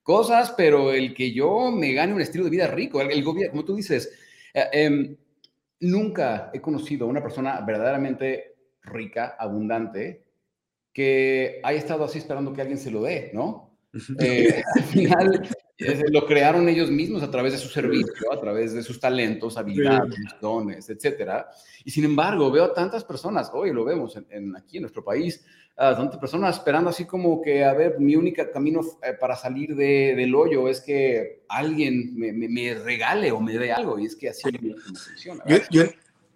cosas, 0.02 0.54
pero 0.56 0.92
el 0.92 1.12
que 1.14 1.32
yo 1.32 1.70
me 1.70 1.92
gane 1.92 2.14
un 2.14 2.20
estilo 2.20 2.44
de 2.44 2.50
vida 2.50 2.66
rico, 2.66 3.00
el, 3.00 3.22
gobierno, 3.22 3.52
como 3.52 3.64
tú 3.64 3.76
dices, 3.76 4.10
eh, 4.54 4.64
em, 4.72 5.16
nunca 5.80 6.50
he 6.52 6.60
conocido 6.60 7.06
a 7.06 7.10
una 7.10 7.22
persona 7.22 7.60
verdaderamente 7.60 8.56
rica, 8.82 9.36
abundante, 9.38 10.24
que 10.92 11.60
haya 11.62 11.78
estado 11.78 12.04
así 12.04 12.18
esperando 12.18 12.52
que 12.52 12.62
alguien 12.62 12.78
se 12.78 12.90
lo 12.90 13.02
dé, 13.02 13.30
¿no? 13.34 13.78
Eh, 14.20 14.62
al 14.74 14.82
final 14.82 15.48
lo 15.78 16.26
crearon 16.26 16.68
ellos 16.68 16.90
mismos 16.90 17.22
a 17.22 17.30
través 17.30 17.52
de 17.52 17.58
su 17.58 17.68
servicio, 17.68 18.32
a 18.32 18.40
través 18.40 18.72
de 18.72 18.82
sus 18.82 18.98
talentos, 18.98 19.56
habilidades, 19.56 20.16
dones, 20.40 20.88
etcétera. 20.88 21.48
Y 21.84 21.90
sin 21.90 22.04
embargo, 22.04 22.50
veo 22.50 22.72
tantas 22.72 23.04
personas, 23.04 23.50
hoy 23.52 23.72
lo 23.72 23.84
vemos 23.84 24.18
en, 24.30 24.56
aquí 24.56 24.78
en 24.78 24.82
nuestro 24.82 25.04
país, 25.04 25.44
tantas 25.76 26.16
personas 26.18 26.56
esperando 26.56 26.88
así 26.88 27.04
como 27.04 27.42
que, 27.42 27.62
a 27.64 27.74
ver, 27.74 28.00
mi 28.00 28.16
único 28.16 28.42
camino 28.50 28.80
eh, 29.02 29.12
para 29.20 29.36
salir 29.36 29.74
de, 29.76 30.14
del 30.16 30.34
hoyo 30.34 30.68
es 30.68 30.80
que 30.80 31.44
alguien 31.48 32.16
me, 32.16 32.32
me, 32.32 32.74
regale 32.74 33.30
o 33.30 33.40
me 33.40 33.52
dé 33.58 33.72
algo. 33.72 33.98
Y 33.98 34.06
es 34.06 34.16
que 34.16 34.30
así 34.30 34.44
no 34.50 34.76
funciona. 34.78 35.44
Yo, 35.70 35.82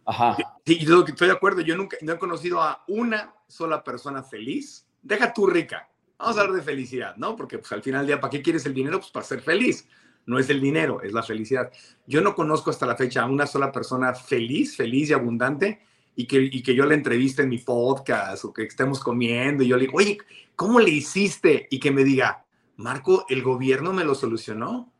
Ajá. 0.04 0.37
Sí, 0.66 0.78
yo 0.85 1.04
estoy 1.06 1.28
de 1.28 1.35
acuerdo. 1.35 1.61
Yo 1.62 1.76
nunca 1.76 1.97
no 2.02 2.12
he 2.12 2.18
conocido 2.18 2.61
a 2.61 2.85
una 2.88 3.35
sola 3.47 3.82
persona 3.82 4.23
feliz. 4.23 4.87
Deja 5.02 5.32
tú 5.32 5.47
rica 5.47 5.89
Vamos 6.20 6.36
a 6.36 6.42
hablar 6.42 6.56
de 6.56 6.62
felicidad, 6.62 7.16
¿no? 7.16 7.34
Porque 7.34 7.56
pues, 7.56 7.72
al 7.72 7.82
final 7.82 8.02
del 8.02 8.08
día, 8.08 8.20
¿para 8.20 8.30
qué 8.30 8.42
quieres 8.42 8.66
el 8.66 8.74
dinero? 8.74 8.98
Pues 8.98 9.10
para 9.10 9.24
ser 9.24 9.40
feliz. 9.40 9.88
No 10.26 10.38
es 10.38 10.50
el 10.50 10.60
dinero, 10.60 11.00
es 11.00 11.14
la 11.14 11.22
felicidad. 11.22 11.72
Yo 12.06 12.20
no 12.20 12.34
conozco 12.34 12.68
hasta 12.68 12.84
la 12.84 12.94
fecha 12.94 13.22
a 13.22 13.26
una 13.26 13.46
sola 13.46 13.72
persona 13.72 14.12
feliz, 14.12 14.76
feliz 14.76 15.08
y 15.08 15.12
abundante 15.14 15.80
y 16.14 16.26
que, 16.26 16.38
y 16.42 16.62
que 16.62 16.74
yo 16.74 16.84
la 16.84 16.92
entreviste 16.92 17.42
en 17.42 17.48
mi 17.48 17.56
podcast 17.56 18.44
o 18.44 18.52
que 18.52 18.64
estemos 18.64 19.00
comiendo 19.00 19.64
y 19.64 19.68
yo 19.68 19.76
le 19.76 19.86
digo, 19.86 19.96
oye, 19.96 20.18
¿cómo 20.56 20.78
le 20.78 20.90
hiciste? 20.90 21.66
Y 21.70 21.80
que 21.80 21.90
me 21.90 22.04
diga, 22.04 22.44
Marco, 22.76 23.24
el 23.30 23.42
gobierno 23.42 23.94
me 23.94 24.04
lo 24.04 24.14
solucionó. 24.14 24.92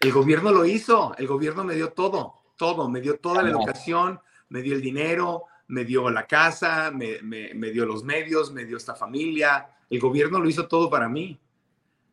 El 0.00 0.10
gobierno 0.10 0.52
lo 0.52 0.64
hizo, 0.64 1.14
el 1.18 1.26
gobierno 1.26 1.64
me 1.64 1.74
dio 1.74 1.92
todo, 1.92 2.44
todo, 2.56 2.88
me 2.88 3.02
dio 3.02 3.18
toda 3.18 3.42
la 3.42 3.50
educación, 3.50 4.18
me 4.48 4.62
dio 4.62 4.74
el 4.74 4.80
dinero, 4.80 5.44
me 5.68 5.84
dio 5.84 6.08
la 6.08 6.26
casa, 6.26 6.90
me, 6.90 7.20
me 7.22 7.70
dio 7.70 7.84
los 7.84 8.04
medios, 8.04 8.52
me 8.52 8.64
dio 8.64 8.78
esta 8.78 8.94
familia, 8.94 9.73
el 9.90 10.00
gobierno 10.00 10.40
lo 10.40 10.48
hizo 10.48 10.68
todo 10.68 10.90
para 10.90 11.08
mí. 11.08 11.40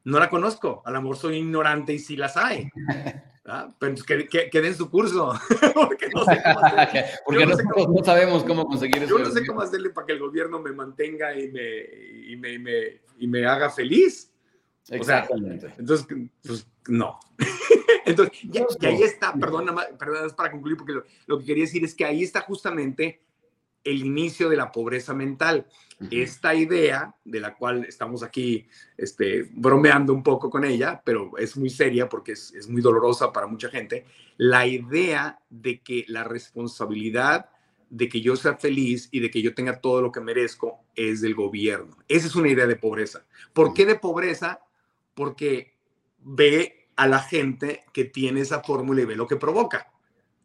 No 0.03 0.19
la 0.19 0.29
conozco, 0.29 0.81
a 0.85 0.91
lo 0.91 1.01
mejor 1.01 1.17
soy 1.17 1.37
ignorante 1.37 1.93
y 1.93 1.99
sí 1.99 2.15
las 2.15 2.35
hay. 2.37 2.69
Pero 3.79 3.95
que, 4.29 4.49
que, 4.49 4.61
den 4.61 4.75
su 4.75 4.89
curso, 4.89 5.33
porque 5.73 6.09
no, 6.09 6.23
sé 6.25 6.41
cómo 6.43 6.61
porque 7.25 7.45
nosotros 7.45 7.87
no 7.89 8.03
sabemos 8.03 8.43
cómo 8.43 8.65
conseguir 8.65 9.03
eso. 9.03 9.17
Yo 9.17 9.25
no 9.25 9.31
sé 9.31 9.45
cómo 9.45 9.61
hacerle 9.61 9.89
para 9.89 10.07
que 10.07 10.13
el 10.13 10.19
gobierno 10.19 10.59
me 10.59 10.71
mantenga 10.71 11.37
y 11.37 11.51
me, 11.51 11.79
y 12.27 12.35
me, 12.37 12.53
y 12.53 12.59
me, 12.59 13.01
y 13.17 13.27
me 13.27 13.45
haga 13.45 13.69
feliz. 13.69 14.31
Exactamente. 14.89 15.73
entonces, 15.77 16.07
pues 16.43 16.67
no. 16.87 17.19
entonces, 18.05 18.39
ya, 18.43 18.65
ahí 18.81 19.03
está, 19.03 19.33
perdón, 19.33 19.75
perdón, 19.97 20.25
es 20.25 20.33
para 20.33 20.51
concluir, 20.51 20.77
porque 20.77 20.93
lo, 20.93 21.03
lo 21.27 21.39
que 21.39 21.45
quería 21.45 21.63
decir 21.63 21.83
es 21.83 21.95
que 21.95 22.05
ahí 22.05 22.23
está 22.23 22.41
justamente 22.41 23.21
el 23.83 24.05
inicio 24.05 24.50
de 24.50 24.57
la 24.57 24.71
pobreza 24.71 25.13
mental. 25.13 25.67
Esta 26.09 26.55
idea, 26.55 27.13
de 27.23 27.39
la 27.39 27.55
cual 27.55 27.85
estamos 27.85 28.23
aquí 28.23 28.67
este, 28.97 29.47
bromeando 29.51 30.13
un 30.13 30.23
poco 30.23 30.50
con 30.50 30.65
ella, 30.65 31.01
pero 31.05 31.38
es 31.38 31.55
muy 31.55 31.69
seria 31.69 32.09
porque 32.09 32.31
es, 32.31 32.51
es 32.55 32.67
muy 32.67 32.81
dolorosa 32.81 33.31
para 33.31 33.45
mucha 33.45 33.69
gente, 33.69 34.05
la 34.38 34.65
idea 34.65 35.39
de 35.50 35.79
que 35.81 36.05
la 36.07 36.23
responsabilidad 36.23 37.50
de 37.91 38.07
que 38.07 38.21
yo 38.21 38.35
sea 38.38 38.55
feliz 38.55 39.09
y 39.11 39.19
de 39.19 39.29
que 39.29 39.41
yo 39.41 39.53
tenga 39.53 39.79
todo 39.79 40.01
lo 40.01 40.11
que 40.11 40.21
merezco 40.21 40.79
es 40.95 41.21
del 41.21 41.35
gobierno. 41.35 41.97
Esa 42.07 42.27
es 42.27 42.35
una 42.35 42.47
idea 42.47 42.65
de 42.65 42.77
pobreza. 42.77 43.25
¿Por 43.53 43.73
qué 43.73 43.85
de 43.85 43.95
pobreza? 43.95 44.61
Porque 45.13 45.73
ve 46.23 46.88
a 46.95 47.07
la 47.07 47.19
gente 47.19 47.83
que 47.91 48.05
tiene 48.05 48.41
esa 48.41 48.61
fórmula 48.61 49.01
y 49.01 49.05
ve 49.05 49.15
lo 49.17 49.27
que 49.27 49.35
provoca. 49.35 49.91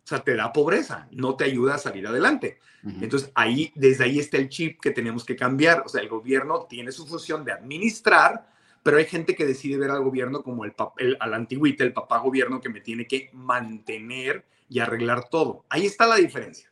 O 0.06 0.08
sea, 0.08 0.20
te 0.20 0.36
da 0.36 0.52
pobreza, 0.52 1.08
no 1.10 1.34
te 1.34 1.42
ayuda 1.42 1.74
a 1.74 1.78
salir 1.78 2.06
adelante. 2.06 2.60
Entonces, 3.00 3.32
ahí, 3.34 3.72
desde 3.74 4.04
ahí 4.04 4.20
está 4.20 4.36
el 4.36 4.48
chip 4.48 4.80
que 4.80 4.92
tenemos 4.92 5.24
que 5.24 5.34
cambiar. 5.34 5.82
O 5.84 5.88
sea, 5.88 6.00
el 6.00 6.08
gobierno 6.08 6.66
tiene 6.68 6.92
su 6.92 7.08
función 7.08 7.44
de 7.44 7.50
administrar, 7.50 8.46
pero 8.84 8.98
hay 8.98 9.06
gente 9.06 9.34
que 9.34 9.44
decide 9.44 9.78
ver 9.78 9.90
al 9.90 10.04
gobierno 10.04 10.44
como 10.44 10.64
el, 10.64 10.74
el 10.98 11.16
al 11.18 11.34
antiguito, 11.34 11.82
el 11.82 11.92
papá 11.92 12.18
gobierno 12.18 12.60
que 12.60 12.68
me 12.68 12.80
tiene 12.80 13.08
que 13.08 13.30
mantener 13.32 14.44
y 14.68 14.78
arreglar 14.78 15.28
todo. 15.28 15.64
Ahí 15.68 15.86
está 15.86 16.06
la 16.06 16.14
diferencia. 16.14 16.70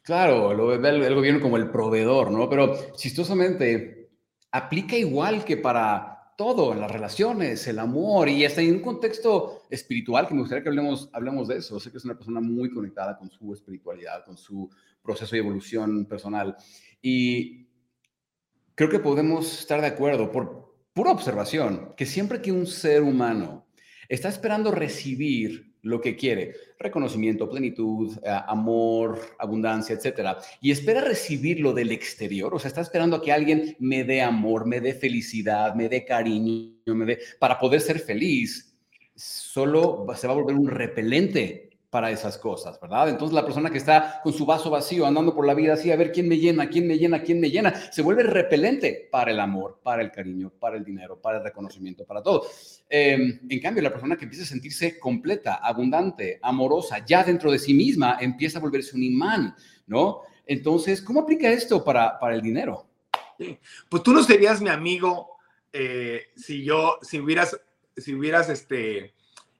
Claro, 0.00 0.54
lo 0.54 0.68
ve 0.68 0.88
el 0.88 1.14
gobierno 1.14 1.42
como 1.42 1.58
el 1.58 1.68
proveedor, 1.68 2.30
¿no? 2.30 2.48
Pero 2.48 2.94
chistosamente, 2.96 4.08
aplica 4.50 4.96
igual 4.96 5.44
que 5.44 5.58
para 5.58 6.11
todo, 6.42 6.74
las 6.74 6.90
relaciones, 6.90 7.68
el 7.68 7.78
amor 7.78 8.28
y 8.28 8.44
hasta 8.44 8.60
en 8.62 8.74
un 8.74 8.80
contexto 8.80 9.62
espiritual 9.70 10.26
que 10.26 10.34
me 10.34 10.40
gustaría 10.40 10.64
que 10.64 10.70
hablemos, 10.70 11.08
hablemos 11.12 11.46
de 11.46 11.58
eso. 11.58 11.78
Sé 11.78 11.92
que 11.92 11.98
es 11.98 12.04
una 12.04 12.16
persona 12.16 12.40
muy 12.40 12.68
conectada 12.68 13.16
con 13.16 13.30
su 13.30 13.54
espiritualidad, 13.54 14.24
con 14.24 14.36
su 14.36 14.68
proceso 15.00 15.36
de 15.36 15.38
evolución 15.38 16.04
personal. 16.04 16.56
Y 17.00 17.68
creo 18.74 18.90
que 18.90 18.98
podemos 18.98 19.60
estar 19.60 19.80
de 19.80 19.86
acuerdo 19.86 20.32
por 20.32 20.74
pura 20.92 21.12
observación 21.12 21.94
que 21.96 22.06
siempre 22.06 22.42
que 22.42 22.50
un 22.50 22.66
ser 22.66 23.04
humano 23.04 23.68
está 24.08 24.28
esperando 24.28 24.72
recibir 24.72 25.76
lo 25.80 26.00
que 26.00 26.16
quiere, 26.16 26.56
reconocimiento, 26.82 27.48
plenitud, 27.48 28.18
eh, 28.22 28.40
amor, 28.46 29.20
abundancia, 29.38 29.94
etcétera, 29.94 30.38
y 30.60 30.70
espera 30.70 31.00
recibirlo 31.00 31.72
del 31.72 31.92
exterior, 31.92 32.54
o 32.54 32.58
sea, 32.58 32.68
está 32.68 32.80
esperando 32.80 33.16
a 33.16 33.22
que 33.22 33.32
alguien 33.32 33.76
me 33.78 34.04
dé 34.04 34.22
amor, 34.22 34.66
me 34.66 34.80
dé 34.80 34.94
felicidad, 34.94 35.74
me 35.74 35.88
dé 35.88 36.04
cariño, 36.04 36.74
me 36.86 37.06
dé, 37.06 37.18
para 37.38 37.58
poder 37.58 37.80
ser 37.80 37.98
feliz, 37.98 38.76
solo 39.14 40.06
se 40.16 40.26
va 40.26 40.32
a 40.32 40.36
volver 40.36 40.56
un 40.56 40.68
repelente 40.68 41.71
para 41.92 42.10
esas 42.10 42.38
cosas, 42.38 42.80
¿verdad? 42.80 43.10
Entonces 43.10 43.34
la 43.34 43.44
persona 43.44 43.68
que 43.68 43.76
está 43.76 44.22
con 44.24 44.32
su 44.32 44.46
vaso 44.46 44.70
vacío, 44.70 45.04
andando 45.04 45.34
por 45.34 45.46
la 45.46 45.52
vida 45.52 45.74
así, 45.74 45.92
a 45.92 45.96
ver 45.96 46.10
quién 46.10 46.26
me 46.26 46.38
llena, 46.38 46.70
quién 46.70 46.86
me 46.86 46.96
llena, 46.96 47.22
quién 47.22 47.38
me 47.38 47.50
llena, 47.50 47.92
se 47.92 48.00
vuelve 48.00 48.22
repelente 48.22 49.10
para 49.12 49.30
el 49.30 49.38
amor, 49.38 49.78
para 49.82 50.00
el 50.00 50.10
cariño, 50.10 50.50
para 50.58 50.78
el 50.78 50.84
dinero, 50.86 51.20
para 51.20 51.36
el 51.36 51.44
reconocimiento, 51.44 52.06
para 52.06 52.22
todo. 52.22 52.46
Em, 52.88 53.40
en 53.46 53.60
cambio, 53.60 53.82
la 53.82 53.92
persona 53.92 54.16
que 54.16 54.24
empieza 54.24 54.44
a 54.44 54.48
sentirse 54.48 54.98
completa, 54.98 55.56
abundante, 55.56 56.38
amorosa, 56.40 57.04
ya 57.04 57.22
dentro 57.24 57.52
de 57.52 57.58
sí 57.58 57.74
misma, 57.74 58.16
empieza 58.18 58.56
a 58.56 58.62
volverse 58.62 58.96
un 58.96 59.02
imán, 59.02 59.54
¿no? 59.86 60.22
Entonces, 60.46 61.02
¿cómo 61.02 61.20
aplica 61.20 61.50
esto 61.50 61.84
para, 61.84 62.18
para 62.18 62.34
el 62.34 62.40
dinero? 62.40 62.86
Pues 63.90 64.02
tú 64.02 64.14
no 64.14 64.22
serías 64.22 64.62
mi 64.62 64.70
amigo 64.70 65.36
eh, 65.70 66.22
si 66.36 66.64
yo, 66.64 66.96
si 67.02 67.20
hubieras, 67.20 67.60
si 67.94 68.14
hubieras, 68.14 68.48
este, 68.48 69.12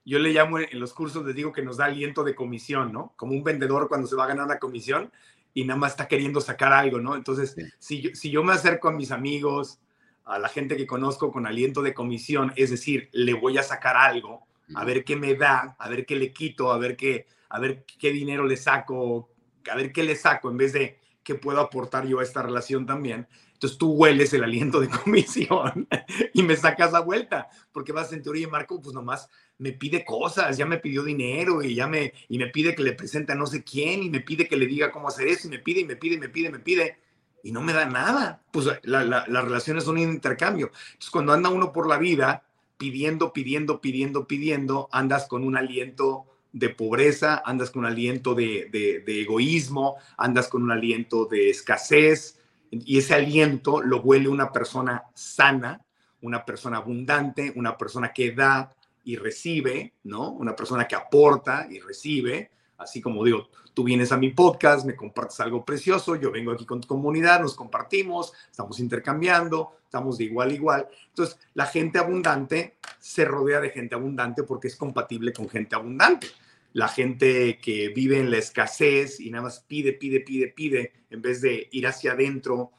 yo 0.05 0.19
le 0.19 0.31
llamo 0.31 0.59
en 0.59 0.79
los 0.79 0.93
cursos, 0.93 1.25
les 1.25 1.35
digo 1.35 1.51
que 1.53 1.61
nos 1.61 1.77
da 1.77 1.85
aliento 1.85 2.23
de 2.23 2.35
comisión, 2.35 2.91
¿no? 2.91 3.13
Como 3.15 3.33
un 3.33 3.43
vendedor 3.43 3.87
cuando 3.87 4.07
se 4.07 4.15
va 4.15 4.25
a 4.25 4.27
ganar 4.27 4.45
una 4.45 4.59
comisión 4.59 5.11
y 5.53 5.65
nada 5.65 5.79
más 5.79 5.91
está 5.91 6.07
queriendo 6.07 6.41
sacar 6.41 6.73
algo, 6.73 6.99
¿no? 6.99 7.15
Entonces, 7.15 7.55
si, 7.79 8.01
yo, 8.01 8.09
si 8.13 8.29
yo 8.29 8.43
me 8.43 8.53
acerco 8.53 8.89
a 8.89 8.91
mis 8.91 9.11
amigos, 9.11 9.79
a 10.25 10.39
la 10.39 10.49
gente 10.49 10.75
que 10.77 10.87
conozco 10.87 11.31
con 11.31 11.45
aliento 11.45 11.81
de 11.81 11.93
comisión, 11.93 12.53
es 12.55 12.69
decir, 12.69 13.09
le 13.11 13.33
voy 13.33 13.57
a 13.57 13.63
sacar 13.63 13.95
algo, 13.95 14.45
a 14.75 14.85
ver 14.85 15.03
qué 15.03 15.15
me 15.15 15.35
da, 15.35 15.75
a 15.77 15.89
ver 15.89 16.05
qué 16.05 16.15
le 16.15 16.33
quito, 16.33 16.71
a 16.71 16.77
ver 16.77 16.95
qué, 16.95 17.27
a 17.49 17.59
ver 17.59 17.85
qué 17.99 18.11
dinero 18.11 18.45
le 18.45 18.57
saco, 18.57 19.29
a 19.69 19.75
ver 19.75 19.91
qué 19.91 20.03
le 20.03 20.15
saco, 20.15 20.49
en 20.49 20.57
vez 20.57 20.73
de 20.73 20.99
qué 21.23 21.35
puedo 21.35 21.59
aportar 21.59 22.07
yo 22.07 22.19
a 22.19 22.23
esta 22.23 22.41
relación 22.41 22.85
también. 22.85 23.27
Entonces 23.53 23.77
tú 23.77 23.93
hueles 23.93 24.33
el 24.33 24.43
aliento 24.43 24.79
de 24.79 24.89
comisión 25.03 25.87
y 26.33 26.43
me 26.43 26.55
sacas 26.55 26.91
la 26.91 26.99
vuelta, 27.01 27.47
porque 27.71 27.91
vas 27.91 28.11
en 28.13 28.23
teoría, 28.23 28.47
Marco, 28.47 28.81
pues 28.81 28.93
nomás 28.93 29.29
me 29.63 29.71
pide 29.71 30.03
cosas, 30.03 30.57
ya 30.57 30.65
me 30.65 30.77
pidió 30.77 31.03
dinero 31.03 31.63
y 31.63 31.73
ya 31.73 31.87
me, 31.87 32.13
y 32.27 32.37
me 32.37 32.47
pide 32.47 32.75
que 32.75 32.83
le 32.83 32.91
presente 32.91 33.31
a 33.31 33.35
no 33.35 33.47
sé 33.47 33.63
quién 33.63 34.03
y 34.03 34.09
me 34.09 34.19
pide 34.19 34.45
que 34.45 34.57
le 34.57 34.67
diga 34.67 34.91
cómo 34.91 35.07
hacer 35.07 35.25
eso 35.29 35.47
y 35.47 35.51
me 35.51 35.59
pide 35.59 35.79
y 35.79 35.85
me 35.85 35.95
pide 35.95 36.15
y 36.15 36.19
me 36.19 36.27
pide 36.27 36.49
y 36.49 36.51
me 36.51 36.59
pide 36.59 36.97
y 37.43 37.53
no 37.53 37.61
me 37.61 37.71
da 37.71 37.85
nada. 37.85 38.43
Pues 38.51 38.67
la, 38.83 39.05
la, 39.05 39.23
las 39.25 39.43
relaciones 39.45 39.85
son 39.85 39.95
un 39.95 40.11
intercambio. 40.11 40.69
Entonces 40.87 41.09
cuando 41.09 41.31
anda 41.31 41.47
uno 41.47 41.71
por 41.71 41.87
la 41.87 41.97
vida 41.97 42.43
pidiendo, 42.77 43.31
pidiendo, 43.31 43.79
pidiendo, 43.79 44.27
pidiendo, 44.27 44.89
andas 44.91 45.27
con 45.29 45.45
un 45.45 45.55
aliento 45.55 46.25
de 46.51 46.67
pobreza, 46.67 47.41
andas 47.45 47.71
con 47.71 47.85
un 47.85 47.91
aliento 47.91 48.35
de, 48.35 48.67
de, 48.69 48.99
de 48.99 49.21
egoísmo, 49.21 49.95
andas 50.17 50.49
con 50.49 50.61
un 50.61 50.71
aliento 50.71 51.23
de 51.23 51.49
escasez 51.49 52.37
y 52.69 52.97
ese 52.97 53.13
aliento 53.13 53.81
lo 53.81 54.01
huele 54.01 54.27
una 54.27 54.51
persona 54.51 55.05
sana, 55.13 55.79
una 56.21 56.43
persona 56.43 56.79
abundante, 56.79 57.53
una 57.55 57.77
persona 57.77 58.11
que 58.11 58.33
da, 58.33 58.75
y 59.03 59.15
recibe, 59.17 59.93
¿no? 60.03 60.31
Una 60.31 60.55
persona 60.55 60.87
que 60.87 60.95
aporta 60.95 61.67
y 61.69 61.79
recibe, 61.79 62.51
así 62.77 63.01
como 63.01 63.23
digo, 63.23 63.49
tú 63.73 63.83
vienes 63.83 64.11
a 64.11 64.17
mi 64.17 64.29
podcast, 64.29 64.85
me 64.85 64.95
compartes 64.95 65.39
algo 65.39 65.65
precioso, 65.65 66.15
yo 66.15 66.31
vengo 66.31 66.51
aquí 66.51 66.65
con 66.65 66.81
tu 66.81 66.87
comunidad, 66.87 67.41
nos 67.41 67.55
compartimos, 67.55 68.33
estamos 68.49 68.79
intercambiando, 68.79 69.77
estamos 69.83 70.17
de 70.17 70.25
igual 70.25 70.51
a 70.51 70.53
igual. 70.53 70.87
Entonces, 71.09 71.39
la 71.53 71.65
gente 71.65 71.99
abundante 71.99 72.77
se 72.99 73.25
rodea 73.25 73.59
de 73.59 73.69
gente 73.69 73.95
abundante 73.95 74.43
porque 74.43 74.67
es 74.67 74.75
compatible 74.75 75.33
con 75.33 75.49
gente 75.49 75.75
abundante. 75.75 76.27
La 76.73 76.87
gente 76.87 77.59
que 77.59 77.89
vive 77.89 78.19
en 78.19 78.31
la 78.31 78.37
escasez 78.37 79.19
y 79.19 79.29
nada 79.29 79.43
más 79.43 79.59
pide, 79.59 79.93
pide, 79.93 80.21
pide, 80.21 80.47
pide, 80.47 80.93
en 81.09 81.21
vez 81.21 81.41
de 81.41 81.69
ir 81.71 81.85
hacia 81.85 82.13
adentro 82.13 82.71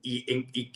y, 0.00 0.24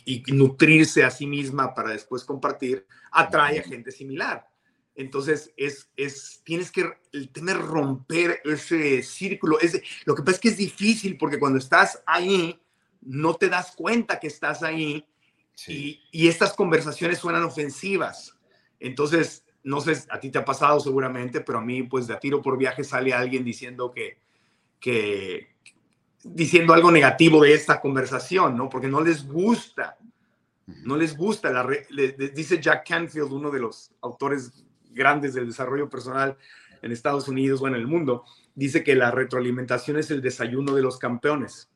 y 0.05 0.31
nutrirse 0.33 1.03
a 1.03 1.09
sí 1.09 1.25
misma 1.25 1.73
para 1.73 1.89
después 1.89 2.23
compartir, 2.23 2.85
atrae 3.11 3.59
a 3.59 3.63
gente 3.63 3.91
similar. 3.91 4.52
Entonces, 4.95 5.51
es, 5.57 5.89
es, 5.95 6.41
tienes 6.43 6.71
que 6.71 6.91
tener 7.31 7.57
romper 7.57 8.41
ese 8.45 9.01
círculo. 9.01 9.59
Es, 9.59 9.81
lo 10.05 10.13
que 10.13 10.21
pasa 10.21 10.35
es 10.35 10.39
que 10.39 10.49
es 10.49 10.57
difícil 10.57 11.17
porque 11.17 11.39
cuando 11.39 11.57
estás 11.57 12.03
ahí, 12.05 12.59
no 13.01 13.35
te 13.35 13.49
das 13.49 13.75
cuenta 13.75 14.19
que 14.19 14.27
estás 14.27 14.63
ahí 14.63 15.05
y, 15.67 16.01
y, 16.11 16.27
estas 16.27 16.53
conversaciones 16.53 17.19
suenan 17.19 17.43
ofensivas. 17.43 18.37
Entonces, 18.79 19.45
no 19.63 19.81
sé, 19.81 20.03
a 20.09 20.19
ti 20.19 20.29
te 20.29 20.39
ha 20.39 20.45
pasado 20.45 20.79
seguramente, 20.79 21.41
pero 21.41 21.59
a 21.59 21.61
mí, 21.61 21.83
pues 21.83 22.07
de 22.07 22.13
a 22.13 22.19
tiro 22.19 22.41
por 22.41 22.57
viaje 22.57 22.83
sale 22.83 23.13
alguien 23.13 23.43
diciendo 23.43 23.91
que, 23.91 24.19
que 24.79 25.55
diciendo 26.23 26.73
algo 26.73 26.91
negativo 26.91 27.41
de 27.41 27.53
esta 27.53 27.81
conversación, 27.81 28.55
¿no? 28.57 28.69
Porque 28.69 28.87
no 28.87 29.01
les 29.01 29.27
gusta, 29.27 29.97
no 30.65 30.97
les 30.97 31.15
gusta. 31.15 31.51
La 31.51 31.67
dice 32.33 32.61
Jack 32.61 32.87
Canfield, 32.87 33.31
uno 33.31 33.51
de 33.51 33.59
los 33.59 33.91
autores 34.01 34.63
grandes 34.93 35.33
del 35.33 35.47
desarrollo 35.47 35.89
personal 35.89 36.37
en 36.81 36.91
Estados 36.91 37.27
Unidos 37.27 37.61
o 37.61 37.67
en 37.67 37.75
el 37.75 37.87
mundo, 37.87 38.25
dice 38.55 38.83
que 38.83 38.95
la 38.95 39.11
retroalimentación 39.11 39.97
es 39.97 40.11
el 40.11 40.21
desayuno 40.21 40.75
de 40.75 40.81
los 40.81 40.99
campeones. 40.99 41.69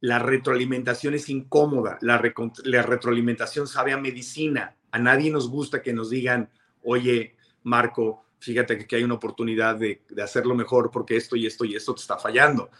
La 0.00 0.18
retroalimentación 0.18 1.14
es 1.14 1.28
incómoda, 1.28 1.98
la, 2.00 2.18
retroalimentación 2.18 3.66
sabe 3.66 3.92
a 3.92 3.98
medicina. 3.98 4.76
A 4.90 4.98
nadie 4.98 5.30
nos 5.30 5.48
gusta 5.48 5.82
que 5.82 5.92
nos 5.92 6.10
digan, 6.10 6.50
oye, 6.82 7.36
Marco, 7.62 8.24
fíjate 8.38 8.86
que 8.86 8.96
hay 8.96 9.04
una 9.04 9.14
oportunidad 9.14 9.76
de, 9.76 10.02
de 10.08 10.22
hacerlo 10.22 10.54
mejor 10.54 10.90
porque 10.90 11.16
esto 11.16 11.36
y 11.36 11.46
esto 11.46 11.64
y 11.64 11.76
esto 11.76 11.94
te 11.94 12.00
está 12.00 12.18
fallando. 12.18 12.70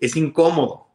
Es 0.00 0.16
incómodo, 0.16 0.88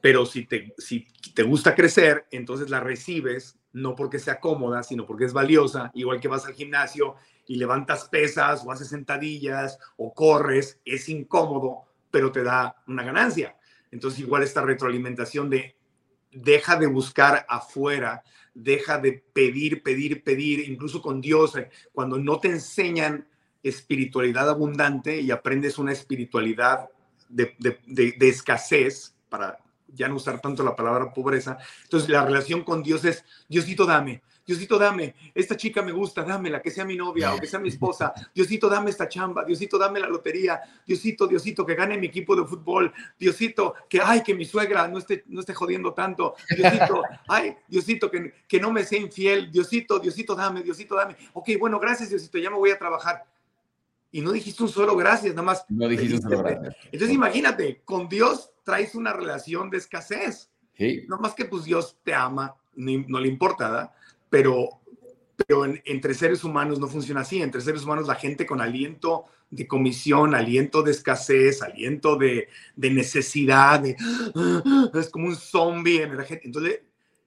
pero 0.00 0.26
si 0.26 0.44
te, 0.44 0.74
si 0.76 1.06
te 1.34 1.42
gusta 1.42 1.74
crecer, 1.74 2.26
entonces 2.30 2.68
la 2.68 2.80
recibes 2.80 3.58
no 3.72 3.96
porque 3.96 4.18
sea 4.18 4.40
cómoda, 4.40 4.82
sino 4.82 5.06
porque 5.06 5.24
es 5.24 5.32
valiosa, 5.32 5.90
igual 5.94 6.20
que 6.20 6.28
vas 6.28 6.44
al 6.44 6.52
gimnasio 6.52 7.16
y 7.46 7.56
levantas 7.56 8.08
pesas 8.08 8.64
o 8.64 8.72
haces 8.72 8.88
sentadillas 8.88 9.78
o 9.96 10.14
corres, 10.14 10.80
es 10.84 11.08
incómodo, 11.08 11.84
pero 12.10 12.32
te 12.32 12.42
da 12.42 12.82
una 12.86 13.02
ganancia. 13.02 13.56
Entonces 13.90 14.20
igual 14.20 14.42
esta 14.42 14.62
retroalimentación 14.62 15.50
de 15.50 15.76
deja 16.34 16.76
de 16.76 16.86
buscar 16.86 17.46
afuera, 17.48 18.22
deja 18.54 18.98
de 18.98 19.24
pedir, 19.32 19.82
pedir, 19.82 20.22
pedir, 20.22 20.68
incluso 20.68 21.00
con 21.00 21.20
Dios, 21.20 21.56
eh, 21.56 21.70
cuando 21.92 22.18
no 22.18 22.38
te 22.38 22.48
enseñan 22.48 23.26
espiritualidad 23.62 24.48
abundante 24.48 25.20
y 25.20 25.30
aprendes 25.30 25.78
una 25.78 25.92
espiritualidad 25.92 26.88
de, 27.28 27.54
de, 27.58 28.28
escasez, 28.28 29.14
para 29.28 29.58
ya 29.88 30.08
no 30.08 30.16
usar 30.16 30.40
tanto 30.40 30.62
la 30.62 30.76
palabra 30.76 31.12
pobreza. 31.12 31.58
Entonces 31.84 32.08
la 32.08 32.24
relación 32.24 32.62
con 32.62 32.82
Dios 32.82 33.04
es, 33.04 33.24
Diosito, 33.48 33.86
dame, 33.86 34.22
Diosito, 34.46 34.78
dame, 34.78 35.14
esta 35.34 35.56
chica 35.56 35.82
me 35.82 35.92
gusta, 35.92 36.22
dámela, 36.22 36.60
que 36.60 36.70
sea 36.70 36.84
mi 36.84 36.96
novia 36.96 37.34
o 37.34 37.38
que 37.38 37.46
sea 37.46 37.58
mi 37.58 37.68
esposa. 37.68 38.12
Diosito, 38.34 38.68
dame 38.68 38.90
esta 38.90 39.08
chamba. 39.08 39.44
Diosito, 39.44 39.78
dame 39.78 40.00
la 40.00 40.08
lotería. 40.08 40.60
Diosito, 40.86 41.26
Diosito, 41.26 41.64
que 41.64 41.74
gane 41.74 41.96
mi 41.96 42.08
equipo 42.08 42.36
de 42.36 42.44
fútbol. 42.44 42.92
Diosito, 43.18 43.74
que, 43.88 44.00
ay, 44.02 44.22
que 44.22 44.34
mi 44.34 44.44
suegra 44.44 44.86
no 44.86 44.98
esté, 44.98 45.24
no 45.28 45.40
esté 45.40 45.54
jodiendo 45.54 45.94
tanto. 45.94 46.34
Diosito, 46.54 47.02
ay, 47.28 47.56
Diosito, 47.68 48.10
que, 48.10 48.34
que 48.46 48.60
no 48.60 48.70
me 48.70 48.84
sea 48.84 48.98
infiel. 48.98 49.50
Diosito, 49.50 49.98
Diosito, 49.98 50.34
dame, 50.34 50.62
Diosito, 50.62 50.94
dame. 50.94 51.16
Ok, 51.32 51.50
bueno, 51.58 51.80
gracias, 51.80 52.10
Diosito, 52.10 52.38
ya 52.38 52.50
me 52.50 52.56
voy 52.56 52.70
a 52.70 52.78
trabajar. 52.78 53.24
Y 54.14 54.20
no 54.20 54.30
dijiste 54.30 54.62
un 54.62 54.68
solo 54.68 54.94
gracias, 54.94 55.34
nada 55.34 55.46
más. 55.46 55.64
No 55.68 55.88
dijiste 55.88 56.14
un 56.14 56.22
solo 56.22 56.38
gracias. 56.38 56.76
Entonces 56.92 57.12
imagínate, 57.12 57.82
con 57.84 58.08
Dios 58.08 58.52
traes 58.62 58.94
una 58.94 59.12
relación 59.12 59.70
de 59.70 59.78
escasez. 59.78 60.50
Sí. 60.76 61.04
No 61.08 61.18
más 61.18 61.34
que 61.34 61.46
pues 61.46 61.64
Dios 61.64 61.98
te 62.04 62.14
ama, 62.14 62.54
no, 62.76 63.20
le 63.20 63.28
importa, 63.28 63.70
¿verdad? 63.70 63.92
Pero, 64.34 64.80
pero 65.46 65.64
entre 65.84 66.12
seres 66.12 66.42
humanos 66.42 66.80
no 66.80 66.88
funciona 66.88 67.20
así. 67.20 67.40
Entre 67.40 67.60
seres 67.60 67.84
humanos 67.84 68.08
la 68.08 68.16
gente 68.16 68.46
con 68.46 68.60
aliento 68.60 69.26
de 69.48 69.68
comisión, 69.68 70.34
aliento 70.34 70.82
de 70.82 70.90
escasez, 70.90 71.62
aliento 71.62 72.16
de, 72.16 72.48
de 72.74 72.90
necesidad, 72.90 73.84
es 74.94 75.08
como 75.10 75.28
un 75.28 75.36
zombie 75.36 76.02
en. 76.02 76.18
Entonces 76.42 76.80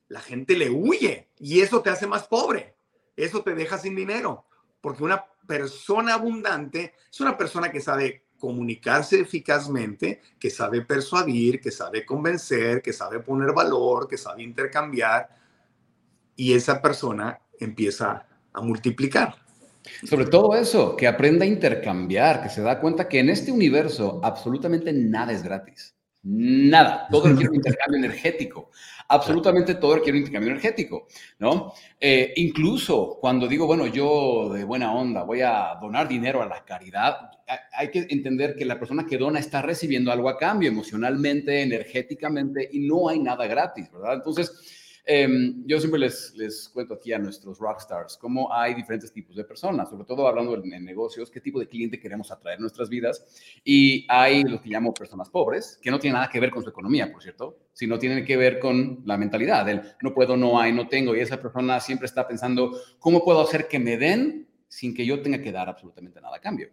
la 0.10 0.20
gente 0.20 0.58
le 0.58 0.70
huye 0.70 1.30
y 1.40 1.62
eso 1.62 1.82
te 1.82 1.92
hace 1.92 2.08
más 2.08 2.28
pobre. 2.28 2.76
Eso 3.16 3.42
te 3.42 3.56
deja 3.56 3.78
sin 3.78 3.96
dinero. 3.96 4.44
Porque 4.82 5.06
una 5.06 5.24
persona 5.48 6.16
abundante 6.16 6.94
es 7.10 7.22
una 7.22 7.38
persona 7.38 7.72
que 7.72 7.80
sabe 7.80 8.26
comunicarse 8.38 9.22
eficazmente, 9.22 10.22
que 10.38 10.50
sabe 10.50 10.82
persuadir, 10.82 11.62
que 11.62 11.72
sabe 11.72 12.06
convencer, 12.06 12.82
que 12.82 12.92
sabe 12.92 13.22
poner 13.22 13.54
valor, 13.54 14.10
que 14.10 14.18
sabe 14.18 14.44
intercambiar 14.44 15.38
y 16.38 16.54
esa 16.54 16.82
persona 16.82 17.42
empieza 17.60 18.26
a 18.54 18.62
multiplicar. 18.62 19.36
Sobre 20.04 20.26
todo 20.26 20.56
eso, 20.56 20.96
que 20.96 21.08
aprenda 21.08 21.44
a 21.44 21.48
intercambiar, 21.48 22.44
que 22.44 22.50
se 22.50 22.62
da 22.62 22.80
cuenta 22.80 23.08
que 23.08 23.20
en 23.20 23.30
este 23.30 23.52
universo 23.52 24.22
absolutamente 24.24 24.94
nada 24.94 25.34
es 25.34 25.44
gratis. 25.44 25.96
Nada, 26.24 27.08
todo 27.10 27.30
requiere 27.30 27.50
un 27.50 27.56
intercambio 27.56 28.00
energético, 28.00 28.72
absolutamente 29.08 29.76
todo 29.76 29.96
requiere 29.96 30.18
un 30.18 30.24
intercambio 30.24 30.52
energético, 30.52 31.08
¿no? 31.40 31.72
Eh, 31.98 32.34
incluso 32.36 33.18
cuando 33.22 33.48
digo, 33.48 33.66
bueno, 33.66 33.88
yo 33.88 34.50
de 34.52 34.66
buena 34.66 34.94
onda 34.94 35.24
voy 35.24 35.42
a 35.42 35.78
donar 35.80 36.10
dinero 36.10 36.42
a 36.42 36.48
la 36.48 36.66
caridad, 36.66 37.32
hay 37.72 37.92
que 37.92 38.08
entender 38.10 38.56
que 38.58 38.66
la 38.66 38.78
persona 38.78 39.06
que 39.06 39.18
dona 39.18 39.40
está 39.40 39.62
recibiendo 39.62 40.12
algo 40.12 40.28
a 40.28 40.38
cambio 40.38 40.68
emocionalmente, 40.68 41.62
energéticamente, 41.62 42.68
y 42.74 42.80
no 42.80 43.08
hay 43.08 43.20
nada 43.20 43.48
gratis, 43.48 43.90
¿verdad? 43.90 44.16
Entonces, 44.16 44.77
Em, 45.10 45.64
yo 45.66 45.80
siempre 45.80 46.02
les, 46.02 46.34
les 46.36 46.68
cuento 46.68 46.96
aquí 46.96 47.14
a 47.14 47.18
nuestros 47.18 47.60
rockstars 47.60 48.18
cómo 48.18 48.54
hay 48.54 48.74
diferentes 48.74 49.10
tipos 49.14 49.38
de 49.38 49.46
personas, 49.46 49.90
sobre 49.90 50.04
todo 50.04 50.28
hablando 50.28 50.62
en 50.62 50.84
negocios, 50.84 51.32
qué 51.32 51.40
tipo 51.40 51.62
de 51.62 51.68
cliente 51.70 51.98
queremos 51.98 52.30
atraer 52.30 52.58
en 52.58 52.64
nuestras 52.64 52.90
vidas. 52.90 53.26
Y 53.64 54.06
hay 54.10 54.44
lo 54.44 54.62
que 54.62 54.68
llamo 54.68 54.94
personas 54.94 55.30
pobres, 55.30 55.80
que 55.82 55.92
no 55.92 55.98
tienen 55.98 56.16
nada 56.16 56.30
que 56.30 56.42
ver 56.42 56.52
con 56.52 56.62
su 56.62 56.70
economía, 56.70 57.10
por 57.10 57.24
cierto, 57.24 57.58
sino 57.72 57.98
tienen 57.98 58.26
que 58.26 58.36
ver 58.36 58.60
con 58.60 59.02
la 59.06 59.18
mentalidad 59.18 59.66
del 59.66 59.82
no 60.02 60.14
puedo, 60.14 60.36
no 60.36 60.60
hay, 60.60 60.74
no 60.74 60.90
tengo. 60.90 61.16
Y 61.16 61.22
esa 61.22 61.42
persona 61.42 61.80
siempre 61.80 62.08
está 62.08 62.28
pensando, 62.28 62.78
¿cómo 63.00 63.24
puedo 63.24 63.40
hacer 63.40 63.70
que 63.70 63.80
me 63.80 63.96
den 63.96 64.50
sin 64.68 64.94
que 64.94 65.06
yo 65.06 65.22
tenga 65.22 65.42
que 65.42 65.54
dar 65.54 65.70
absolutamente 65.70 66.20
nada 66.20 66.36
a 66.36 66.42
cambio? 66.42 66.70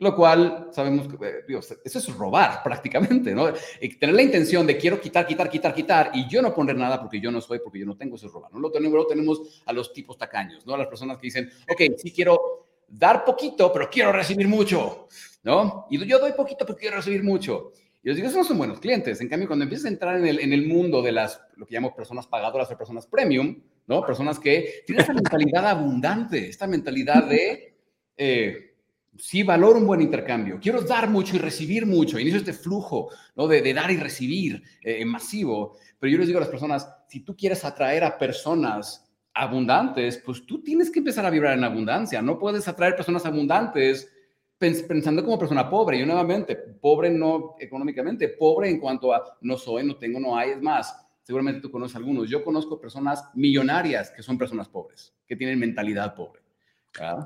Lo 0.00 0.14
cual 0.14 0.68
sabemos 0.72 1.08
que 1.08 1.26
eh, 1.26 1.60
eso 1.84 1.98
es 1.98 2.14
robar 2.16 2.62
prácticamente, 2.64 3.34
¿no? 3.34 3.52
Y 3.80 3.96
tener 3.96 4.14
la 4.14 4.22
intención 4.22 4.66
de 4.66 4.76
quiero 4.78 5.00
quitar, 5.00 5.26
quitar, 5.26 5.50
quitar, 5.50 5.74
quitar 5.74 6.10
y 6.14 6.28
yo 6.28 6.40
no 6.40 6.54
poner 6.54 6.76
nada 6.76 7.00
porque 7.00 7.20
yo 7.20 7.32
no 7.32 7.40
soy, 7.40 7.58
porque 7.58 7.80
yo 7.80 7.86
no 7.86 7.96
tengo, 7.96 8.14
eso 8.14 8.26
es 8.26 8.32
robar. 8.32 8.52
¿no? 8.52 8.60
Lo 8.60 8.70
tenemos, 8.70 8.96
lo 8.96 9.06
tenemos 9.06 9.62
a 9.66 9.72
los 9.72 9.92
tipos 9.92 10.16
tacaños, 10.16 10.64
¿no? 10.64 10.74
A 10.74 10.78
las 10.78 10.86
personas 10.86 11.18
que 11.18 11.26
dicen, 11.26 11.50
ok, 11.68 11.96
sí 11.96 12.12
quiero 12.12 12.68
dar 12.86 13.24
poquito, 13.24 13.72
pero 13.72 13.90
quiero 13.90 14.12
recibir 14.12 14.46
mucho, 14.46 15.08
¿no? 15.42 15.86
Y 15.90 16.04
yo 16.06 16.18
doy 16.20 16.32
poquito, 16.32 16.64
pero 16.64 16.78
quiero 16.78 16.96
recibir 16.96 17.24
mucho. 17.24 17.72
Y 18.02 18.08
les 18.08 18.16
digo, 18.16 18.28
esos 18.28 18.38
no 18.38 18.44
son 18.44 18.58
buenos 18.58 18.78
clientes. 18.78 19.20
En 19.20 19.28
cambio, 19.28 19.48
cuando 19.48 19.64
empiezas 19.64 19.86
a 19.86 19.88
entrar 19.88 20.16
en 20.16 20.26
el, 20.26 20.38
en 20.38 20.52
el 20.52 20.64
mundo 20.66 21.02
de 21.02 21.10
las, 21.10 21.40
lo 21.56 21.66
que 21.66 21.74
llamo 21.74 21.94
personas 21.96 22.28
pagadoras 22.28 22.70
o 22.70 22.78
personas 22.78 23.06
premium, 23.08 23.60
¿no? 23.88 24.06
Personas 24.06 24.38
que 24.38 24.84
tienen 24.86 25.00
esta 25.00 25.12
mentalidad 25.12 25.66
abundante, 25.66 26.48
esta 26.48 26.68
mentalidad 26.68 27.24
de... 27.24 27.74
Eh, 28.16 28.67
sí 29.18 29.42
valoro 29.42 29.78
un 29.78 29.86
buen 29.86 30.00
intercambio, 30.00 30.58
quiero 30.60 30.80
dar 30.82 31.08
mucho 31.10 31.36
y 31.36 31.38
recibir 31.38 31.86
mucho, 31.86 32.18
inicio 32.18 32.38
este 32.38 32.52
flujo 32.52 33.10
¿no? 33.36 33.46
de, 33.48 33.74
dar 33.74 33.90
y 33.90 33.96
recibir 33.96 34.62
eh, 34.82 35.04
masivo, 35.04 35.76
pero 35.98 36.12
yo 36.12 36.18
les 36.18 36.28
digo 36.28 36.38
a 36.38 36.42
las 36.42 36.50
personas, 36.50 36.88
si 37.08 37.20
tú 37.20 37.36
quieres 37.36 37.64
atraer 37.64 38.04
a 38.04 38.16
personas 38.16 39.04
abundantes, 39.34 40.18
pues 40.24 40.46
tú 40.46 40.62
tienes 40.62 40.90
que 40.90 41.00
empezar 41.00 41.26
a 41.26 41.30
vibrar 41.30 41.56
en 41.56 41.64
abundancia, 41.64 42.22
no 42.22 42.38
puedes 42.38 42.66
atraer 42.68 42.96
personas 42.96 43.26
abundantes 43.26 44.08
pensando 44.58 45.24
como 45.24 45.38
persona 45.38 45.70
pobre, 45.70 45.98
yo 45.98 46.06
nuevamente, 46.06 46.56
pobre 46.56 47.10
no 47.10 47.54
económicamente, 47.60 48.28
pobre 48.28 48.68
en 48.68 48.80
cuanto 48.80 49.12
a 49.12 49.36
no 49.40 49.56
soy, 49.56 49.86
no 49.86 49.96
tengo, 49.96 50.18
no 50.18 50.36
hay, 50.36 50.50
es 50.50 50.62
más, 50.62 50.96
seguramente 51.22 51.60
tú 51.60 51.70
conoces 51.70 51.96
algunos, 51.96 52.28
yo 52.28 52.42
conozco 52.42 52.80
personas 52.80 53.24
millonarias 53.34 54.10
que 54.10 54.22
son 54.22 54.36
personas 54.36 54.68
pobres, 54.68 55.14
que 55.26 55.36
tienen 55.36 55.58
mentalidad 55.58 56.14
pobre. 56.14 56.37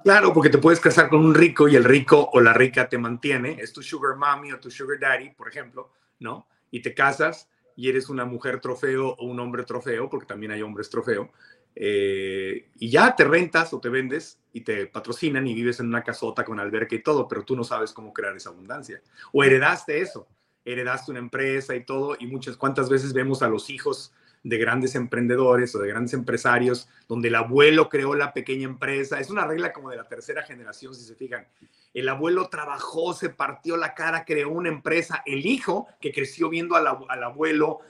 Claro, 0.05 0.33
porque 0.33 0.51
te 0.51 0.59
puedes 0.59 0.81
casar 0.81 1.09
con 1.09 1.25
un 1.25 1.35
rico 1.35 1.69
y 1.69 1.77
el 1.77 1.85
rico 1.85 2.31
o 2.33 2.41
la 2.41 2.53
rica 2.53 2.89
te 2.89 2.99
mantiene, 2.99 3.57
es 3.61 3.73
tu 3.73 3.83
sugar 3.83 4.17
mommy 4.17 4.53
o 4.53 4.61
tu 4.61 4.71
sugar 4.71 4.99
daddy, 4.99 5.31
por 5.31 5.49
ejemplo, 5.49 5.93
¿no? 6.19 6.47
Y 6.71 6.81
te 6.81 6.95
casas 6.95 7.49
y 7.77 7.89
eres 7.89 8.09
una 8.09 8.25
mujer 8.25 8.61
trofeo 8.61 9.09
o 9.11 9.27
un 9.27 9.41
hombre 9.41 9.65
trofeo, 9.65 10.09
porque 10.09 10.27
también 10.27 10.53
hay 10.53 10.63
hombres 10.63 10.91
trofeo, 10.91 11.33
eh, 11.75 12.69
y 12.75 12.91
ya 12.91 13.17
te 13.17 13.25
rentas 13.25 13.73
o 13.73 13.81
te 13.81 13.89
vendes 13.89 14.39
y 14.53 14.61
te 14.61 14.87
patrocinan 14.87 15.47
y 15.47 15.55
vives 15.55 15.81
en 15.81 15.87
una 15.87 16.03
casota 16.03 16.45
con 16.45 16.61
alberca 16.61 16.95
y 16.95 17.03
todo, 17.03 17.27
pero 17.27 17.45
tú 17.45 17.57
no 17.57 17.65
sabes 17.65 17.93
cómo 17.93 18.13
crear 18.13 18.37
esa 18.37 18.51
abundancia. 18.51 19.01
O 19.33 19.43
heredaste 19.43 20.01
eso, 20.01 20.29
heredaste 20.65 21.11
una 21.11 21.21
empresa 21.21 21.75
y 21.75 21.85
todo, 21.85 22.17
y 22.19 22.27
muchas, 22.27 22.57
cuantas 22.57 22.91
veces 22.91 23.13
vemos 23.13 23.43
a 23.43 23.49
los 23.49 23.71
hijos 23.71 24.13
de 24.43 24.59
grandes 24.59 24.95
emprendedores 24.95 25.75
o 25.75 25.79
de 25.79 25.89
grandes 25.89 26.15
empresarios, 26.15 26.89
donde 27.09 27.29
el 27.29 27.35
abuelo 27.37 27.89
creó 27.89 28.15
la 28.15 28.33
pequeña 28.33 28.65
empresa. 28.65 29.21
Es 29.21 29.31
una 29.31 29.47
regla 29.47 29.73
como 29.73 29.91
de 29.91 29.97
la 29.97 30.09
tercera 30.09 30.43
generación, 30.43 30.95
si 30.95 31.05
se 31.05 31.15
fijan. 31.15 31.47
El 31.95 32.09
abuelo 32.09 32.49
trabajó, 32.49 33.15
se 33.15 33.29
partió 33.29 33.77
la 33.77 33.95
cara, 33.95 34.25
creó 34.25 34.51
una 34.51 34.69
empresa. 34.69 35.23
El 35.27 35.47
hijo, 35.47 35.87
que 36.01 36.13
creció 36.13 36.49
viendo 36.49 36.75
al, 36.75 36.87
abuelo 36.87 37.81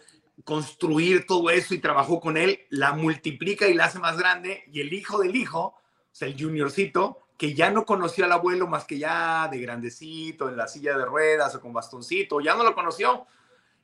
construir 0.45 1.27
todo 1.27 1.51
eso 1.51 1.75
y 1.75 1.79
trabajó 1.79 2.21
con 2.21 2.37
él, 2.37 2.61
la 2.69 2.95
multiplica 2.95 3.69
y 3.69 3.75
la 3.75 3.87
hace 3.87 3.99
más 3.99 4.19
grande. 4.19 4.65
Y 4.73 4.81
el 4.81 4.93
hijo 4.93 5.21
del 5.21 5.37
hijo, 5.37 5.61
o 5.61 5.75
sea, 6.11 6.29
el 6.29 6.39
juniorcito, 6.39 7.19
que 7.39 7.55
ya 7.55 7.71
no 7.71 7.87
conoció 7.87 8.25
al 8.25 8.33
abuelo 8.33 8.67
más 8.67 8.85
que 8.85 8.99
ya 8.99 9.49
de 9.49 9.59
grandecito, 9.59 10.49
en 10.49 10.57
la 10.57 10.69
silla 10.69 10.99
de 10.99 11.05
ruedas 11.05 11.55
o 11.55 11.61
con 11.61 11.73
bastoncito, 11.73 12.41
ya 12.41 12.55
no 12.55 12.63
lo 12.63 12.75
conoció 12.75 13.27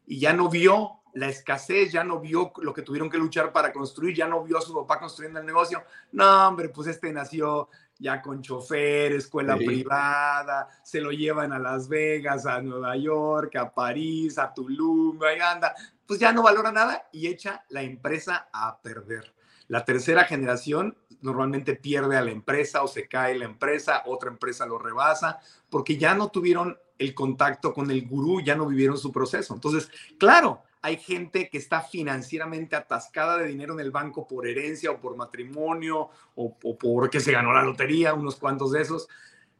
y 0.07 0.21
ya 0.21 0.33
no 0.33 0.49
vio 0.49 0.98
la 1.15 1.29
escasez, 1.29 1.93
ya 1.93 2.05
no 2.05 2.21
vio 2.21 2.53
lo 2.59 2.73
que 2.73 2.83
tuvieron 2.83 3.11
que 3.11 3.19
luchar 3.19 3.53
para 3.53 3.73
construir, 3.73 4.15
ya 4.15 4.29
no 4.29 4.45
vio 4.45 4.59
a 4.59 4.63
su 4.63 4.75
papá 4.75 4.99
construyendo 4.99 5.41
el 5.41 5.47
negocio. 5.47 5.83
No, 6.13 6.49
hombre, 6.49 6.69
pues 6.69 6.89
este 6.89 7.13
nació 7.13 7.69
ya 7.99 8.23
con 8.23 8.43
chofer, 8.43 9.13
escuela 9.13 9.57
privada, 9.57 10.69
se 10.85 11.01
lo 11.01 11.11
llevan 11.11 11.53
a 11.53 11.59
Las 11.59 11.89
Vegas, 11.89 12.47
a 12.47 12.63
Nueva 12.63 12.97
York, 12.97 13.57
a 13.57 13.75
París, 13.75 14.39
a 14.39 14.55
Tulum, 14.55 15.21
ahí 15.23 15.41
anda. 15.41 15.75
Pues 16.07 16.21
ya 16.21 16.33
no 16.33 16.43
valora 16.43 16.71
nada 16.71 17.09
y 17.13 17.27
echa 17.27 17.65
la 17.71 17.83
empresa 17.83 18.49
a 18.53 18.81
perder. 18.81 19.35
La 19.67 19.85
tercera 19.85 20.25
generación 20.25 20.97
normalmente 21.21 21.75
pierde 21.75 22.17
a 22.17 22.23
la 22.23 22.31
empresa 22.31 22.83
o 22.83 22.89
se 22.89 23.09
cae 23.09 23.37
la 23.37 23.45
empresa, 23.45 24.03
otra 24.07 24.31
empresa 24.31 24.65
lo 24.65 24.79
rebasa, 24.79 25.41
porque 25.69 25.99
ya 25.99 26.15
no 26.15 26.29
tuvieron 26.29 26.79
el 26.97 27.15
contacto 27.15 27.73
con 27.75 27.91
el 27.91 28.07
gurú, 28.07 28.41
ya 28.41 28.55
no 28.55 28.67
vivieron 28.67 28.97
su 28.97 29.13
proceso. 29.13 29.55
Entonces, 29.55 29.91
claro, 30.19 30.63
hay 30.83 30.97
gente 30.97 31.49
que 31.51 31.59
está 31.59 31.83
financieramente 31.83 32.77
atascada 32.77 33.39
de 33.39 33.47
dinero 33.47 33.75
en 33.75 33.81
el 33.81 33.91
banco 33.91 34.27
por 34.27 34.47
herencia 34.47 34.91
o 34.91 35.01
por 35.01 35.17
matrimonio 35.17 36.11
o, 36.35 36.57
o 36.63 36.79
porque 36.79 37.21
se 37.21 37.33
ganó 37.33 37.53
la 37.53 37.63
lotería, 37.63 38.15
unos 38.15 38.37
cuantos 38.37 38.73
de 38.73 38.83
esos, 38.83 39.09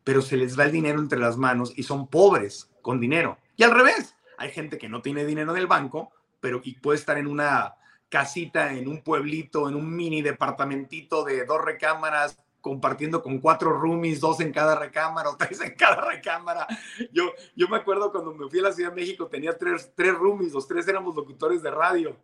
pero 0.05 0.23
se 0.23 0.37
les 0.37 0.59
va 0.59 0.65
el 0.65 0.73
dinero 0.73 1.01
entre 1.01 1.19
las 1.19 1.37
manos 1.37 1.73
y 1.77 1.83
son 1.83 2.09
pobres 2.09 2.71
con 2.83 3.01
dinero. 3.01 3.39
Y 3.57 3.63
al 3.63 3.73
revés, 3.73 4.15
hay 4.39 4.51
gente 4.51 4.79
que 4.79 4.89
no 4.89 5.03
tiene 5.03 5.25
dinero 5.25 5.51
en 5.53 5.59
el 5.59 5.67
banco, 5.67 6.13
pero 6.41 6.61
y 6.63 6.75
puede 6.77 6.99
estar 6.99 7.19
en 7.19 7.27
una 7.27 7.75
casita, 8.09 8.73
en 8.73 8.89
un 8.89 9.03
pueblito, 9.03 9.69
en 9.69 9.75
un 9.75 9.95
mini 9.95 10.23
departamentito 10.23 11.25
de 11.25 11.45
dos 11.45 11.63
recámaras 11.63 12.39
compartiendo 12.69 13.23
con 13.23 13.39
cuatro 13.39 13.73
roomies, 13.73 14.21
dos 14.21 14.41
en 14.41 14.53
cada 14.53 14.75
recámara 14.79 15.31
o 15.31 15.37
tres 15.39 15.59
en 15.63 15.75
cada 15.75 16.03
recámara. 16.03 16.67
Yo, 17.11 17.33
yo 17.57 17.67
me 17.67 17.79
acuerdo 17.79 18.13
cuando 18.13 18.35
me 18.35 18.47
fui 18.47 18.59
a 18.59 18.65
la 18.65 18.73
Ciudad 18.73 18.91
de 18.91 18.97
México, 18.97 19.27
tenía 19.27 19.57
tres, 19.57 19.91
tres 19.95 20.15
roomies, 20.15 20.53
los 20.53 20.69
tres 20.69 20.87
éramos 20.87 21.17
locutores 21.17 21.63
de 21.63 21.71
radio. 21.71 22.15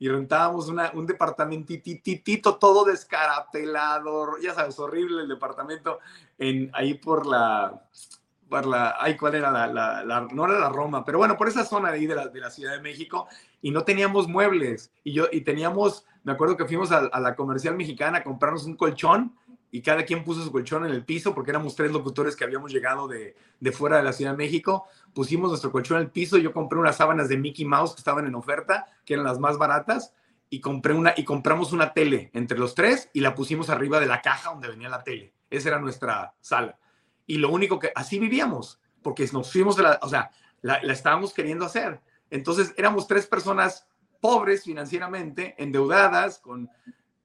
y 0.00 0.08
rentábamos 0.08 0.68
una, 0.68 0.90
un 0.94 1.06
departamentito 1.06 2.56
todo 2.56 2.84
descarapelado, 2.84 4.38
ya 4.42 4.54
sabes, 4.54 4.76
horrible 4.80 5.22
el 5.22 5.28
departamento, 5.28 6.00
en, 6.36 6.68
ahí 6.74 6.94
por 6.94 7.24
la, 7.24 7.84
por 8.48 8.66
la, 8.66 8.96
ay, 8.98 9.16
¿cuál 9.16 9.36
era 9.36 9.52
la, 9.52 9.68
la, 9.68 10.26
no 10.32 10.46
era 10.46 10.58
la 10.58 10.68
Roma, 10.68 11.04
pero 11.04 11.18
bueno, 11.18 11.36
por 11.36 11.46
esa 11.46 11.64
zona 11.64 11.92
de 11.92 11.98
ahí 11.98 12.06
de 12.08 12.16
la, 12.16 12.26
de 12.26 12.40
la 12.40 12.50
Ciudad 12.50 12.72
de 12.72 12.80
México, 12.80 13.28
y 13.60 13.70
no 13.70 13.84
teníamos 13.84 14.26
muebles, 14.26 14.90
y 15.04 15.12
yo, 15.12 15.26
y 15.30 15.42
teníamos, 15.42 16.04
me 16.24 16.32
acuerdo 16.32 16.56
que 16.56 16.64
fuimos 16.64 16.90
a, 16.90 17.06
a 17.06 17.20
la 17.20 17.36
comercial 17.36 17.76
mexicana 17.76 18.18
a 18.18 18.24
comprarnos 18.24 18.64
un 18.64 18.74
colchón, 18.74 19.36
y 19.74 19.80
cada 19.80 20.04
quien 20.04 20.22
puso 20.22 20.44
su 20.44 20.52
colchón 20.52 20.84
en 20.84 20.92
el 20.92 21.02
piso 21.02 21.34
porque 21.34 21.50
éramos 21.50 21.74
tres 21.74 21.90
locutores 21.90 22.36
que 22.36 22.44
habíamos 22.44 22.70
llegado 22.70 23.08
de, 23.08 23.34
de, 23.58 23.72
fuera 23.72 23.96
de 23.96 24.02
la 24.02 24.12
Ciudad 24.12 24.32
de 24.32 24.36
México. 24.36 24.86
Pusimos 25.14 25.48
nuestro 25.48 25.72
colchón 25.72 25.96
en 25.96 26.04
el 26.04 26.10
piso. 26.10 26.36
Yo 26.36 26.52
compré 26.52 26.78
unas 26.78 26.96
sábanas 26.96 27.30
de 27.30 27.38
Mickey 27.38 27.64
Mouse 27.64 27.94
que 27.94 28.00
estaban 28.00 28.26
en 28.26 28.34
oferta, 28.34 28.86
que 29.06 29.14
eran 29.14 29.24
las 29.24 29.38
más 29.38 29.56
baratas, 29.56 30.12
y 30.50 30.60
compré 30.60 30.92
una 30.92 31.14
y 31.16 31.24
compramos 31.24 31.72
una 31.72 31.94
tele 31.94 32.30
entre 32.34 32.58
los 32.58 32.74
tres 32.74 33.08
y 33.14 33.20
la 33.20 33.34
pusimos 33.34 33.70
arriba 33.70 33.98
de 33.98 34.04
la 34.04 34.20
caja 34.20 34.50
donde 34.50 34.68
venía 34.68 34.90
la 34.90 35.02
tele. 35.02 35.32
Esa 35.48 35.70
era 35.70 35.78
nuestra 35.78 36.34
sala. 36.42 36.78
Y 37.26 37.38
lo 37.38 37.50
único 37.50 37.78
que 37.78 37.92
así 37.94 38.18
vivíamos, 38.18 38.78
porque 39.02 39.26
nos 39.32 39.50
fuimos 39.50 39.76
de 39.76 39.84
la, 39.84 39.98
o 40.02 40.08
sea, 40.08 40.30
la, 40.60 40.82
la 40.82 40.92
estábamos 40.92 41.32
queriendo 41.32 41.64
hacer. 41.64 41.98
Entonces 42.28 42.74
éramos 42.76 43.06
tres 43.06 43.26
personas 43.26 43.86
pobres 44.20 44.64
financieramente, 44.64 45.54
endeudadas, 45.56 46.40
con 46.40 46.68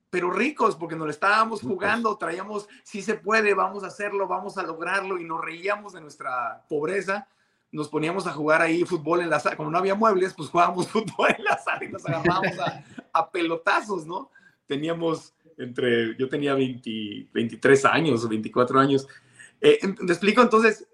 pero 0.10 0.32
ricos, 0.32 0.76
porque 0.76 0.96
nos 0.96 1.06
lo 1.06 1.12
estábamos 1.12 1.62
jugando, 1.62 2.18
traíamos, 2.18 2.68
si 2.84 3.02
se 3.02 3.16
puede, 3.16 3.54
vamos 3.54 3.84
a 3.84 3.88
hacerlo, 3.88 4.28
vamos 4.28 4.58
a 4.58 4.64
lograrlo, 4.64 5.20
y 5.20 5.26
nos 5.26 5.44
reíamos 5.44 5.94
de 5.94 6.02
nuestra 6.02 6.66
pobreza. 6.70 7.28
Nos 7.72 7.90
poníamos 7.90 8.26
a 8.28 8.32
jugar 8.32 8.62
ahí 8.62 8.86
fútbol 8.86 9.22
en 9.22 9.30
la 9.30 9.40
sala, 9.40 9.58
como 9.58 9.70
no 9.70 9.78
había 9.78 9.96
muebles, 9.96 10.34
pues 10.34 10.50
jugábamos 10.50 10.88
fútbol 10.92 11.36
en 11.38 11.44
la 11.44 11.58
sala 11.58 11.84
y 11.84 11.90
nos 11.90 12.06
agarrábamos 12.06 12.58
a, 12.60 12.84
a 13.12 13.30
pelotazos, 13.30 14.06
¿no? 14.06 14.32
Teníamos 14.66 15.34
entre, 15.58 16.16
yo 16.18 16.30
tenía 16.30 16.54
20, 16.54 17.30
23 17.34 17.86
años 17.86 18.24
o 18.24 18.30
24 18.30 18.80
años. 18.80 19.08
Eh, 19.60 19.80
¿Me 20.00 20.12
explico? 20.12 20.42
Entonces, 20.42 20.88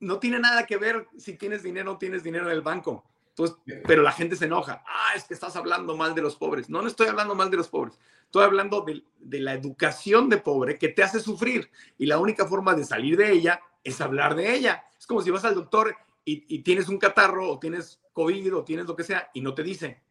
no 0.00 0.18
tiene 0.18 0.38
nada 0.38 0.66
que 0.66 0.76
ver 0.76 1.06
si 1.16 1.36
tienes 1.36 1.62
dinero 1.62 1.90
o 1.90 1.94
no 1.94 1.98
tienes 1.98 2.22
dinero 2.22 2.46
en 2.46 2.52
el 2.52 2.62
banco. 2.62 3.04
Entonces, 3.38 3.82
pero 3.86 4.02
la 4.02 4.12
gente 4.12 4.34
se 4.34 4.46
enoja. 4.46 4.82
Ah, 4.86 5.12
es 5.14 5.24
que 5.24 5.34
estás 5.34 5.54
hablando 5.54 5.96
mal 5.96 6.14
de 6.14 6.22
los 6.22 6.34
pobres. 6.34 6.68
No, 6.68 6.82
no 6.82 6.88
estoy 6.88 7.06
hablando 7.06 7.34
mal 7.34 7.50
de 7.50 7.56
los 7.56 7.68
pobres. 7.68 7.98
Estoy 8.24 8.44
hablando 8.44 8.82
de, 8.82 9.04
de, 9.18 9.40
la 9.40 9.54
educación 9.54 10.28
de 10.28 10.38
pobre 10.38 10.76
que 10.76 10.88
te 10.88 11.02
hace 11.02 11.20
sufrir 11.20 11.70
y 11.96 12.06
la 12.06 12.18
única 12.18 12.46
forma 12.46 12.74
de 12.74 12.84
salir 12.84 13.16
de 13.16 13.30
ella 13.30 13.60
es 13.84 14.00
hablar 14.00 14.34
de 14.34 14.54
ella. 14.54 14.84
Es 14.98 15.06
como 15.06 15.22
si 15.22 15.30
vas 15.30 15.44
al 15.44 15.54
doctor 15.54 15.94
y, 16.24 16.44
y 16.52 16.62
tienes 16.62 16.88
un 16.88 16.98
catarro 16.98 17.48
o 17.48 17.58
tienes 17.58 18.00
COVID 18.12 18.56
o 18.56 18.64
tienes 18.64 18.86
lo 18.86 18.96
que 18.96 19.04
sea 19.04 19.30
y 19.32 19.40
no 19.40 19.54
te 19.54 19.62
dice. 19.62 20.02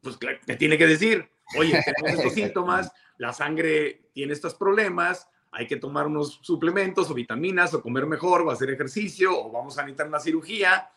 Pues 0.00 0.18
te 0.18 0.56
tiene 0.56 0.78
que 0.78 0.86
decir, 0.86 1.30
oye, 1.58 1.78
tenemos 1.84 2.18
estos 2.18 2.32
síntomas, 2.32 2.90
la 3.18 3.34
sangre 3.34 4.08
tiene 4.14 4.32
estos 4.32 4.54
problemas, 4.54 5.28
hay 5.52 5.66
que 5.66 5.76
tomar 5.76 6.06
unos 6.06 6.40
suplementos 6.42 7.10
o 7.10 7.14
vitaminas 7.14 7.74
o 7.74 7.82
comer 7.82 8.06
mejor 8.06 8.40
o 8.42 8.50
hacer 8.50 8.70
ejercicio 8.70 9.38
o 9.38 9.52
vamos 9.52 9.76
a 9.76 9.82
necesitar 9.82 10.08
una 10.08 10.20
cirugía 10.20 10.90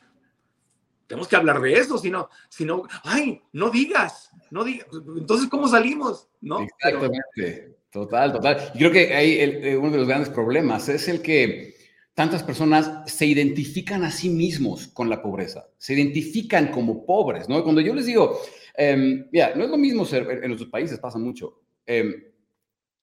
tenemos 1.14 1.28
que 1.28 1.36
hablar 1.36 1.62
de 1.62 1.74
eso, 1.74 2.00
si 2.00 2.10
no, 2.10 2.28
si 2.50 2.66
no, 2.66 2.88
ay, 3.04 3.40
no 3.52 3.70
digas, 3.70 4.32
no 4.50 4.64
digas. 4.64 4.88
Entonces, 5.16 5.48
¿cómo 5.48 5.68
salimos? 5.68 6.28
¿No? 6.42 6.62
Exactamente, 6.62 7.78
total, 7.92 8.34
total. 8.34 8.72
Yo 8.74 8.90
creo 8.90 8.92
que 8.92 9.14
ahí 9.14 9.38
eh, 9.40 9.78
uno 9.78 9.92
de 9.92 10.00
los 10.00 10.08
grandes 10.08 10.30
problemas 10.30 10.90
es 10.90 11.08
el 11.08 11.22
que 11.22 11.76
tantas 12.16 12.42
personas 12.42 13.04
se 13.06 13.28
identifican 13.28 14.04
a 14.04 14.10
sí 14.10 14.30
mismos 14.30 14.88
con 14.88 15.08
la 15.08 15.22
pobreza, 15.22 15.68
se 15.78 15.94
identifican 15.94 16.72
como 16.72 17.06
pobres, 17.06 17.48
¿no? 17.48 17.64
Cuando 17.64 17.82
yo 17.82 17.94
les 17.94 18.08
digo, 18.08 18.40
eh, 18.76 19.28
mira, 19.32 19.54
no 19.56 19.66
es 19.66 19.70
lo 19.70 19.78
mismo 19.78 20.06
ser, 20.06 20.28
en 20.42 20.48
nuestros 20.48 20.72
países 20.72 20.98
pasa 20.98 21.20
mucho, 21.20 21.62
eh, 21.86 22.34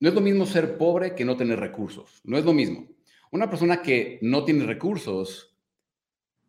no 0.01 0.09
es 0.09 0.15
lo 0.15 0.21
mismo 0.21 0.47
ser 0.47 0.77
pobre 0.77 1.15
que 1.15 1.25
no 1.25 1.37
tener 1.37 1.61
recursos, 1.61 2.21
no 2.25 2.37
es 2.37 2.45
lo 2.45 2.53
mismo. 2.53 2.89
Una 3.31 3.49
persona 3.49 3.81
que 3.81 4.19
no 4.23 4.45
tiene 4.45 4.65
recursos 4.65 5.50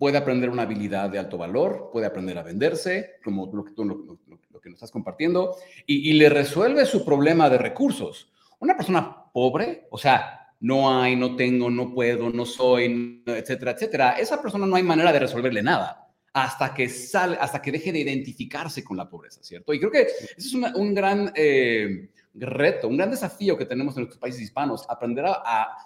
puede 0.01 0.17
aprender 0.17 0.49
una 0.49 0.63
habilidad 0.63 1.11
de 1.11 1.19
alto 1.19 1.37
valor, 1.37 1.91
puede 1.93 2.07
aprender 2.07 2.35
a 2.35 2.41
venderse, 2.41 3.19
como 3.23 3.51
lo 3.53 3.63
que 3.63 3.73
tú 3.73 3.85
lo, 3.85 4.59
que 4.59 4.69
nos 4.69 4.77
estás 4.77 4.89
compartiendo, 4.89 5.55
y, 5.85 6.13
le 6.13 6.27
resuelve 6.27 6.87
su 6.87 7.05
problema 7.05 7.51
de 7.51 7.59
recursos. 7.59 8.31
Una 8.57 8.75
persona 8.75 9.25
pobre, 9.31 9.85
o 9.91 9.99
sea, 9.99 10.55
no 10.59 10.99
hay, 10.99 11.15
no 11.15 11.35
tengo, 11.35 11.69
no 11.69 11.93
puedo, 11.93 12.31
no 12.31 12.47
soy, 12.47 13.21
etcétera, 13.27 13.73
etcétera, 13.73 14.11
esa 14.13 14.41
persona 14.41 14.65
no 14.65 14.75
hay 14.75 14.81
manera 14.81 15.13
de 15.13 15.19
resolverle 15.19 15.61
nada 15.61 16.09
hasta 16.33 16.73
que 16.73 16.89
sale, 16.89 17.37
hasta 17.39 17.61
que 17.61 17.71
deje 17.71 17.91
de 17.91 17.99
identificarse 17.99 18.83
con 18.83 18.97
la 18.97 19.07
pobreza, 19.07 19.43
¿cierto? 19.43 19.71
Y 19.71 19.77
creo 19.77 19.91
que 19.91 20.01
ese 20.01 20.35
es 20.35 20.53
un 20.55 20.95
gran 20.95 21.31
eh, 21.35 22.09
reto, 22.33 22.87
un 22.87 22.97
gran 22.97 23.11
desafío 23.11 23.55
que 23.55 23.67
tenemos 23.67 23.95
en 23.95 24.01
nuestros 24.01 24.19
países 24.19 24.41
hispanos, 24.41 24.83
aprender 24.89 25.25
a 25.27 25.77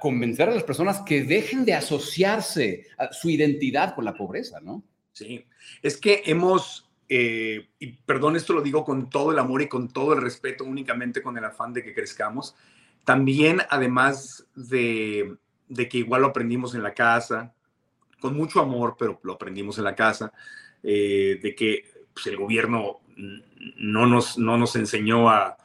convencer 0.00 0.48
a 0.48 0.54
las 0.54 0.64
personas 0.64 1.02
que 1.02 1.22
dejen 1.22 1.64
de 1.64 1.74
asociarse 1.74 2.86
a 2.98 3.12
su 3.12 3.30
identidad 3.30 3.94
con 3.94 4.04
la 4.04 4.14
pobreza, 4.14 4.60
¿no? 4.60 4.82
Sí, 5.12 5.46
es 5.82 5.96
que 5.96 6.22
hemos, 6.26 6.88
eh, 7.08 7.68
y 7.78 7.92
perdón, 7.92 8.36
esto 8.36 8.52
lo 8.52 8.60
digo 8.60 8.84
con 8.84 9.08
todo 9.08 9.30
el 9.30 9.38
amor 9.38 9.62
y 9.62 9.68
con 9.68 9.88
todo 9.88 10.14
el 10.14 10.22
respeto, 10.22 10.64
únicamente 10.64 11.22
con 11.22 11.38
el 11.38 11.44
afán 11.44 11.72
de 11.72 11.84
que 11.84 11.94
crezcamos, 11.94 12.56
también 13.04 13.60
además 13.70 14.46
de, 14.54 15.36
de 15.68 15.88
que 15.88 15.98
igual 15.98 16.22
lo 16.22 16.28
aprendimos 16.28 16.74
en 16.74 16.82
la 16.82 16.94
casa, 16.94 17.54
con 18.20 18.36
mucho 18.36 18.60
amor, 18.60 18.96
pero 18.98 19.20
lo 19.22 19.34
aprendimos 19.34 19.78
en 19.78 19.84
la 19.84 19.94
casa, 19.94 20.32
eh, 20.82 21.38
de 21.40 21.54
que 21.54 21.84
pues, 22.12 22.26
el 22.26 22.36
gobierno 22.36 23.00
no 23.76 24.06
nos, 24.06 24.38
no 24.38 24.58
nos 24.58 24.76
enseñó 24.76 25.30
a, 25.30 25.56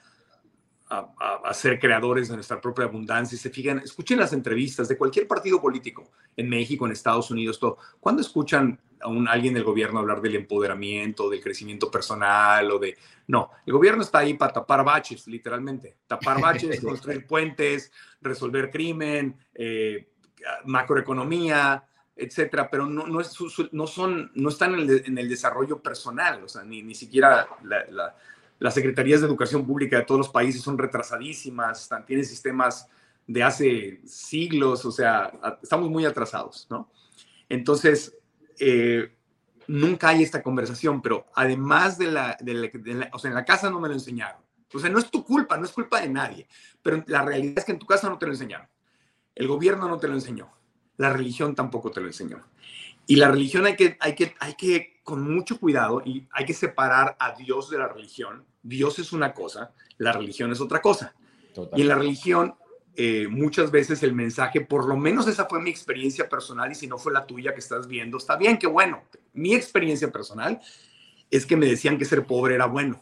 a, 0.94 1.54
ser 1.54 1.80
creadores 1.80 2.30
de 2.30 2.36
nuestra 2.36 2.60
propia 2.60 2.86
abundancia 2.86 3.36
y 3.36 3.40
se 3.40 3.50
fijan, 3.50 3.80
escuchen 3.80 4.20
las 4.20 4.34
entrevistas 4.34 4.88
de 4.88 4.98
cualquier 4.98 5.28
partido 5.28 5.62
político 5.62 6.12
en 6.36 6.50
México, 6.50 6.86
en 6.86 6.92
Estados 6.92 7.32
Unidos, 7.32 7.60
todo. 7.60 7.78
¿Cuándo 8.00 8.22
escuchan 8.22 8.80
a 9.02 9.08
un, 9.08 9.28
alguien 9.28 9.54
del 9.54 9.64
gobierno 9.64 10.00
hablar 10.00 10.22
del 10.22 10.36
empoderamiento, 10.36 11.30
del 11.30 11.42
crecimiento 11.42 11.90
personal 11.92 12.72
o 12.72 12.80
de... 12.80 12.98
No, 13.28 13.52
el 13.66 13.74
gobierno 13.74 14.02
está 14.04 14.20
ahí 14.20 14.36
para 14.36 14.54
tapar 14.54 14.84
baches, 14.84 15.28
literalmente. 15.28 15.98
Tapar 16.08 16.40
baches, 16.42 16.82
construir 16.82 17.26
puentes, 17.26 17.92
resolver 18.22 18.70
crimen, 18.70 19.38
eh, 19.54 20.10
macroeconomía, 20.66 21.84
etcétera, 22.16 22.70
pero 22.70 22.86
no, 22.86 23.08
no, 23.08 23.20
es, 23.20 23.36
no, 23.72 23.88
son, 23.88 24.32
no 24.36 24.50
están 24.50 24.76
en 24.76 24.82
el, 24.82 25.04
en 25.06 25.18
el, 25.18 25.28
desarrollo 25.28 25.82
personal, 25.82 26.44
o 26.44 26.48
sea, 26.48 26.64
ni, 26.64 26.84
ni 26.84 26.94
siquiera 26.94 27.48
la 27.64 28.16
las 28.60 28.74
secretarías 28.74 29.22
de 29.22 29.28
educación 29.28 29.66
pública 29.66 29.98
de 29.98 30.06
todos 30.06 30.20
los 30.20 30.30
países 30.30 30.62
son 30.62 30.78
retrasadísimas, 30.78 31.90
tienen 32.06 32.26
sistemas 32.26 32.88
de 33.28 33.44
hace 33.44 34.02
siglos, 34.06 34.86
o 34.86 34.92
sea, 34.92 35.32
estamos 35.62 35.90
muy 35.90 36.06
atrasados, 36.06 36.68
¿no? 36.70 36.92
Entonces, 37.50 38.18
eh, 38.60 39.16
nunca 39.68 40.10
hay 40.10 40.24
esta 40.24 40.42
conversación, 40.42 41.02
pero 41.02 41.26
además 41.36 41.98
de 41.98 42.12
la, 42.12 42.38
o 43.12 43.20
sea, 43.20 43.30
en 43.30 43.36
la 43.36 43.46
casa 43.46 43.70
no 43.70 43.80
me 43.80 43.88
lo 43.88 43.94
enseñaron. 43.94 44.42
O 44.74 44.80
sea, 44.80 44.90
no 44.90 44.98
es 44.98 45.12
tu 45.12 45.24
culpa, 45.24 45.58
no 45.58 45.66
es 45.66 45.72
culpa 45.72 46.02
de 46.02 46.10
nadie, 46.10 46.48
pero 46.82 47.04
la 47.08 47.24
realidad 47.24 47.60
es 47.60 47.66
que 47.66 47.74
en 47.74 47.80
tu 47.80 47.86
casa 47.86 48.10
no 48.10 48.18
te 48.18 48.26
lo 48.26 48.32
enseñaron. 48.32 48.68
El 49.36 49.48
gobierno 49.48 49.88
no 49.88 50.00
te 50.00 50.08
lo 50.08 50.16
enseñó. 50.16 50.52
La 50.98 51.12
religión 51.12 51.56
tampoco 51.56 51.92
te 51.92 52.02
lo 52.02 52.08
enseñó. 52.08 52.42
Y 53.06 53.18
la 53.18 53.30
religión 53.30 53.66
hay 53.66 53.76
que, 53.76 53.98
hay 54.00 54.16
que, 54.16 54.34
hay 54.40 54.54
que, 54.56 55.02
con 55.04 55.22
mucho 55.22 55.60
cuidado, 55.60 56.02
y 56.06 56.28
hay 56.32 56.46
que 56.46 56.54
separar 56.54 57.16
a 57.20 57.36
Dios 57.36 57.70
de 57.70 57.78
la 57.78 57.88
religión, 57.88 58.46
Dios 58.62 58.98
es 59.00 59.12
una 59.12 59.34
cosa, 59.34 59.74
la 59.98 60.14
religión 60.14 60.52
es 60.52 60.62
otra 60.62 60.82
cosa. 60.82 61.14
Y 61.76 61.82
en 61.82 61.88
la 61.90 61.96
religión, 61.96 62.56
eh, 62.96 63.28
muchas 63.30 63.72
veces 63.72 64.04
el 64.04 64.14
mensaje, 64.14 64.62
por 64.62 64.88
lo 64.88 64.96
menos 64.96 65.28
esa 65.28 65.46
fue 65.46 65.62
mi 65.62 65.70
experiencia 65.70 66.30
personal 66.30 66.72
y 66.72 66.76
si 66.76 66.88
no 66.88 66.98
fue 66.98 67.12
la 67.12 67.26
tuya 67.26 67.54
que 67.54 67.60
estás 67.60 67.88
viendo, 67.88 68.18
está 68.18 68.38
bien, 68.38 68.58
qué 68.58 68.68
bueno. 68.68 69.04
Mi 69.34 69.54
experiencia 69.54 70.12
personal 70.12 70.62
es 71.30 71.46
que 71.46 71.58
me 71.58 71.66
decían 71.66 71.98
que 71.98 72.06
ser 72.06 72.26
pobre 72.26 72.56
era 72.56 72.68
bueno, 72.68 73.02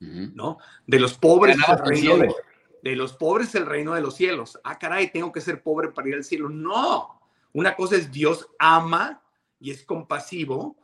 ¿no? 0.00 0.58
De 0.86 0.98
los 0.98 1.14
pobres 1.14 1.56
el 1.68 1.78
reino 1.78 2.16
de, 2.16 2.34
de 2.82 2.96
los 2.96 3.12
pobres 3.12 3.54
el 3.54 3.66
reino 3.66 3.94
de 3.94 4.00
los 4.00 4.16
cielos. 4.16 4.58
Ah, 4.64 4.78
caray, 4.78 5.12
tengo 5.12 5.30
que 5.30 5.40
ser 5.40 5.62
pobre 5.62 5.90
para 5.90 6.08
ir 6.08 6.14
al 6.14 6.24
cielo. 6.24 6.48
No, 6.48 7.20
una 7.52 7.76
cosa 7.76 7.96
es 7.96 8.10
Dios 8.10 8.48
ama 8.58 9.22
y 9.60 9.70
es 9.70 9.84
compasivo 9.84 10.76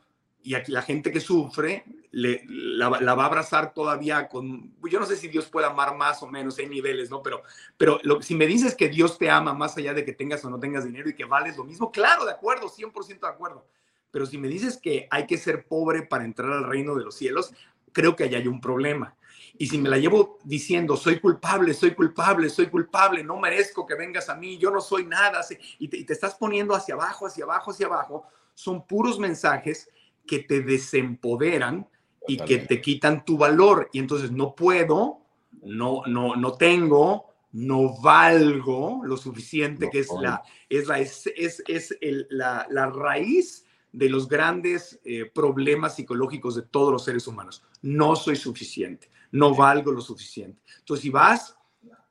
y 0.45 0.53
aquí 0.53 0.71
la 0.71 0.83
gente 0.83 1.11
que 1.11 1.19
sufre 1.19 1.83
le, 2.11 2.43
la, 2.47 2.87
va 2.89 3.23
a 3.23 3.25
abrazar 3.25 3.73
todavía 3.73 4.27
con, 4.27 4.75
yo 4.89 4.99
no 4.99 5.07
sé 5.07 5.17
si 5.17 5.27
Dios 5.27 5.47
puede 5.47 5.65
amar 5.65 5.97
más 5.97 6.21
o 6.21 6.27
menos, 6.27 6.59
hay 6.59 6.69
niveles, 6.69 7.09
¿no? 7.09 7.23
Pero, 7.23 7.41
pero 7.77 7.99
si 8.21 8.35
me 8.35 8.45
dices 8.45 8.75
que 8.75 8.87
Dios 8.87 9.17
te 9.17 9.27
ama 9.27 9.55
más 9.55 9.75
allá 9.75 9.95
de 9.95 10.05
que 10.05 10.13
tengas 10.13 10.45
o 10.45 10.49
no 10.51 10.59
tengas 10.59 10.85
dinero 10.85 11.09
y 11.09 11.15
que 11.15 11.25
vales 11.25 11.57
lo 11.57 11.63
mismo, 11.63 11.91
claro, 11.91 12.25
de 12.25 12.31
acuerdo, 12.31 12.69
100% 12.69 13.19
de 13.21 13.27
acuerdo. 13.27 13.65
Pero 14.11 14.27
si 14.27 14.37
me 14.37 14.47
dices 14.47 14.77
que 14.77 15.07
hay 15.09 15.25
que 15.25 15.39
ser 15.39 15.65
pobre 15.65 16.03
para 16.03 16.25
entrar 16.25 16.51
al 16.51 16.65
reino 16.65 16.93
de 16.93 17.03
los 17.03 17.15
cielos, 17.15 17.51
creo 17.91 18.15
que 18.15 18.25
allá 18.25 18.37
hay 18.37 18.47
un 18.47 18.61
problema. 18.61 19.15
Y 19.57 19.65
si 19.65 19.79
me 19.79 19.89
la 19.89 19.97
llevo 19.97 20.37
diciendo, 20.43 20.95
soy 20.95 21.19
culpable, 21.19 21.73
soy 21.73 21.95
culpable, 21.95 22.49
soy 22.51 22.67
culpable, 22.67 23.23
no 23.23 23.39
merezco 23.39 23.87
que 23.87 23.95
vengas 23.95 24.29
a 24.29 24.35
mí, 24.35 24.59
yo 24.59 24.69
no 24.69 24.79
soy 24.79 25.05
nada, 25.05 25.41
y 25.79 25.87
te 25.87 26.13
estás 26.13 26.35
poniendo 26.35 26.75
hacia 26.75 26.93
abajo, 26.93 27.25
hacia 27.25 27.45
abajo, 27.45 27.71
hacia 27.71 27.87
abajo, 27.87 28.27
son 28.55 28.87
puros 28.87 29.19
mensajes 29.19 29.89
que 30.25 30.39
te 30.39 30.61
desempoderan 30.61 31.87
y 32.27 32.37
que 32.37 32.57
te 32.57 32.81
quitan 32.81 33.23
tu 33.23 33.37
valor 33.37 33.89
y 33.93 33.99
entonces 33.99 34.31
no 34.31 34.55
puedo, 34.55 35.19
no, 35.61 36.01
no, 36.07 36.35
no 36.35 36.53
tengo, 36.53 37.35
no 37.51 38.01
valgo 38.01 39.01
lo 39.05 39.15
suficiente, 39.15 39.89
que 39.91 39.99
es 39.99 40.09
la, 40.19 40.41
es 40.67 40.87
la, 40.87 40.99
es, 40.99 41.27
es, 41.67 41.97
el, 42.01 42.27
la, 42.29 42.65
la, 42.69 42.87
raíz 42.87 43.65
de 43.91 44.09
los 44.09 44.27
grandes 44.27 44.99
eh, 45.05 45.25
problemas 45.33 45.95
psicológicos 45.95 46.55
de 46.55 46.63
todos 46.63 46.91
los 46.91 47.05
seres 47.05 47.27
humanos. 47.27 47.63
No 47.81 48.15
soy 48.15 48.35
suficiente, 48.35 49.09
no 49.31 49.53
valgo 49.55 49.91
lo 49.91 50.01
suficiente. 50.01 50.61
Entonces, 50.79 51.03
si 51.03 51.09
vas 51.09 51.55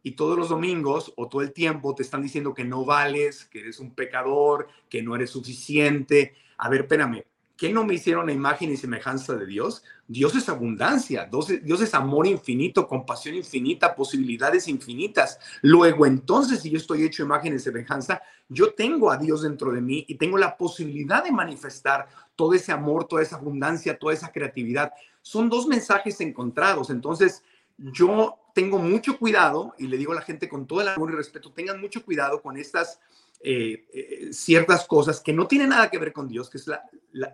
y 0.05 0.13
todos 0.13 0.39
los 0.39 0.51
domingos 0.51 1.13
o 1.17 1.29
todo 1.29 1.41
el 1.41 1.53
tiempo 1.53 1.95
te 1.95 2.03
están 2.03 2.23
diciendo 2.23 2.55
que 2.55 2.63
no 2.63 2.85
vales, 2.85 3.47
que 3.47 3.61
eres 3.61 3.81
un 3.81 3.95
pecador, 3.95 4.69
que 4.89 5.03
no 5.03 5.17
eres 5.17 5.31
suficiente, 5.31 6.35
a 6.59 6.69
ver, 6.69 6.83
espérame, 6.83 7.25
¿qué 7.57 7.73
no 7.73 7.85
me 7.85 7.95
hicieron 7.95 8.27
la 8.27 8.33
imagen 8.35 8.71
y 8.71 8.77
semejanza 8.77 9.35
de 9.35 9.47
Dios? 9.47 9.83
Dios 10.07 10.37
es 10.37 10.51
abundancia, 10.51 11.29
Dios 11.63 11.81
es 11.81 11.95
amor 11.95 12.27
infinito, 12.27 12.87
compasión 12.87 13.35
infinita, 13.35 13.97
posibilidades 13.97 14.69
infinitas. 14.69 15.39
Luego, 15.63 16.05
entonces, 16.05 16.61
si 16.61 16.71
yo 16.71 16.77
estoy 16.77 17.05
hecho 17.05 17.23
imagen 17.23 17.55
y 17.55 17.59
semejanza, 17.59 18.21
yo 18.51 18.75
tengo 18.75 19.11
a 19.11 19.17
Dios 19.17 19.43
dentro 19.43 19.73
de 19.73 19.81
mí 19.81 20.05
y 20.07 20.17
tengo 20.17 20.37
la 20.37 20.59
posibilidad 20.59 21.25
de 21.25 21.33
manifestar 21.33 22.09
todo 22.37 22.53
ese 22.53 22.73
amor, 22.73 23.07
toda 23.07 23.23
esa 23.23 23.37
abundancia, 23.37 23.99
toda 23.99 24.13
esa 24.13 24.31
creatividad. 24.31 24.93
Son 25.23 25.49
dos 25.49 25.67
mensajes 25.67 26.21
encontrados. 26.21 26.91
Entonces, 26.91 27.43
yo 27.77 28.39
tengo 28.55 28.79
mucho 28.79 29.19
cuidado 29.19 29.75
y 29.79 29.89
le 29.89 29.97
digo 29.97 30.13
a 30.13 30.17
la 30.17 30.23
gente 30.23 30.49
con 30.49 30.67
todo 30.67 30.81
el 30.81 30.89
amor 30.89 31.11
y 31.13 31.17
respeto, 31.17 31.53
tengan 31.53 31.81
mucho 31.81 32.05
cuidado 32.05 32.41
con 32.41 32.57
estas 32.57 33.01
eh, 33.41 33.87
eh, 33.93 34.33
ciertas 34.33 34.87
cosas 34.87 35.21
que 35.21 35.33
no 35.33 35.47
tienen 35.47 35.71
nada 35.71 35.91
que 35.91 35.99
ver 35.99 36.13
con 36.13 36.29
Dios, 36.29 36.49
que 36.49 36.59
es 36.59 36.67
la, 36.67 36.83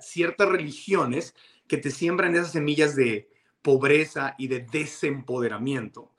ciertas 0.00 0.48
religiones 0.48 1.34
que 1.68 1.76
te 1.76 1.90
siembran 1.90 2.34
esas 2.34 2.52
semillas 2.52 2.96
de 2.96 3.28
pobreza 3.62 4.34
y 4.38 4.48
de 4.48 4.60
desempoderamiento. 4.60 6.10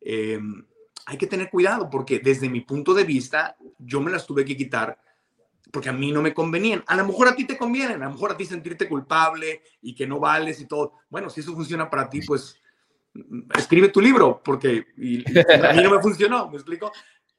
Em, 0.00 0.64
hay 1.04 1.18
que 1.18 1.26
tener 1.26 1.50
cuidado 1.50 1.88
porque 1.90 2.18
desde 2.18 2.48
mi 2.48 2.62
punto 2.62 2.94
de 2.94 3.04
vista 3.04 3.56
yo 3.78 4.00
me 4.00 4.10
las 4.10 4.26
tuve 4.26 4.44
que 4.44 4.56
quitar 4.56 4.98
porque 5.70 5.88
a 5.88 5.92
mí 5.92 6.10
no 6.12 6.22
me 6.22 6.32
convenían. 6.32 6.82
A 6.86 6.96
lo 6.96 7.06
mejor 7.06 7.28
a 7.28 7.36
ti 7.36 7.44
te 7.44 7.58
convienen, 7.58 8.02
a 8.02 8.06
lo 8.06 8.12
mejor 8.12 8.32
a 8.32 8.36
ti 8.36 8.44
sentirte 8.46 8.88
culpable 8.88 9.62
y 9.82 9.94
que 9.94 10.06
no 10.06 10.18
vales 10.18 10.60
y 10.60 10.66
todo. 10.66 10.94
Bueno, 11.10 11.28
si 11.28 11.40
eso 11.40 11.54
funciona 11.54 11.90
para 11.90 12.08
ti, 12.08 12.22
pues 12.22 12.60
escribe 13.56 13.88
tu 13.88 14.00
libro, 14.00 14.40
porque 14.44 14.86
a 15.62 15.72
mí 15.72 15.82
no 15.82 15.90
me 15.90 16.02
funcionó, 16.02 16.48
¿me 16.48 16.56
explico? 16.56 16.92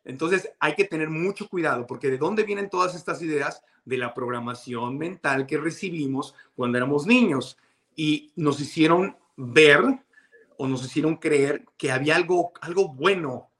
Entonces 0.03 0.49
hay 0.59 0.73
que 0.75 0.85
tener 0.85 1.09
mucho 1.09 1.49
cuidado, 1.49 1.85
porque 1.85 2.09
¿de 2.09 2.17
dónde 2.17 2.43
vienen 2.43 2.69
todas 2.69 2.95
estas 2.95 3.21
ideas? 3.21 3.61
De 3.83 3.97
la 3.97 4.13
programación 4.13 4.97
mental 4.97 5.45
que 5.45 5.57
recibimos 5.57 6.33
cuando 6.55 6.77
éramos 6.77 7.05
niños 7.05 7.57
y 7.95 8.31
nos 8.35 8.59
hicieron 8.59 9.17
ver 9.35 9.83
o 10.57 10.67
nos 10.67 10.85
hicieron 10.85 11.17
creer 11.17 11.65
que 11.77 11.91
había 11.91 12.15
algo, 12.15 12.51
algo 12.61 12.89
bueno 12.89 13.51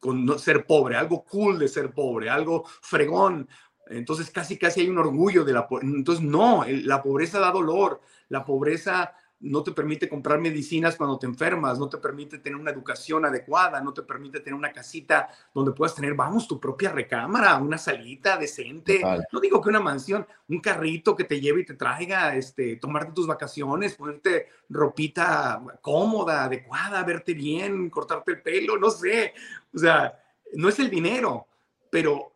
con 0.00 0.38
ser 0.38 0.66
pobre, 0.66 0.96
algo 0.96 1.24
cool 1.24 1.58
de 1.58 1.68
ser 1.68 1.92
pobre, 1.92 2.28
algo 2.28 2.64
fregón. 2.80 3.48
Entonces 3.86 4.30
casi 4.30 4.58
casi 4.58 4.80
hay 4.80 4.88
un 4.88 4.98
orgullo 4.98 5.44
de 5.44 5.52
la 5.52 5.68
Entonces 5.82 6.24
no, 6.24 6.64
la 6.66 7.02
pobreza 7.02 7.38
da 7.38 7.50
dolor, 7.50 8.00
la 8.28 8.44
pobreza 8.44 9.14
no 9.42 9.62
te 9.62 9.72
permite 9.72 10.08
comprar 10.08 10.38
medicinas 10.38 10.96
cuando 10.96 11.18
te 11.18 11.26
enfermas, 11.26 11.78
no 11.78 11.88
te 11.88 11.98
permite 11.98 12.38
tener 12.38 12.58
una 12.58 12.70
educación 12.70 13.24
adecuada, 13.24 13.80
no 13.80 13.92
te 13.92 14.02
permite 14.02 14.40
tener 14.40 14.54
una 14.54 14.72
casita 14.72 15.28
donde 15.52 15.72
puedas 15.72 15.94
tener, 15.94 16.14
vamos, 16.14 16.46
tu 16.46 16.60
propia 16.60 16.92
recámara, 16.92 17.56
una 17.56 17.76
salita 17.76 18.36
decente. 18.36 19.02
No 19.32 19.40
digo 19.40 19.60
que 19.60 19.68
una 19.68 19.80
mansión, 19.80 20.26
un 20.48 20.60
carrito 20.60 21.16
que 21.16 21.24
te 21.24 21.40
lleve 21.40 21.62
y 21.62 21.66
te 21.66 21.74
traiga, 21.74 22.36
este, 22.36 22.76
tomarte 22.76 23.12
tus 23.12 23.26
vacaciones, 23.26 23.96
ponerte 23.96 24.48
ropita 24.68 25.62
cómoda, 25.80 26.44
adecuada, 26.44 27.02
verte 27.02 27.34
bien, 27.34 27.90
cortarte 27.90 28.32
el 28.32 28.42
pelo, 28.42 28.78
no 28.78 28.90
sé. 28.90 29.34
O 29.74 29.78
sea, 29.78 30.18
no 30.54 30.68
es 30.68 30.78
el 30.78 30.88
dinero, 30.88 31.48
pero 31.90 32.32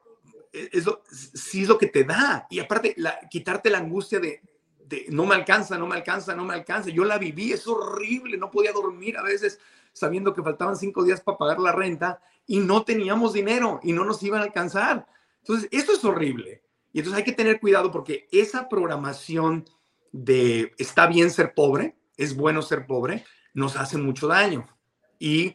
es 0.52 0.84
sí 1.34 1.62
es 1.62 1.68
lo 1.68 1.78
que 1.78 1.86
te 1.86 2.04
da. 2.04 2.46
Y 2.50 2.58
aparte, 2.58 2.96
quitarte 3.30 3.70
la 3.70 3.78
angustia 3.78 4.18
de, 4.18 4.40
no 5.08 5.26
me 5.26 5.34
alcanza, 5.34 5.78
no 5.78 5.86
me 5.86 5.96
alcanza, 5.96 6.34
no 6.34 6.44
me 6.44 6.54
alcanza. 6.54 6.90
Yo 6.90 7.04
la 7.04 7.18
viví, 7.18 7.52
es 7.52 7.66
horrible, 7.66 8.36
no 8.36 8.50
podía 8.50 8.72
dormir 8.72 9.16
a 9.16 9.22
veces 9.22 9.58
sabiendo 9.92 10.34
que 10.34 10.42
faltaban 10.42 10.76
cinco 10.76 11.04
días 11.04 11.20
para 11.20 11.38
pagar 11.38 11.58
la 11.58 11.72
renta 11.72 12.20
y 12.46 12.58
no 12.60 12.84
teníamos 12.84 13.32
dinero 13.32 13.80
y 13.82 13.92
no 13.92 14.04
nos 14.04 14.22
iban 14.22 14.40
a 14.40 14.44
alcanzar. 14.44 15.06
Entonces, 15.38 15.68
esto 15.72 15.92
es 15.92 16.04
horrible. 16.04 16.62
Y 16.92 16.98
entonces 16.98 17.18
hay 17.18 17.24
que 17.24 17.32
tener 17.32 17.60
cuidado 17.60 17.90
porque 17.90 18.28
esa 18.30 18.68
programación 18.68 19.64
de 20.12 20.72
está 20.78 21.06
bien 21.06 21.30
ser 21.30 21.54
pobre, 21.54 21.96
es 22.16 22.36
bueno 22.36 22.62
ser 22.62 22.86
pobre, 22.86 23.24
nos 23.54 23.76
hace 23.76 23.98
mucho 23.98 24.28
daño. 24.28 24.68
Y 25.18 25.54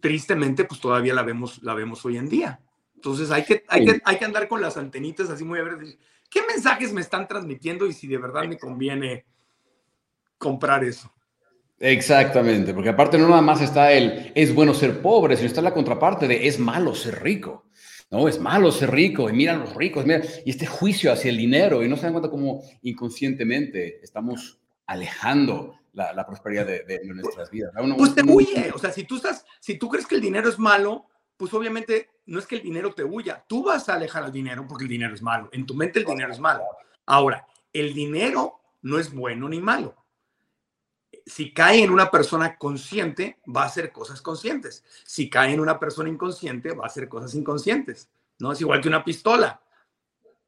tristemente, 0.00 0.64
pues 0.64 0.80
todavía 0.80 1.14
la 1.14 1.22
vemos, 1.22 1.62
la 1.62 1.74
vemos 1.74 2.04
hoy 2.04 2.16
en 2.16 2.28
día. 2.28 2.60
Entonces 2.94 3.30
hay 3.30 3.44
que, 3.44 3.64
hay 3.68 3.84
que, 3.86 4.02
hay 4.04 4.18
que 4.18 4.24
andar 4.24 4.46
con 4.46 4.60
las 4.60 4.76
antenitas 4.76 5.30
así 5.30 5.42
muy 5.42 5.58
a 5.58 5.62
ver, 5.62 5.78
¿qué 6.30 6.40
mensajes 6.46 6.92
me 6.92 7.00
están 7.00 7.28
transmitiendo 7.28 7.86
y 7.86 7.92
si 7.92 8.06
de 8.06 8.16
verdad 8.16 8.44
me 8.44 8.58
conviene 8.58 9.26
comprar 10.38 10.84
eso? 10.84 11.12
Exactamente, 11.78 12.74
porque 12.74 12.90
aparte 12.90 13.18
no 13.18 13.28
nada 13.28 13.42
más 13.42 13.60
está 13.60 13.92
el 13.92 14.32
es 14.34 14.54
bueno 14.54 14.74
ser 14.74 15.00
pobre, 15.00 15.36
sino 15.36 15.48
está 15.48 15.62
la 15.62 15.74
contraparte 15.74 16.28
de 16.28 16.46
es 16.46 16.58
malo 16.58 16.94
ser 16.94 17.22
rico. 17.22 17.66
No, 18.10 18.26
es 18.26 18.40
malo 18.40 18.72
ser 18.72 18.90
rico 18.90 19.30
y 19.30 19.32
mira 19.32 19.54
los 19.54 19.74
ricos, 19.74 20.04
mira, 20.04 20.20
y 20.44 20.50
este 20.50 20.66
juicio 20.66 21.12
hacia 21.12 21.30
el 21.30 21.36
dinero 21.36 21.84
y 21.84 21.88
no 21.88 21.96
se 21.96 22.02
dan 22.02 22.12
cuenta 22.12 22.28
cómo 22.28 22.60
inconscientemente 22.82 24.02
estamos 24.02 24.58
alejando 24.86 25.76
la, 25.92 26.26
prosperidad 26.26 26.66
de, 26.66 27.00
nuestras 27.04 27.50
vidas. 27.50 27.72
pues 27.96 28.14
te 28.14 28.22
huye, 28.22 28.72
o 28.74 28.78
sea, 28.78 28.90
si 28.90 29.04
tú 29.04 29.16
estás, 29.16 29.44
si 29.60 29.78
tú 29.78 29.88
crees 29.88 30.06
que 30.06 30.16
el 30.16 30.20
dinero 30.20 30.48
es 30.48 30.58
malo, 30.58 31.06
pues 31.36 31.54
obviamente 31.54 32.08
no 32.30 32.38
es 32.38 32.46
que 32.46 32.54
el 32.54 32.62
dinero 32.62 32.94
te 32.94 33.02
huya, 33.02 33.44
tú 33.48 33.64
vas 33.64 33.88
a 33.88 33.94
alejar 33.94 34.22
al 34.22 34.30
dinero 34.30 34.64
porque 34.68 34.84
el 34.84 34.90
dinero 34.90 35.12
es 35.12 35.20
malo. 35.20 35.48
En 35.50 35.66
tu 35.66 35.74
mente 35.74 35.98
el 35.98 36.04
dinero 36.04 36.32
es 36.32 36.38
malo. 36.38 36.62
Ahora, 37.04 37.44
el 37.72 37.92
dinero 37.92 38.60
no 38.82 39.00
es 39.00 39.12
bueno 39.12 39.48
ni 39.48 39.60
malo. 39.60 39.96
Si 41.26 41.52
cae 41.52 41.82
en 41.82 41.90
una 41.90 42.08
persona 42.08 42.56
consciente, 42.56 43.40
va 43.44 43.64
a 43.64 43.66
hacer 43.66 43.90
cosas 43.90 44.22
conscientes. 44.22 44.84
Si 45.04 45.28
cae 45.28 45.52
en 45.52 45.58
una 45.58 45.80
persona 45.80 46.08
inconsciente, 46.08 46.72
va 46.72 46.84
a 46.84 46.86
hacer 46.86 47.08
cosas 47.08 47.34
inconscientes. 47.34 48.08
No 48.38 48.52
es 48.52 48.60
igual 48.60 48.80
que 48.80 48.88
una 48.88 49.04
pistola. 49.04 49.60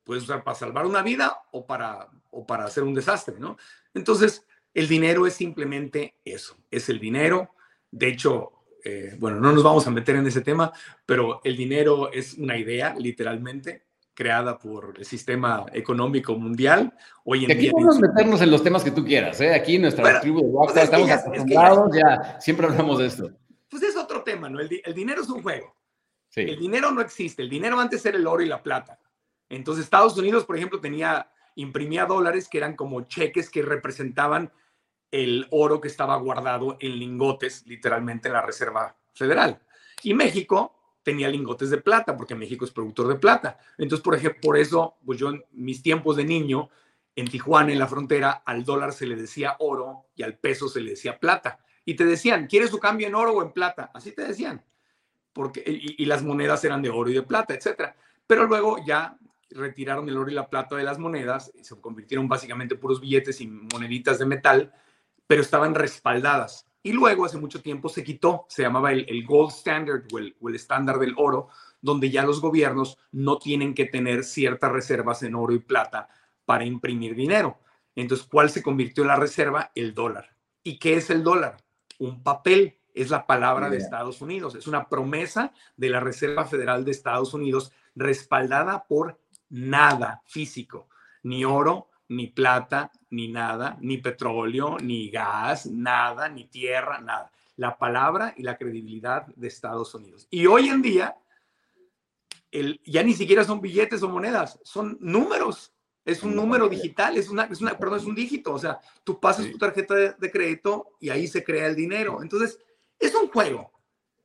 Puedes 0.04 0.22
usar 0.22 0.44
para 0.44 0.56
salvar 0.56 0.86
una 0.86 1.02
vida 1.02 1.42
o 1.50 1.66
para, 1.66 2.08
o 2.30 2.46
para 2.46 2.64
hacer 2.64 2.84
un 2.84 2.94
desastre, 2.94 3.40
¿no? 3.40 3.56
Entonces, 3.92 4.46
el 4.72 4.86
dinero 4.86 5.26
es 5.26 5.34
simplemente 5.34 6.14
eso, 6.24 6.56
es 6.70 6.88
el 6.88 7.00
dinero. 7.00 7.56
De 7.90 8.06
hecho, 8.06 8.62
eh, 8.84 9.16
bueno, 9.18 9.40
no 9.40 9.52
nos 9.52 9.62
vamos 9.62 9.86
a 9.86 9.90
meter 9.90 10.16
en 10.16 10.26
ese 10.26 10.40
tema, 10.40 10.72
pero 11.06 11.40
el 11.44 11.56
dinero 11.56 12.12
es 12.12 12.34
una 12.34 12.56
idea, 12.56 12.94
literalmente, 12.98 13.84
creada 14.14 14.58
por 14.58 14.94
el 14.98 15.04
sistema 15.04 15.66
económico 15.72 16.36
mundial. 16.36 16.92
Hoy 17.24 17.44
en 17.44 17.52
aquí 17.52 17.60
día, 17.60 17.72
podemos 17.72 17.98
meternos 17.98 18.40
en 18.40 18.50
los 18.50 18.62
temas 18.62 18.82
que 18.82 18.90
tú 18.90 19.04
quieras, 19.04 19.40
¿eh? 19.40 19.54
Aquí 19.54 19.76
en 19.76 19.82
nuestra 19.82 20.20
tribu 20.20 20.42
de 20.42 20.52
pues 20.52 20.76
estamos 20.76 21.10
acostumbrados, 21.10 21.96
ya, 21.96 22.40
siempre 22.40 22.66
hablamos 22.66 22.98
de 22.98 23.06
esto. 23.06 23.30
Pues 23.68 23.82
es 23.82 23.96
otro 23.96 24.22
tema, 24.22 24.50
¿no? 24.50 24.60
El, 24.60 24.68
dinero 24.94 25.22
es 25.22 25.28
un 25.28 25.42
juego. 25.42 25.74
El 26.34 26.58
dinero 26.58 26.90
no 26.90 27.00
existe. 27.00 27.42
El 27.42 27.50
dinero 27.50 27.78
antes 27.80 28.04
era 28.04 28.16
el 28.16 28.26
oro 28.26 28.42
y 28.42 28.46
la 28.46 28.62
plata. 28.62 28.98
Entonces 29.48 29.84
Estados 29.84 30.16
Unidos, 30.16 30.44
por 30.44 30.56
ejemplo, 30.56 30.80
tenía, 30.80 31.30
imprimía 31.54 32.06
dólares 32.06 32.48
que 32.48 32.58
eran 32.58 32.74
como 32.74 33.02
cheques 33.02 33.50
que 33.50 33.62
representaban 33.62 34.50
el 35.12 35.46
oro 35.51 35.81
que 35.81 35.88
estaba 35.88 36.16
guardado 36.16 36.79
en 36.81 36.98
lingotes, 36.98 37.64
literalmente 37.66 38.29
en 38.29 38.35
la 38.35 38.42
Reserva 38.42 38.96
Federal. 39.12 39.61
Y 40.03 40.14
México 40.14 40.75
tenía 41.03 41.29
lingotes 41.29 41.70
de 41.70 41.79
plata, 41.79 42.16
porque 42.16 42.35
México 42.35 42.64
es 42.64 42.70
productor 42.70 43.09
de 43.09 43.16
plata. 43.16 43.59
Entonces, 43.77 44.03
por 44.03 44.14
ejemplo, 44.14 44.40
por 44.40 44.57
eso, 44.57 44.96
pues 45.05 45.18
yo 45.18 45.29
en 45.29 45.44
mis 45.53 45.83
tiempos 45.83 46.16
de 46.16 46.25
niño, 46.25 46.70
en 47.14 47.29
Tijuana, 47.29 47.72
en 47.72 47.79
la 47.79 47.87
frontera, 47.87 48.42
al 48.44 48.64
dólar 48.64 48.92
se 48.92 49.07
le 49.07 49.14
decía 49.14 49.57
oro 49.59 50.07
y 50.14 50.22
al 50.22 50.38
peso 50.38 50.68
se 50.68 50.81
le 50.81 50.90
decía 50.90 51.20
plata. 51.20 51.61
Y 51.85 51.94
te 51.94 52.07
decían, 52.07 52.46
¿quieres 52.46 52.70
tu 52.70 52.79
cambio 52.79 53.07
en 53.07 53.14
oro 53.14 53.33
o 53.33 53.42
en 53.42 53.53
plata? 53.53 53.90
Así 53.92 54.12
te 54.12 54.22
decían. 54.22 54.64
Porque, 55.33 55.62
y, 55.66 56.03
y 56.03 56.07
las 56.07 56.22
monedas 56.22 56.64
eran 56.64 56.81
de 56.81 56.88
oro 56.88 57.11
y 57.11 57.14
de 57.14 57.22
plata, 57.22 57.55
etcétera. 57.55 57.94
Pero 58.27 58.46
luego 58.46 58.79
ya 58.87 59.18
retiraron 59.51 60.09
el 60.09 60.16
oro 60.16 60.31
y 60.31 60.35
la 60.35 60.48
plata 60.48 60.77
de 60.77 60.85
las 60.85 60.98
monedas 60.98 61.53
y 61.55 61.64
se 61.64 61.79
convirtieron 61.79 62.29
básicamente 62.29 62.77
puros 62.77 63.01
billetes 63.01 63.40
y 63.42 63.46
moneditas 63.46 64.18
de 64.18 64.25
metal 64.25 64.72
pero 65.26 65.42
estaban 65.42 65.74
respaldadas. 65.74 66.66
Y 66.83 66.92
luego, 66.92 67.25
hace 67.25 67.38
mucho 67.38 67.62
tiempo, 67.62 67.88
se 67.88 68.02
quitó, 68.02 68.46
se 68.48 68.62
llamaba 68.62 68.92
el, 68.92 69.25
gold 69.25 69.52
standard 69.52 70.04
o 70.12 70.18
el, 70.18 70.37
o 70.40 70.48
el 70.48 70.56
estándar 70.56 70.98
del 70.98 71.14
oro, 71.16 71.48
donde 71.81 72.10
ya 72.10 72.25
los 72.25 72.40
gobiernos 72.40 72.98
no 73.12 73.38
tienen 73.38 73.75
que 73.75 73.87
tener 73.87 74.25
ciertas 74.25 74.73
reservas 74.73 75.23
en 75.23 75.35
oro 75.35 75.54
y 75.54 75.60
plata 75.60 76.08
para 76.44 76.64
imprimir 76.64 77.14
dinero. 77.14 77.58
Entonces, 77.94 78.27
¿cuál 78.27 78.50
se 78.50 78.62
convirtió 78.62 79.04
en 79.04 79.08
la 79.08 79.16
reserva? 79.16 79.70
El 79.75 79.94
dólar. 79.94 80.35
¿Y 80.62 80.79
qué 80.79 80.94
es 80.94 81.10
el 81.10 81.23
dólar? 81.23 81.56
Un 81.98 82.23
papel, 82.23 82.79
es 82.94 83.10
la 83.10 83.27
palabra 83.27 83.70
de 83.70 83.79
Estados 83.79 84.20
Unidos, 84.20 84.54
es 84.54 84.66
una 84.66 84.88
promesa 84.88 85.52
de 85.77 85.88
la 85.88 86.00
Reserva 86.00 86.44
Federal 86.44 86.85
de 86.85 86.90
Estados 86.90 87.33
Unidos 87.33 87.73
respaldada 87.94 88.85
por 88.85 89.18
nada 89.48 90.23
físico, 90.27 90.88
ni 91.23 91.44
oro, 91.44 91.88
ni 92.17 92.29
plata, 92.29 92.90
ni 93.10 93.29
nada, 93.29 93.77
ni 93.81 93.98
petróleo, 93.98 94.79
ni 94.79 95.10
gas, 95.10 95.67
nada, 95.67 96.29
ni 96.29 96.46
tierra, 96.46 97.00
nada. 97.00 97.31
La 97.56 97.77
palabra 97.77 98.35
y 98.37 98.42
la 98.42 98.56
credibilidad 98.56 99.27
de 99.27 99.48
Estados 99.48 99.94
Unidos. 99.94 100.27
Y 100.31 100.46
hoy 100.46 100.69
en 100.69 100.83
día, 100.83 101.17
el, 102.50 102.81
ya 102.85 103.02
ni 103.02 103.15
siquiera 103.15 103.44
son 103.44 103.60
billetes 103.60 104.02
o 104.02 104.08
monedas, 104.08 104.58
son 104.63 104.96
números. 105.00 105.73
Es 106.04 106.23
un 106.23 106.35
número 106.35 106.69
digital, 106.69 107.17
es 107.17 107.29
una, 107.29 107.44
es 107.44 107.60
una, 107.60 107.79
perdón, 107.79 108.00
es 108.00 108.04
un 108.06 108.15
dígito. 108.15 108.52
O 108.52 108.58
sea, 108.58 108.81
tú 109.04 109.21
pasas 109.21 109.50
tu 109.50 109.58
tarjeta 109.58 109.94
de, 109.94 110.13
de 110.15 110.31
crédito 110.31 110.96
y 110.98 111.10
ahí 111.10 111.29
se 111.29 111.44
crea 111.44 111.67
el 111.67 111.77
dinero. 111.77 112.23
Entonces, 112.23 112.58
es 112.98 113.15
un 113.15 113.29
juego, 113.29 113.71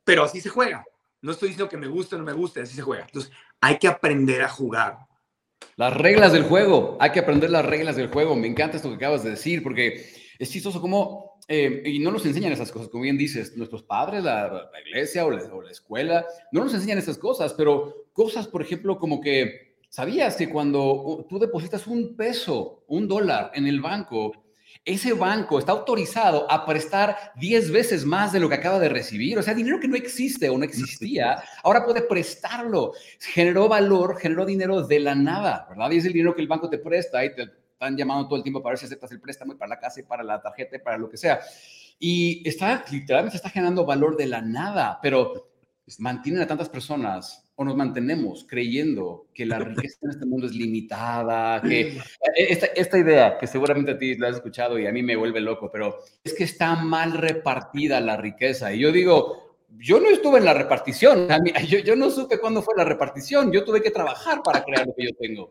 pero 0.03 0.23
así 0.23 0.41
se 0.41 0.49
juega. 0.49 0.83
No 1.21 1.31
estoy 1.31 1.49
diciendo 1.49 1.69
que 1.69 1.77
me 1.77 1.87
guste 1.87 2.15
o 2.15 2.19
no 2.19 2.23
me 2.23 2.33
guste, 2.33 2.61
así 2.61 2.75
se 2.75 2.81
juega. 2.81 3.05
Entonces, 3.05 3.31
hay 3.61 3.77
que 3.77 3.87
aprender 3.87 4.41
a 4.41 4.49
jugar. 4.49 5.07
Las 5.75 5.95
reglas 5.95 6.33
del 6.33 6.43
juego, 6.43 6.97
hay 6.99 7.11
que 7.11 7.19
aprender 7.19 7.51
las 7.51 7.65
reglas 7.65 7.95
del 7.95 8.07
juego. 8.07 8.35
Me 8.35 8.47
encanta 8.47 8.77
esto 8.77 8.89
que 8.89 8.95
acabas 8.95 9.23
de 9.23 9.31
decir, 9.31 9.61
porque 9.61 10.03
es 10.39 10.49
chistoso 10.49 10.81
como, 10.81 11.39
eh, 11.47 11.83
y 11.85 11.99
no 11.99 12.11
nos 12.11 12.25
enseñan 12.25 12.51
esas 12.51 12.71
cosas, 12.71 12.89
como 12.89 13.03
bien 13.03 13.17
dices, 13.17 13.55
nuestros 13.55 13.83
padres, 13.83 14.23
la, 14.23 14.69
iglesia 14.85 15.25
o 15.25 15.31
la, 15.31 15.43
o 15.53 15.61
la, 15.61 15.71
escuela, 15.71 16.25
no 16.51 16.63
nos 16.63 16.73
enseñan 16.73 16.97
esas 16.97 17.17
cosas, 17.17 17.53
pero 17.53 18.07
cosas, 18.13 18.47
por 18.47 18.61
ejemplo, 18.61 18.97
como 18.97 19.21
que, 19.21 19.77
¿sabías 19.89 20.35
que 20.35 20.49
cuando 20.49 21.25
tú 21.29 21.37
depositas 21.39 21.85
un 21.87 22.15
peso, 22.15 22.83
un 22.87 23.07
dólar 23.07 23.51
en 23.53 23.67
el 23.67 23.79
banco, 23.79 24.31
ese 24.85 25.13
banco 25.13 25.59
está 25.59 25.71
autorizado 25.71 26.49
a 26.49 26.65
prestar 26.65 27.33
10 27.35 27.71
veces 27.71 28.05
más 28.05 28.31
de 28.31 28.39
lo 28.39 28.49
que 28.49 28.55
acaba 28.55 28.79
de 28.79 28.89
recibir. 28.89 29.37
O 29.37 29.43
sea, 29.43 29.53
dinero 29.53 29.79
que 29.79 29.87
no 29.87 29.95
existe 29.95 30.49
o 30.49 30.57
no 30.57 30.63
existía, 30.63 31.43
ahora 31.63 31.85
puede 31.85 32.01
prestarlo. 32.01 32.93
Generó 33.19 33.67
valor, 33.67 34.17
generó 34.17 34.45
dinero 34.45 34.81
de 34.81 34.99
la 34.99 35.15
nada, 35.15 35.65
¿verdad? 35.69 35.91
Y 35.91 35.97
es 35.97 36.05
el 36.05 36.13
dinero 36.13 36.35
que 36.35 36.41
el 36.41 36.47
banco 36.47 36.69
te 36.69 36.77
presta 36.77 37.23
y 37.23 37.33
te 37.33 37.49
están 37.71 37.95
llamando 37.95 38.27
todo 38.27 38.37
el 38.37 38.43
tiempo 38.43 38.61
para 38.61 38.71
ver 38.71 38.79
si 38.79 38.85
aceptas 38.85 39.11
el 39.11 39.21
préstamo 39.21 39.57
para 39.57 39.69
la 39.69 39.79
casa 39.79 39.99
y 39.99 40.03
para 40.03 40.23
la 40.23 40.41
tarjeta 40.41 40.77
y 40.77 40.79
para 40.79 40.97
lo 40.97 41.09
que 41.09 41.17
sea. 41.17 41.39
Y 41.99 42.47
está, 42.47 42.83
literalmente 42.91 43.37
está 43.37 43.49
generando 43.49 43.85
valor 43.85 44.17
de 44.17 44.27
la 44.27 44.41
nada, 44.41 44.99
pero 45.01 45.51
mantienen 45.99 46.41
a 46.41 46.47
tantas 46.47 46.69
personas 46.69 47.46
o 47.59 47.65
nos 47.65 47.75
mantenemos 47.75 48.45
creyendo 48.47 49.25
que 49.33 49.43
la 49.43 49.57
riqueza 49.57 49.97
en 50.03 50.11
este 50.11 50.27
mundo 50.27 50.45
es 50.45 50.53
limitada, 50.53 51.59
que 51.59 51.97
esta, 52.35 52.67
esta, 52.67 52.99
idea 52.99 53.39
que 53.39 53.47
seguramente 53.47 53.91
a 53.91 53.97
ti 53.97 54.15
la 54.15 54.27
has 54.27 54.35
escuchado 54.35 54.77
y 54.77 54.85
a 54.85 54.91
mí 54.91 55.01
me 55.01 55.15
vuelve 55.15 55.41
loco, 55.41 55.71
pero 55.71 55.97
es 56.23 56.35
que 56.35 56.43
está 56.43 56.75
mal 56.75 57.13
repartida 57.13 57.99
la 57.99 58.15
riqueza. 58.15 58.71
Y 58.71 58.79
yo 58.79 58.91
digo, 58.91 59.55
yo 59.71 59.99
no 59.99 60.07
estuve 60.09 60.37
en 60.37 60.45
la 60.45 60.53
repartición, 60.53 61.27
mí, 61.41 61.51
yo, 61.67 61.79
yo 61.79 61.95
no 61.95 62.11
supe 62.11 62.37
cuándo 62.37 62.61
fue 62.61 62.75
la 62.77 62.83
repartición, 62.83 63.51
yo 63.51 63.63
tuve 63.63 63.81
que 63.81 63.89
trabajar 63.89 64.43
para 64.43 64.63
crear 64.63 64.85
lo 64.85 64.93
que 64.93 65.05
yo 65.05 65.15
tengo. 65.19 65.49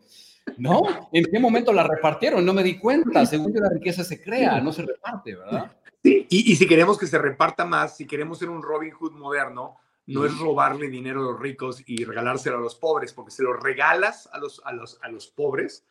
¿No? 0.58 1.08
¿En 1.12 1.24
qué 1.24 1.40
momento 1.40 1.72
la 1.72 1.82
repartieron? 1.82 2.46
No 2.46 2.54
me 2.54 2.62
di 2.62 2.78
cuenta. 2.78 3.26
Según 3.26 3.52
yo, 3.52 3.60
la 3.60 3.68
riqueza 3.68 4.04
se 4.04 4.22
crea, 4.22 4.60
no 4.60 4.72
se 4.72 4.82
reparte, 4.82 5.34
¿verdad? 5.34 5.72
Sí, 6.04 6.24
y, 6.30 6.52
y 6.52 6.54
si 6.54 6.68
queremos 6.68 6.96
que 6.96 7.08
se 7.08 7.18
reparta 7.18 7.64
más, 7.64 7.96
si 7.96 8.06
queremos 8.06 8.38
ser 8.38 8.48
un 8.48 8.62
Robin 8.62 8.92
Hood 8.92 9.14
moderno, 9.14 9.76
no 10.06 10.24
es 10.24 10.38
robarle 10.38 10.88
dinero 10.88 11.20
a 11.20 11.32
los 11.32 11.40
ricos 11.40 11.82
y 11.86 12.04
regalárselo 12.04 12.58
a 12.58 12.60
los 12.60 12.76
pobres, 12.76 13.12
porque 13.12 13.32
se 13.32 13.42
lo 13.42 13.52
regalas 13.52 14.28
a 14.32 14.38
los, 14.38 14.62
a 14.64 14.72
los, 14.72 14.98
a 15.02 15.08
los 15.08 15.26
pobres 15.26 15.84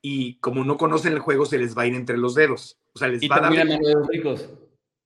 y 0.00 0.34
como 0.40 0.64
no 0.64 0.76
conocen 0.76 1.12
el 1.12 1.20
juego, 1.20 1.46
se 1.46 1.58
les 1.58 1.78
va 1.78 1.82
a 1.82 1.86
ir 1.86 1.94
entre 1.94 2.18
los 2.18 2.34
dedos. 2.34 2.78
O 2.92 2.98
sea, 2.98 3.08
les 3.08 3.22
y 3.22 3.28
va 3.28 3.36
a 3.36 3.40
dar. 3.40 3.58
A 3.58 3.64
los 3.64 4.08
ricos. 4.08 4.48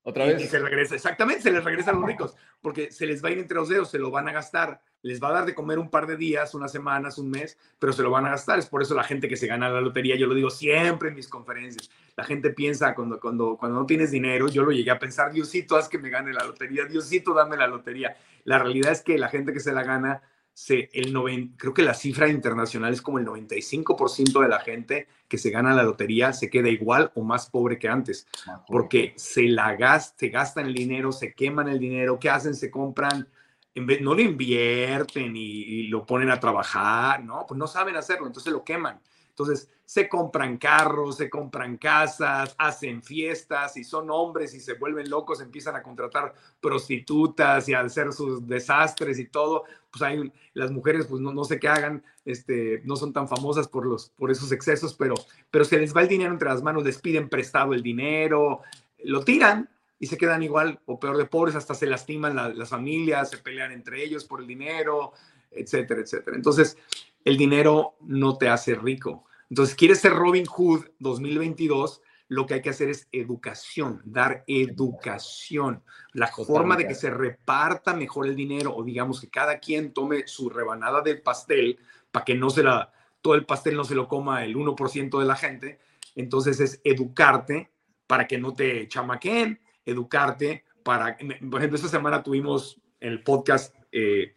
Otra 0.08 0.24
vez. 0.24 0.40
Y 0.40 0.46
se 0.46 0.60
regresa, 0.60 0.94
exactamente, 0.94 1.42
se 1.42 1.50
les 1.50 1.64
regresa 1.64 1.90
a 1.90 1.94
los 1.94 2.04
ricos, 2.04 2.36
porque 2.62 2.92
se 2.92 3.06
les 3.06 3.24
va 3.24 3.28
a 3.28 3.32
ir 3.32 3.40
entre 3.40 3.56
los 3.56 3.68
dedos, 3.68 3.90
se 3.90 3.98
lo 3.98 4.12
van 4.12 4.28
a 4.28 4.32
gastar, 4.32 4.80
les 5.02 5.20
va 5.20 5.30
a 5.30 5.32
dar 5.32 5.46
de 5.46 5.52
comer 5.52 5.80
un 5.80 5.90
par 5.90 6.06
de 6.06 6.16
días, 6.16 6.54
unas 6.54 6.70
semanas, 6.70 7.18
un 7.18 7.28
mes, 7.28 7.58
pero 7.80 7.92
se 7.92 8.04
lo 8.04 8.10
van 8.12 8.24
a 8.24 8.30
gastar. 8.30 8.60
Es 8.60 8.66
por 8.66 8.82
eso 8.82 8.94
la 8.94 9.02
gente 9.02 9.28
que 9.28 9.36
se 9.36 9.48
gana 9.48 9.68
la 9.68 9.80
lotería, 9.80 10.14
yo 10.14 10.28
lo 10.28 10.34
digo 10.34 10.48
siempre 10.48 11.08
en 11.08 11.16
mis 11.16 11.26
conferencias, 11.26 11.90
la 12.16 12.22
gente 12.22 12.50
piensa 12.50 12.94
cuando, 12.94 13.18
cuando, 13.18 13.56
cuando 13.56 13.80
no 13.80 13.84
tienes 13.84 14.12
dinero, 14.12 14.46
yo 14.46 14.62
lo 14.62 14.70
llegué 14.70 14.92
a 14.92 14.98
pensar, 15.00 15.32
Diosito, 15.32 15.74
haz 15.76 15.88
que 15.88 15.98
me 15.98 16.08
gane 16.08 16.32
la 16.32 16.44
lotería, 16.44 16.84
Diosito, 16.84 17.34
dame 17.34 17.56
la 17.56 17.66
lotería. 17.66 18.16
La 18.44 18.60
realidad 18.60 18.92
es 18.92 19.02
que 19.02 19.18
la 19.18 19.28
gente 19.28 19.52
que 19.52 19.58
se 19.58 19.72
la 19.72 19.82
gana, 19.82 20.22
se, 20.56 20.88
el 20.94 21.12
90, 21.12 21.58
creo 21.58 21.74
que 21.74 21.82
la 21.82 21.92
cifra 21.92 22.28
internacional 22.28 22.90
es 22.90 23.02
como 23.02 23.18
el 23.18 23.26
95% 23.26 24.40
de 24.40 24.48
la 24.48 24.60
gente 24.60 25.06
que 25.28 25.36
se 25.36 25.50
gana 25.50 25.74
la 25.74 25.82
lotería 25.82 26.32
se 26.32 26.48
queda 26.48 26.70
igual 26.70 27.12
o 27.14 27.22
más 27.22 27.50
pobre 27.50 27.78
que 27.78 27.90
antes, 27.90 28.26
porque 28.66 29.12
se 29.16 29.42
la 29.42 29.76
gasta, 29.76 30.16
se 30.18 30.28
gastan 30.30 30.64
el 30.64 30.72
dinero, 30.72 31.12
se 31.12 31.34
queman 31.34 31.68
el 31.68 31.78
dinero, 31.78 32.18
¿qué 32.18 32.30
hacen? 32.30 32.54
Se 32.54 32.70
compran, 32.70 33.28
en 33.74 33.86
vez, 33.86 34.00
no 34.00 34.14
lo 34.14 34.22
invierten 34.22 35.36
y, 35.36 35.42
y 35.42 35.88
lo 35.88 36.06
ponen 36.06 36.30
a 36.30 36.40
trabajar, 36.40 37.22
¿no? 37.22 37.44
Pues 37.46 37.58
no 37.58 37.66
saben 37.66 37.96
hacerlo, 37.96 38.26
entonces 38.26 38.50
lo 38.50 38.64
queman. 38.64 38.98
Entonces, 39.38 39.68
se 39.84 40.08
compran 40.08 40.56
carros, 40.56 41.18
se 41.18 41.28
compran 41.28 41.76
casas, 41.76 42.54
hacen 42.56 43.02
fiestas 43.02 43.76
y 43.76 43.84
son 43.84 44.10
hombres 44.10 44.54
y 44.54 44.60
se 44.60 44.74
vuelven 44.74 45.10
locos, 45.10 45.42
empiezan 45.42 45.76
a 45.76 45.82
contratar 45.82 46.34
prostitutas 46.58 47.68
y 47.68 47.74
a 47.74 47.80
hacer 47.80 48.14
sus 48.14 48.46
desastres 48.46 49.18
y 49.18 49.26
todo. 49.26 49.64
Pues 49.90 50.00
hay 50.00 50.32
las 50.54 50.70
mujeres, 50.70 51.04
pues 51.04 51.20
no, 51.20 51.34
no 51.34 51.44
sé 51.44 51.60
qué 51.60 51.68
hagan, 51.68 52.02
este, 52.24 52.80
no 52.86 52.96
son 52.96 53.12
tan 53.12 53.28
famosas 53.28 53.68
por, 53.68 53.84
los, 53.84 54.08
por 54.08 54.30
esos 54.30 54.52
excesos, 54.52 54.94
pero, 54.94 55.14
pero 55.50 55.66
se 55.66 55.78
les 55.78 55.94
va 55.94 56.00
el 56.00 56.08
dinero 56.08 56.32
entre 56.32 56.48
las 56.48 56.62
manos, 56.62 56.82
les 56.82 56.98
piden 56.98 57.28
prestado 57.28 57.74
el 57.74 57.82
dinero, 57.82 58.62
lo 59.04 59.22
tiran 59.22 59.68
y 59.98 60.06
se 60.06 60.16
quedan 60.16 60.42
igual 60.44 60.80
o 60.86 60.98
peor 60.98 61.18
de 61.18 61.26
pobres, 61.26 61.56
hasta 61.56 61.74
se 61.74 61.86
lastiman 61.86 62.34
la, 62.34 62.48
las 62.48 62.70
familias, 62.70 63.28
se 63.28 63.36
pelean 63.36 63.72
entre 63.72 64.02
ellos 64.02 64.24
por 64.24 64.40
el 64.40 64.46
dinero, 64.46 65.12
etcétera, 65.50 66.00
etcétera. 66.00 66.36
Entonces, 66.36 66.78
el 67.26 67.36
dinero 67.36 67.96
no 68.00 68.38
te 68.38 68.48
hace 68.48 68.74
rico. 68.76 69.25
Entonces, 69.50 69.74
quieres 69.74 70.00
ser 70.00 70.12
Robin 70.12 70.46
Hood 70.46 70.86
2022, 70.98 72.02
lo 72.28 72.46
que 72.46 72.54
hay 72.54 72.62
que 72.62 72.70
hacer 72.70 72.88
es 72.88 73.08
educación, 73.12 74.02
dar 74.04 74.42
educación, 74.46 75.82
la 76.12 76.26
forma 76.26 76.76
de 76.76 76.88
que 76.88 76.94
se 76.94 77.10
reparta 77.10 77.94
mejor 77.94 78.26
el 78.26 78.34
dinero 78.34 78.74
o 78.74 78.82
digamos 78.82 79.20
que 79.20 79.30
cada 79.30 79.60
quien 79.60 79.92
tome 79.92 80.26
su 80.26 80.50
rebanada 80.50 81.02
del 81.02 81.22
pastel 81.22 81.78
para 82.10 82.24
que 82.24 82.34
no 82.34 82.50
se 82.50 82.64
la, 82.64 82.92
todo 83.20 83.34
el 83.34 83.46
pastel 83.46 83.76
no 83.76 83.84
se 83.84 83.94
lo 83.94 84.08
coma 84.08 84.44
el 84.44 84.56
1% 84.56 85.18
de 85.18 85.24
la 85.24 85.36
gente. 85.36 85.78
Entonces 86.16 86.58
es 86.58 86.80
educarte 86.82 87.70
para 88.06 88.26
que 88.26 88.38
no 88.38 88.54
te 88.54 88.88
chamaquen, 88.88 89.60
educarte 89.84 90.64
para, 90.82 91.16
por 91.16 91.60
ejemplo, 91.60 91.76
esta 91.76 91.88
semana 91.88 92.22
tuvimos 92.22 92.80
el 93.00 93.22
podcast 93.22 93.74
eh, 93.92 94.34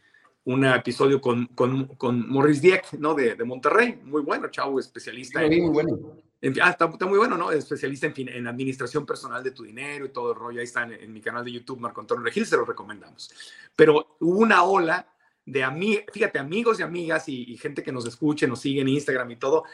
un 0.49 0.65
episodio 0.65 1.21
con, 1.21 1.45
con, 1.47 1.85
con 1.95 2.27
Morris 2.27 2.59
Dieck, 2.59 2.93
¿no? 2.93 3.13
De, 3.13 3.35
de, 3.35 3.43
Monterrey, 3.43 3.99
muy 4.03 4.23
bueno, 4.23 4.47
chavo, 4.49 4.79
especialista. 4.79 5.43
en, 5.43 5.61
muy 5.61 5.71
bueno. 5.71 6.17
En, 6.41 6.59
ah, 6.61 6.71
está, 6.71 6.85
está, 6.85 7.05
muy 7.05 7.19
bueno, 7.19 7.37
¿no? 7.37 7.51
Especialista 7.51 8.07
en, 8.07 8.29
en, 8.29 8.47
administración 8.47 9.05
personal 9.05 9.43
de 9.43 9.51
tu 9.51 9.63
dinero 9.63 10.05
y 10.05 10.09
todo 10.09 10.31
el 10.31 10.39
rollo. 10.39 10.59
Ahí 10.59 10.65
está 10.65 10.83
en, 10.83 10.93
en 10.93 11.13
mi 11.13 11.21
canal 11.21 11.45
de 11.45 11.51
YouTube, 11.51 11.79
Marco 11.79 12.01
Antonio 12.01 12.23
Regil, 12.23 12.47
se 12.47 12.57
lo 12.57 12.65
recomendamos. 12.65 13.31
Pero 13.75 14.15
hubo 14.19 14.39
una 14.39 14.63
ola 14.63 15.07
de 15.45 15.63
amigos, 15.63 16.05
fíjate, 16.11 16.39
amigos 16.39 16.79
y 16.79 16.83
amigas 16.83 17.29
y, 17.29 17.51
y, 17.51 17.57
gente 17.57 17.83
que 17.83 17.91
nos 17.91 18.07
escuche, 18.07 18.47
nos 18.47 18.59
sigue 18.59 18.81
en 18.81 18.87
Instagram 18.87 19.29
y 19.29 19.35
todo, 19.35 19.65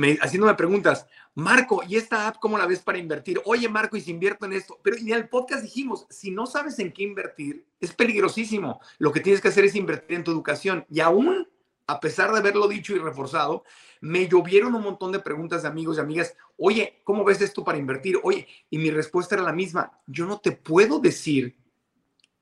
me, 0.00 0.16
haciéndome 0.22 0.54
preguntas, 0.54 1.06
Marco, 1.34 1.82
¿y 1.86 1.96
esta 1.96 2.26
app 2.26 2.36
cómo 2.40 2.56
la 2.56 2.64
ves 2.64 2.80
para 2.80 2.96
invertir? 2.96 3.38
Oye, 3.44 3.68
Marco, 3.68 3.98
y 3.98 4.00
si 4.00 4.10
invierto 4.10 4.46
en 4.46 4.54
esto. 4.54 4.80
Pero 4.82 4.96
en 4.96 5.12
el 5.12 5.28
podcast 5.28 5.62
dijimos, 5.62 6.06
si 6.08 6.30
no 6.30 6.46
sabes 6.46 6.78
en 6.78 6.90
qué 6.90 7.02
invertir, 7.02 7.66
es 7.78 7.92
peligrosísimo. 7.92 8.80
Lo 8.96 9.12
que 9.12 9.20
tienes 9.20 9.42
que 9.42 9.48
hacer 9.48 9.66
es 9.66 9.74
invertir 9.74 10.16
en 10.16 10.24
tu 10.24 10.30
educación. 10.30 10.86
Y 10.88 11.00
aún, 11.00 11.46
a 11.86 12.00
pesar 12.00 12.32
de 12.32 12.38
haberlo 12.38 12.66
dicho 12.66 12.96
y 12.96 12.98
reforzado, 12.98 13.62
me 14.00 14.26
llovieron 14.26 14.74
un 14.74 14.82
montón 14.82 15.12
de 15.12 15.18
preguntas 15.20 15.62
de 15.62 15.68
amigos 15.68 15.98
y 15.98 16.00
amigas. 16.00 16.34
Oye, 16.56 17.02
¿cómo 17.04 17.22
ves 17.22 17.42
esto 17.42 17.62
para 17.62 17.76
invertir? 17.76 18.18
Oye, 18.22 18.48
y 18.70 18.78
mi 18.78 18.90
respuesta 18.90 19.34
era 19.34 19.44
la 19.44 19.52
misma. 19.52 19.92
Yo 20.06 20.24
no 20.24 20.40
te 20.40 20.52
puedo 20.52 20.98
decir 20.98 21.58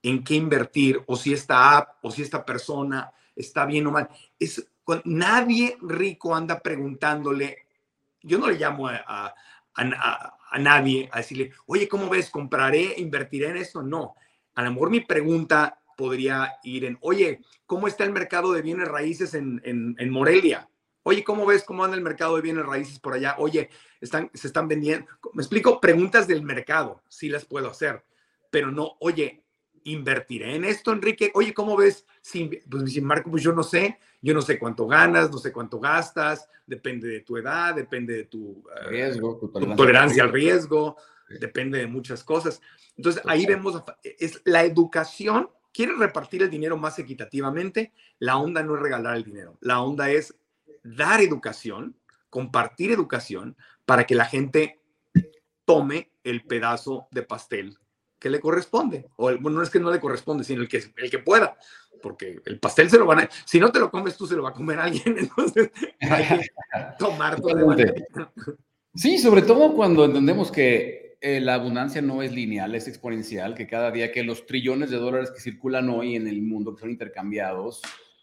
en 0.00 0.22
qué 0.22 0.36
invertir 0.36 1.02
o 1.08 1.16
si 1.16 1.32
esta 1.32 1.76
app 1.76 2.04
o 2.04 2.12
si 2.12 2.22
esta 2.22 2.46
persona 2.46 3.12
está 3.34 3.66
bien 3.66 3.84
o 3.88 3.90
mal. 3.90 4.08
Es 4.38 4.64
nadie 5.04 5.76
rico 5.80 6.34
anda 6.34 6.60
preguntándole, 6.60 7.66
yo 8.22 8.38
no 8.38 8.48
le 8.48 8.58
llamo 8.58 8.88
a, 8.88 8.96
a, 9.06 9.34
a, 9.74 10.38
a, 10.50 10.58
nadie 10.58 11.08
a 11.12 11.18
decirle, 11.18 11.52
oye, 11.66 11.88
¿cómo 11.88 12.08
ves? 12.08 12.30
¿Compraré, 12.30 12.94
invertiré 12.98 13.48
en 13.48 13.58
esto? 13.58 13.82
No. 13.82 14.14
A 14.54 14.62
lo 14.62 14.72
mejor 14.72 14.90
mi 14.90 15.00
pregunta 15.00 15.80
podría 15.96 16.54
ir 16.62 16.84
en, 16.84 16.98
oye, 17.00 17.40
¿cómo 17.66 17.88
está 17.88 18.04
el 18.04 18.12
mercado 18.12 18.52
de 18.52 18.62
bienes 18.62 18.88
raíces 18.88 19.34
en, 19.34 19.60
en, 19.64 19.94
en 19.98 20.10
Morelia? 20.10 20.68
Oye, 21.02 21.24
¿cómo 21.24 21.46
ves 21.46 21.64
cómo 21.64 21.84
anda 21.84 21.96
el 21.96 22.02
mercado 22.02 22.36
de 22.36 22.42
bienes 22.42 22.66
raíces 22.66 22.98
por 23.00 23.14
allá? 23.14 23.36
Oye, 23.38 23.70
están, 24.00 24.30
se 24.34 24.46
están 24.46 24.68
vendiendo. 24.68 25.06
Me 25.32 25.42
explico, 25.42 25.80
preguntas 25.80 26.26
del 26.26 26.42
mercado, 26.42 27.02
sí 27.08 27.28
las 27.28 27.44
puedo 27.44 27.70
hacer, 27.70 28.04
pero 28.50 28.70
no, 28.70 28.96
oye, 29.00 29.42
invertiré 29.84 30.54
en 30.54 30.64
esto, 30.64 30.92
Enrique. 30.92 31.30
Oye, 31.34 31.54
¿cómo 31.54 31.76
ves? 31.76 32.06
Si, 32.20 32.44
pues, 32.68 32.92
si 32.92 33.00
Marco, 33.00 33.30
pues 33.30 33.42
yo 33.42 33.52
no 33.52 33.62
sé, 33.62 33.98
yo 34.20 34.34
no 34.34 34.42
sé 34.42 34.58
cuánto 34.58 34.86
ganas, 34.86 35.30
no 35.30 35.38
sé 35.38 35.52
cuánto 35.52 35.80
gastas, 35.80 36.48
depende 36.66 37.08
de 37.08 37.20
tu 37.20 37.36
edad, 37.36 37.74
depende 37.74 38.14
de 38.14 38.24
tu, 38.24 38.64
riesgo, 38.88 39.38
tu 39.38 39.74
tolerancia, 39.76 40.22
al 40.24 40.32
riesgo, 40.32 40.96
sí. 41.28 41.38
depende 41.38 41.78
de 41.78 41.86
muchas 41.86 42.22
cosas. 42.24 42.60
Entonces, 42.96 43.22
ahí 43.26 43.46
vemos, 43.46 43.82
es 44.02 44.40
la 44.44 44.64
educación, 44.64 45.50
quieres 45.72 45.98
repartir 45.98 46.42
el 46.42 46.50
dinero 46.50 46.76
más 46.76 46.98
equitativamente, 46.98 47.92
la 48.18 48.36
onda 48.36 48.62
no 48.62 48.74
es 48.76 48.82
regalar 48.82 49.16
el 49.16 49.24
dinero, 49.24 49.58
la 49.60 49.80
onda 49.80 50.10
es 50.10 50.34
dar 50.82 51.20
educación 51.20 51.96
compartir 52.30 52.90
educación 52.90 53.56
para 53.84 54.04
que 54.04 54.14
la 54.14 54.24
gente 54.24 54.80
tome 55.64 56.12
el 56.24 56.44
pedazo 56.44 57.08
de 57.10 57.22
pastel 57.22 57.78
que 58.18 58.30
le 58.30 58.40
corresponde. 58.40 59.06
O 59.16 59.24
bueno, 59.38 59.58
no 59.58 59.62
es 59.62 59.70
que 59.70 59.80
no 59.80 59.90
le 59.90 60.00
corresponde, 60.00 60.44
sino 60.44 60.62
el 60.62 60.68
que, 60.68 60.82
el 60.96 61.10
que 61.10 61.18
pueda. 61.18 61.56
Porque 62.02 62.40
el 62.44 62.58
pastel 62.58 62.90
se 62.90 62.98
lo 62.98 63.06
van 63.06 63.20
a... 63.20 63.28
Si 63.44 63.58
no 63.58 63.72
te 63.72 63.80
lo 63.80 63.90
comes 63.90 64.16
tú, 64.16 64.26
se 64.26 64.36
lo 64.36 64.42
va 64.42 64.50
a 64.50 64.54
comer 64.54 64.78
alguien. 64.78 65.16
Entonces 65.18 65.70
hay 66.00 66.24
que 66.24 66.46
tomar 66.98 67.40
todo 67.40 67.76
Sí, 68.94 69.18
sobre 69.18 69.42
todo 69.42 69.74
cuando 69.74 70.04
entendemos 70.04 70.50
que 70.50 71.16
eh, 71.20 71.40
la 71.40 71.54
abundancia 71.54 72.00
no 72.00 72.22
es 72.22 72.32
lineal, 72.32 72.74
es 72.74 72.88
exponencial, 72.88 73.54
que 73.54 73.66
cada 73.66 73.90
día 73.90 74.12
que 74.12 74.22
los 74.22 74.46
trillones 74.46 74.90
de 74.90 74.96
dólares 74.96 75.30
que 75.30 75.40
circulan 75.40 75.88
hoy 75.90 76.16
en 76.16 76.26
el 76.26 76.42
mundo, 76.42 76.74
que 76.74 76.80
son 76.80 76.90
intercambiados, 76.90 77.82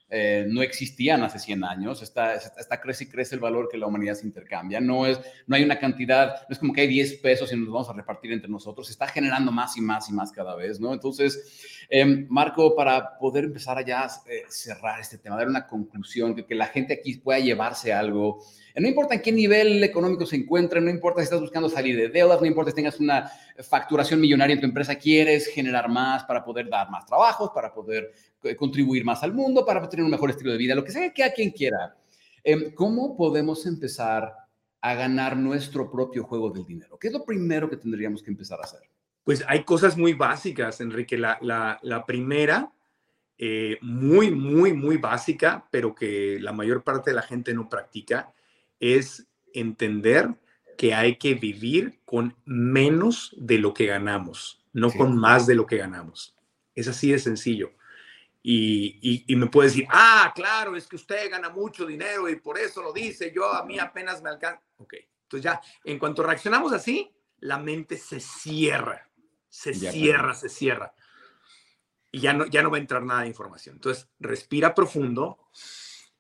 eh, 0.10 0.46
no 0.48 0.62
existían 0.62 1.24
hace 1.24 1.40
100 1.40 1.64
años, 1.64 2.04
está, 2.04 2.36
está, 2.36 2.80
crece 2.80 3.06
y 3.06 3.08
crece 3.08 3.34
el 3.34 3.42
valor 3.42 3.68
que 3.72 3.78
la 3.78 3.88
humanidad 3.88 4.14
se 4.14 4.28
intercambia, 4.28 4.80
no, 4.80 5.08
es, 5.08 5.20
no 5.48 5.56
hay 5.56 5.64
una 5.64 5.80
cantidad, 5.80 6.48
no 6.48 6.54
es 6.54 6.60
como 6.60 6.74
que 6.74 6.82
hay 6.82 6.88
10 6.88 7.16
pesos 7.16 7.52
y 7.52 7.58
nos 7.58 7.70
vamos 7.70 7.90
a 7.90 7.94
repartir 7.94 8.32
entre 8.32 8.50
nosotros, 8.50 8.86
se 8.86 8.94
está 8.94 9.08
generando 9.08 9.52
más 9.52 9.76
y 9.78 9.82
más 9.82 10.08
y 10.10 10.14
más 10.14 10.32
cada 10.32 10.56
vez, 10.56 10.80
¿no? 10.80 10.94
Entonces, 10.94 11.88
em, 11.90 12.28
Marco, 12.30 12.76
para 12.76 13.18
poder 13.18 13.46
empezar 13.46 13.80
a 13.80 13.82
ya 13.82 14.08
eh, 14.28 14.44
cerrar 14.48 15.00
este 15.00 15.18
tema, 15.18 15.38
dar 15.38 15.48
una 15.48 15.66
conclusión, 15.66 16.36
que, 16.36 16.46
que 16.46 16.56
la 16.56 16.68
gente 16.68 16.94
aquí 16.94 17.18
pueda 17.18 17.40
llevarse 17.40 17.92
algo, 17.92 18.44
no 18.80 18.88
importa 18.88 19.16
en 19.16 19.22
qué 19.22 19.32
nivel 19.32 19.84
económico 19.84 20.26
se 20.26 20.36
encuentre, 20.36 20.82
no 20.82 20.90
importa 20.90 21.22
si 21.22 21.26
estás 21.26 21.40
buscando 21.40 21.70
salir 21.70 21.96
de 21.96 22.10
deudas, 22.10 22.42
no 22.42 22.48
importa 22.48 22.72
si 22.72 22.76
tengas 22.76 23.00
una 23.00 23.32
facturación 23.64 24.20
millonaria 24.20 24.54
en 24.54 24.60
tu 24.60 24.66
empresa, 24.66 24.96
quieres 24.96 25.48
generar 25.48 25.90
más 25.90 26.24
para 26.26 26.44
poder 26.44 26.70
dar 26.70 26.90
más 26.90 27.06
trabajos, 27.06 27.52
para 27.54 27.74
poder 27.74 28.12
eh, 28.44 28.56
contribuir 28.56 29.06
más 29.06 29.24
al 29.24 29.34
mundo, 29.34 29.66
para 29.66 29.88
tener 29.88 30.04
un 30.04 30.12
mejor 30.12 30.30
estilo 30.30 30.52
de 30.52 30.58
vida, 30.58 30.76
lo 30.76 30.84
que 30.84 30.92
sea 30.92 31.14
que 31.14 31.24
a 31.24 31.34
quien 31.34 31.52
quiera. 31.52 31.96
Em, 32.44 32.72
¿Cómo 32.74 33.16
podemos 33.16 33.66
empezar 33.66 34.34
a 34.82 34.94
ganar 34.94 35.36
nuestro 35.36 35.90
propio 35.90 36.24
juego 36.26 36.52
del 36.52 36.66
dinero? 36.66 36.98
¿Qué 37.00 37.08
es 37.08 37.14
lo 37.14 37.26
primero 37.26 37.70
que 37.70 37.78
tendríamos 37.78 38.22
que 38.22 38.30
empezar 38.30 38.60
a 38.60 38.64
hacer? 38.64 38.82
Pues 39.24 39.44
hay 39.48 39.64
cosas 39.64 39.98
muy 39.98 40.14
básicas, 40.14 40.80
Enrique. 40.82 41.18
La, 41.18 41.40
la, 41.42 42.06
primera, 42.06 42.72
eh, 43.40 43.80
muy, 43.82 44.30
muy, 44.30 44.74
muy 44.74 44.98
básica, 44.98 45.68
pero 45.72 45.96
que 45.96 46.38
la 46.40 46.54
mayor 46.54 46.84
parte 46.84 47.10
de 47.10 47.16
la 47.16 47.24
gente 47.24 47.52
no 47.56 47.68
practica, 47.68 48.32
es 48.94 49.28
entender 49.54 50.36
que 50.78 50.94
hay 50.94 51.18
que 51.18 51.34
vivir 51.34 52.00
con 52.06 52.36
menos 52.46 53.34
de 53.38 53.58
lo 53.58 53.74
que 53.74 53.86
ganamos, 53.86 54.64
no 54.74 54.92
con 54.92 55.18
más 55.18 55.48
de 55.48 55.56
lo 55.56 55.66
que 55.66 55.78
ganamos. 55.78 56.36
Es 56.74 56.88
así 56.88 57.12
de 57.12 57.20
sencillo. 57.20 57.72
Y, 58.48 59.24
y, 59.28 59.36
me 59.38 59.48
puede 59.48 59.70
decir, 59.70 59.88
ah, 59.90 60.32
claro, 60.36 60.76
es 60.76 60.86
que 60.86 60.98
usted 60.98 61.32
gana 61.32 61.50
mucho 61.50 61.84
dinero 61.84 62.30
y 62.30 62.36
por 62.36 62.60
eso 62.60 62.84
lo 62.84 62.94
dice, 62.94 63.32
yo 63.34 63.52
a 63.52 63.66
mí 63.66 63.80
apenas 63.80 64.22
me 64.22 64.30
alcanza. 64.30 64.62
Ok, 64.78 64.94
entonces 65.24 65.44
ya, 65.44 65.60
en 65.84 65.98
cuanto 65.98 66.22
reaccionamos 66.22 66.72
así, 66.72 67.12
la 67.40 67.58
mente 67.58 67.98
se 67.98 68.20
cierra, 68.20 69.10
se 69.50 69.74
cierra, 69.74 70.36
se 70.36 70.50
cierra. 70.50 70.94
Y 72.12 72.20
ya 72.20 72.34
no, 72.34 72.46
ya 72.46 72.62
no 72.62 72.70
va 72.70 72.78
a 72.78 72.82
entrar 72.82 73.02
nada 73.02 73.22
de 73.22 73.30
información. 73.30 73.78
Entonces, 73.78 74.08
respira 74.20 74.76
profundo, 74.76 75.40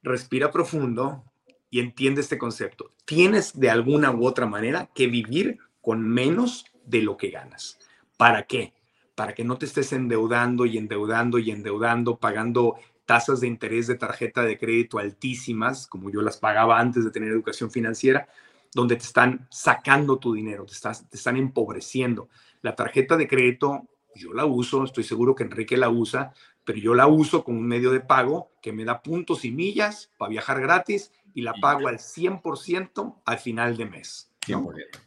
respira 0.01 0.49
profundo, 0.49 1.31
y 1.69 1.79
entiende 1.79 2.21
este 2.21 2.37
concepto. 2.37 2.91
Tienes 3.05 3.59
de 3.59 3.69
alguna 3.69 4.11
u 4.11 4.25
otra 4.25 4.45
manera 4.45 4.89
que 4.93 5.07
vivir 5.07 5.59
con 5.81 6.07
menos 6.07 6.65
de 6.85 7.01
lo 7.01 7.17
que 7.17 7.29
ganas. 7.29 7.79
¿Para 8.17 8.43
qué? 8.43 8.73
Para 9.15 9.33
que 9.33 9.43
no 9.43 9.57
te 9.57 9.65
estés 9.65 9.93
endeudando 9.93 10.65
y 10.65 10.77
endeudando 10.77 11.37
y 11.37 11.51
endeudando, 11.51 12.17
pagando 12.17 12.75
tasas 13.05 13.39
de 13.41 13.47
interés 13.47 13.87
de 13.87 13.95
tarjeta 13.95 14.43
de 14.43 14.57
crédito 14.57 14.97
altísimas, 14.97 15.87
como 15.87 16.09
yo 16.09 16.21
las 16.21 16.37
pagaba 16.37 16.79
antes 16.79 17.03
de 17.03 17.11
tener 17.11 17.29
educación 17.29 17.69
financiera, 17.71 18.27
donde 18.73 18.95
te 18.95 19.03
están 19.03 19.47
sacando 19.49 20.17
tu 20.17 20.33
dinero, 20.33 20.65
te, 20.65 20.73
estás, 20.73 21.07
te 21.09 21.17
están 21.17 21.37
empobreciendo. 21.37 22.29
La 22.61 22.75
tarjeta 22.75 23.15
de 23.15 23.27
crédito, 23.27 23.87
yo 24.15 24.33
la 24.33 24.45
uso, 24.45 24.83
estoy 24.83 25.03
seguro 25.03 25.35
que 25.35 25.43
Enrique 25.43 25.77
la 25.77 25.89
usa, 25.89 26.33
pero 26.65 26.79
yo 26.79 26.95
la 26.95 27.07
uso 27.07 27.43
como 27.43 27.59
un 27.59 27.67
medio 27.67 27.91
de 27.91 28.01
pago 28.01 28.51
que 28.61 28.73
me 28.73 28.85
da 28.85 29.01
puntos 29.01 29.45
y 29.45 29.51
millas 29.51 30.11
para 30.17 30.29
viajar 30.29 30.59
gratis 30.59 31.11
y 31.35 31.41
la 31.41 31.53
pago 31.53 31.87
al 31.89 31.99
100% 31.99 33.21
al 33.25 33.37
final 33.37 33.77
de 33.77 33.85
mes. 33.85 34.31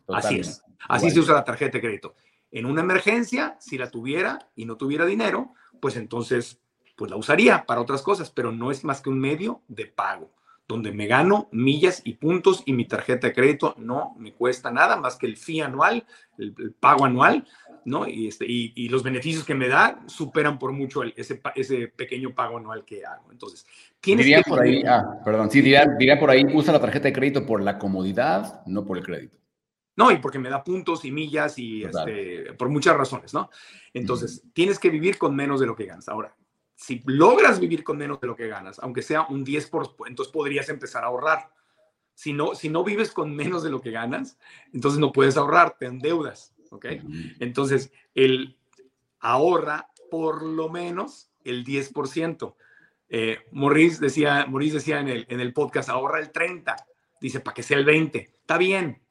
Así 0.07 0.39
es. 0.39 0.63
Así 0.89 1.11
se 1.11 1.19
usa 1.19 1.35
la 1.35 1.45
tarjeta 1.45 1.79
de 1.79 1.81
crédito. 1.81 2.15
En 2.51 2.67
una 2.67 2.83
emergencia, 2.83 3.57
si 3.59 3.79
la 3.79 3.91
tuviera 3.91 4.51
y 4.55 4.67
no 4.67 4.77
tuviera 4.77 5.07
dinero, 5.07 5.55
pues 5.81 5.97
entonces 5.97 6.61
pues 6.97 7.11
la 7.11 7.17
usaría 7.17 7.65
para 7.65 7.81
otras 7.81 8.03
cosas, 8.03 8.31
pero 8.31 8.53
no 8.53 8.71
es 8.71 8.85
más 8.85 9.01
que 9.01 9.09
un 9.09 9.19
medio 9.19 9.63
de 9.69 9.87
pago, 9.87 10.33
donde 10.69 10.93
me 10.93 11.07
gano 11.07 11.49
millas 11.51 12.03
y 12.05 12.15
puntos 12.15 12.63
y 12.67 12.75
mi 12.75 12.85
tarjeta 12.85 13.27
de 13.27 13.33
crédito 13.33 13.75
no 13.79 14.15
me 14.19 14.35
cuesta 14.35 14.71
nada 14.71 14.97
más 14.97 15.17
que 15.17 15.27
el 15.27 15.37
fee 15.37 15.63
anual, 15.63 16.07
el 16.37 16.75
pago 16.79 17.07
anual 17.07 17.45
¿no? 17.89 18.07
Y, 18.07 18.29
este, 18.29 18.45
y, 18.49 18.89
los 18.89 19.03
beneficios 19.03 19.45
que 19.45 19.55
me 19.55 19.69
da 19.69 20.03
superan 20.07 20.59
por 20.59 20.73
mucho 20.73 21.03
ese, 21.03 21.41
ese 21.55 21.89
pequeño 21.89 22.35
pago 22.35 22.59
anual 22.59 22.85
que 22.85 23.05
hago. 23.05 23.33
Entonces, 23.33 23.67
tienes 24.01 24.27
diría 24.27 24.43
por 24.43 24.61
ahí, 24.61 24.83
ah, 24.87 25.21
perdón, 25.25 25.51
sí, 25.51 25.61
diría, 25.61 25.87
diría 25.99 26.19
por 26.19 26.31
ahí, 26.31 26.45
usa 26.53 26.73
la 26.73 26.81
tarjeta 26.81 27.09
de 27.09 27.13
crédito 27.13 27.47
por 27.47 27.63
la 27.63 27.79
comodidad, 27.79 28.63
no 28.67 28.85
por 28.85 28.99
el 28.99 29.05
crédito. 29.05 29.37
No, 29.97 30.13
y 30.13 30.19
porque 30.19 30.39
me 30.39 30.49
da 30.49 30.63
puntos 30.63 31.05
y 31.05 31.11
millas 31.11 31.59
y 31.59 31.83
este, 31.83 32.53
por 32.57 32.69
muchas 32.69 32.97
razones, 32.97 33.35
¿no? 33.35 33.51
Entonces, 33.93 34.45
tienes 34.53 34.79
que 34.79 34.91
vivir 34.91 35.19
con 35.19 35.35
menos 35.35 35.59
de 35.59 35.67
lo 35.67 35.75
que 35.75 35.87
ganas. 35.87 36.09
Ahora, 36.09 36.37
si 36.79 37.03
logras 37.07 37.59
vivir 37.59 37.83
con 37.83 37.99
menos 37.99 38.21
de 38.21 38.29
lo 38.29 38.37
que 38.37 38.47
ganas, 38.47 38.79
aunque 38.79 39.03
sea 39.03 39.27
un 39.29 39.45
10%, 39.45 40.07
entonces 40.07 40.33
podrías 40.33 40.69
empezar 40.69 41.03
a 41.03 41.09
ahorrar. 41.09 41.51
Si 42.15 42.33
no, 42.33 42.55
si 42.55 42.69
no 42.69 42.85
vives 42.85 43.11
con 43.11 43.35
menos 43.35 43.65
de 43.65 43.71
lo 43.71 43.81
que 43.81 43.91
ganas, 43.91 44.39
entonces 44.73 45.01
no 45.01 45.11
puedes 45.11 45.37
ahorrar, 45.37 45.77
te 45.77 45.87
endeudas. 45.87 46.55
¿ok? 46.71 46.87
Entonces, 47.41 47.91
él 48.15 48.57
ahorra 49.19 49.89
por 50.09 50.45
lo 50.45 50.69
menos 50.69 51.33
el 51.43 51.65
10%. 51.65 52.55
Eh, 53.09 53.39
Maurice 53.51 54.01
decía, 54.01 54.47
Maurice 54.47 54.77
decía 54.77 55.01
en 55.01 55.09
el, 55.09 55.27
en 55.29 55.41
el 55.41 55.53
podcast, 55.53 55.89
ahorra 55.89 56.21
el 56.21 56.31
30, 56.31 56.77
dice, 57.21 57.41
para 57.41 57.55
que 57.55 57.65
sea 57.65 57.77
el 57.77 57.87
20. 57.87 58.19
Está 58.19 58.57
bien, 58.57 59.03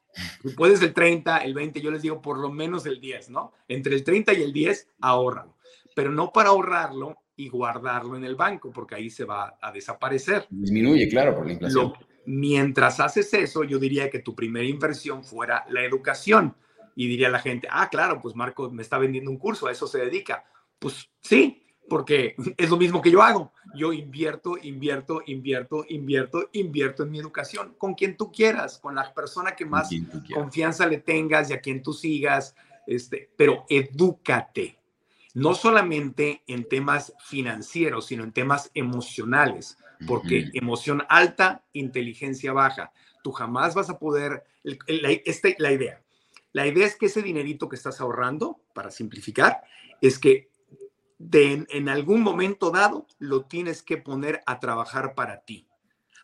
puedes 0.56 0.80
el 0.80 0.94
30, 0.94 1.36
el 1.38 1.52
20, 1.52 1.82
yo 1.82 1.90
les 1.90 2.00
digo 2.00 2.22
por 2.22 2.38
lo 2.38 2.50
menos 2.50 2.86
el 2.86 2.98
10, 2.98 3.28
¿no? 3.28 3.52
Entre 3.68 3.94
el 3.94 4.04
30 4.04 4.32
y 4.32 4.42
el 4.42 4.54
10, 4.54 4.88
ahorran. 5.02 5.52
Pero 5.94 6.10
no 6.10 6.32
para 6.32 6.48
ahorrarlo 6.48 7.18
y 7.38 7.48
guardarlo 7.48 8.16
en 8.16 8.24
el 8.24 8.34
banco, 8.34 8.70
porque 8.70 8.96
ahí 8.96 9.08
se 9.08 9.24
va 9.24 9.56
a 9.62 9.72
desaparecer. 9.72 10.46
Disminuye, 10.50 11.08
claro, 11.08 11.34
por 11.34 11.46
la 11.46 11.52
inflación. 11.52 11.92
mientras 12.26 13.00
haces 13.00 13.32
eso, 13.32 13.64
yo 13.64 13.78
diría 13.78 14.10
que 14.10 14.18
tu 14.18 14.34
primera 14.34 14.66
inversión 14.66 15.24
fuera 15.24 15.64
la 15.70 15.84
educación 15.84 16.54
y 16.96 17.06
diría 17.06 17.28
la 17.30 17.38
gente, 17.38 17.68
ah, 17.70 17.88
claro, 17.88 18.20
pues 18.20 18.34
Marco 18.34 18.70
me 18.70 18.82
está 18.82 18.98
vendiendo 18.98 19.30
un 19.30 19.38
curso, 19.38 19.68
a 19.68 19.72
eso 19.72 19.86
se 19.86 19.98
dedica. 19.98 20.44
Pues 20.80 21.08
sí, 21.20 21.62
porque 21.88 22.34
es 22.56 22.70
lo 22.70 22.76
mismo 22.76 23.00
que 23.00 23.12
yo 23.12 23.22
hago. 23.22 23.52
Yo 23.76 23.92
invierto, 23.92 24.56
invierto, 24.60 25.22
invierto, 25.26 25.84
invierto, 25.88 26.50
invierto 26.52 27.02
en 27.04 27.10
mi 27.12 27.20
educación, 27.20 27.76
con 27.78 27.94
quien 27.94 28.16
tú 28.16 28.32
quieras, 28.32 28.78
con 28.78 28.96
la 28.96 29.14
persona 29.14 29.54
que 29.54 29.64
más 29.64 29.90
confianza 30.34 30.88
le 30.88 30.98
tengas 30.98 31.50
y 31.50 31.52
a 31.52 31.60
quien 31.60 31.82
tú 31.82 31.92
sigas, 31.92 32.56
este, 32.86 33.30
pero 33.36 33.64
edúcate. 33.68 34.77
No 35.34 35.54
solamente 35.54 36.42
en 36.46 36.68
temas 36.68 37.12
financieros, 37.24 38.06
sino 38.06 38.24
en 38.24 38.32
temas 38.32 38.70
emocionales, 38.74 39.78
porque 40.06 40.50
emoción 40.54 41.02
alta, 41.08 41.64
inteligencia 41.72 42.52
baja. 42.52 42.92
Tú 43.22 43.32
jamás 43.32 43.74
vas 43.74 43.90
a 43.90 43.98
poder, 43.98 44.44
este, 44.64 45.56
la 45.58 45.72
idea, 45.72 46.02
la 46.52 46.66
idea 46.66 46.86
es 46.86 46.96
que 46.96 47.06
ese 47.06 47.22
dinerito 47.22 47.68
que 47.68 47.76
estás 47.76 48.00
ahorrando, 48.00 48.60
para 48.72 48.90
simplificar, 48.90 49.62
es 50.00 50.18
que 50.18 50.48
en 51.20 51.88
algún 51.88 52.22
momento 52.22 52.70
dado 52.70 53.06
lo 53.18 53.44
tienes 53.44 53.82
que 53.82 53.96
poner 53.96 54.42
a 54.46 54.60
trabajar 54.60 55.14
para 55.14 55.40
ti, 55.40 55.66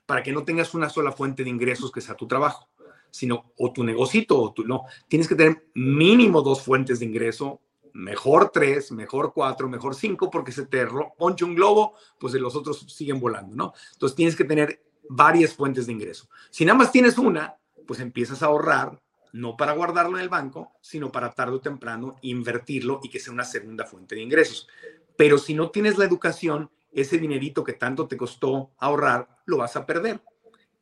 para 0.07 0.23
que 0.23 0.33
no 0.33 0.45
tengas 0.45 0.75
una 0.75 0.89
sola 0.89 1.13
fuente 1.13 1.45
de 1.45 1.51
ingresos 1.51 1.93
que 1.93 2.01
sea 2.01 2.15
tu 2.15 2.27
trabajo, 2.27 2.69
sino 3.11 3.53
o 3.59 3.73
tu 3.73 3.85
negocito 3.85 4.41
o 4.41 4.53
tu 4.53 4.65
no. 4.65 4.85
Tienes 5.09 5.29
que 5.29 5.35
tener 5.35 5.67
mínimo 5.75 6.43
dos 6.43 6.63
fuentes 6.63 7.01
de 7.01 7.07
ingreso, 7.07 7.61
mejor 7.95 8.51
tres, 8.51 8.93
mejor 8.93 9.33
cuatro, 9.33 9.69
mejor 9.69 9.95
cinco, 9.95 10.31
porque 10.31 10.53
se 10.53 10.67
te 10.67 10.87
ponche 11.17 11.45
un 11.45 11.55
globo, 11.55 11.95
pues 12.19 12.35
los 12.35 12.55
otros 12.55 12.81
siguen 12.93 13.19
volando, 13.19 13.57
¿no? 13.57 13.73
Entonces 13.93 14.15
tienes 14.15 14.37
que 14.37 14.45
tener 14.45 14.83
varias 15.09 15.55
fuentes 15.55 15.87
de 15.87 15.93
ingreso. 15.93 16.29
Si 16.51 16.65
nada 16.65 16.79
más 16.79 16.93
tienes 16.93 17.17
una, 17.17 17.57
pues 17.87 18.01
empiezas 18.01 18.43
a 18.43 18.47
ahorrar 18.47 19.01
no 19.33 19.57
para 19.57 19.73
guardarlo 19.73 20.17
en 20.17 20.23
el 20.23 20.29
banco, 20.29 20.73
sino 20.81 21.11
para 21.11 21.33
tarde 21.33 21.57
o 21.57 21.61
temprano 21.61 22.17
invertirlo 22.23 23.01
y 23.03 23.11
que 23.11 23.19
sea 23.19 23.33
una 23.33 23.45
segunda 23.45 23.85
fuente 23.85 24.15
de 24.15 24.23
ingresos. 24.23 24.69
Pero 25.17 25.39
si 25.39 25.55
no 25.55 25.71
tienes 25.71 25.99
la 25.99 26.05
educación, 26.05 26.71
ese 26.93 27.19
dinerito 27.19 27.65
que 27.65 27.73
tanto 27.73 28.07
te 28.07 28.17
costó 28.17 28.71
ahorrar, 28.79 29.29
lo 29.47 29.57
vas 29.57 29.77
a 29.77 29.87
perder. 29.87 30.21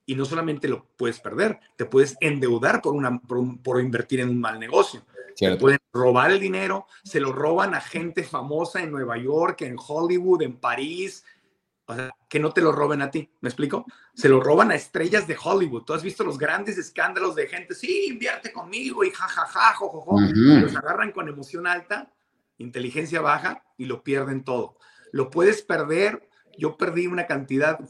Y 0.05 0.15
no 0.15 0.25
solamente 0.25 0.69
lo 0.69 0.87
puedes 0.97 1.21
perder, 1.21 1.61
te 1.77 1.85
puedes 1.85 2.17
endeudar 2.21 2.83
por, 2.83 2.95
una, 2.95 3.21
por, 3.21 3.81
invertir 3.81 4.21
en 4.21 4.31
un 4.31 4.41
mal 4.41 4.59
negocio. 4.59 5.05
Te 5.37 5.57
pueden 5.57 5.79
robar 5.93 6.31
el 6.31 6.41
dinero, 6.41 6.87
se 7.05 7.21
lo 7.21 7.33
roban 7.33 7.75
a 7.75 7.81
gente 7.81 8.23
famosa 8.23 8.83
en 8.83 8.91
Nueva 8.91 9.17
York, 9.17 9.63
en 9.63 9.77
Hollywood, 9.79 10.43
en 10.43 10.57
París, 10.57 11.25
O 11.87 11.95
sea, 11.95 12.11
que 12.29 12.39
no 12.39 12.53
te 12.53 12.61
lo 12.61 12.73
roben 12.73 13.01
a 13.03 13.11
ti, 13.11 13.31
¿me 13.41 13.49
explico? 13.49 13.87
Se 14.15 14.29
lo 14.29 14.41
roban 14.41 14.71
a 14.71 14.75
estrellas 14.75 15.27
de 15.27 15.37
Hollywood. 15.43 15.85
Tú 15.85 15.95
has 15.95 16.03
visto 16.03 16.25
los 16.25 16.39
grandes 16.39 16.79
escándalos 16.79 17.35
de 17.35 17.47
gente, 17.47 17.75
sí, 17.75 18.07
invierte 18.09 18.53
conmigo 18.53 19.05
y 19.05 19.11
jajaja, 19.11 19.75
jojojo. 19.75 20.21
Los 20.21 20.77
agarran 20.77 21.13
con 21.13 21.29
emoción 21.29 21.67
alta, 21.67 22.13
inteligencia 22.59 23.21
baja 23.21 23.65
y 23.79 23.87
lo 23.87 24.03
pierden 24.03 24.45
todo. 24.45 24.77
Lo 25.13 25.31
puedes 25.31 25.63
perder. 25.63 26.29
Yo 26.59 26.77
perdí 26.77 27.07
una 27.07 27.27
cantidad 27.27 27.81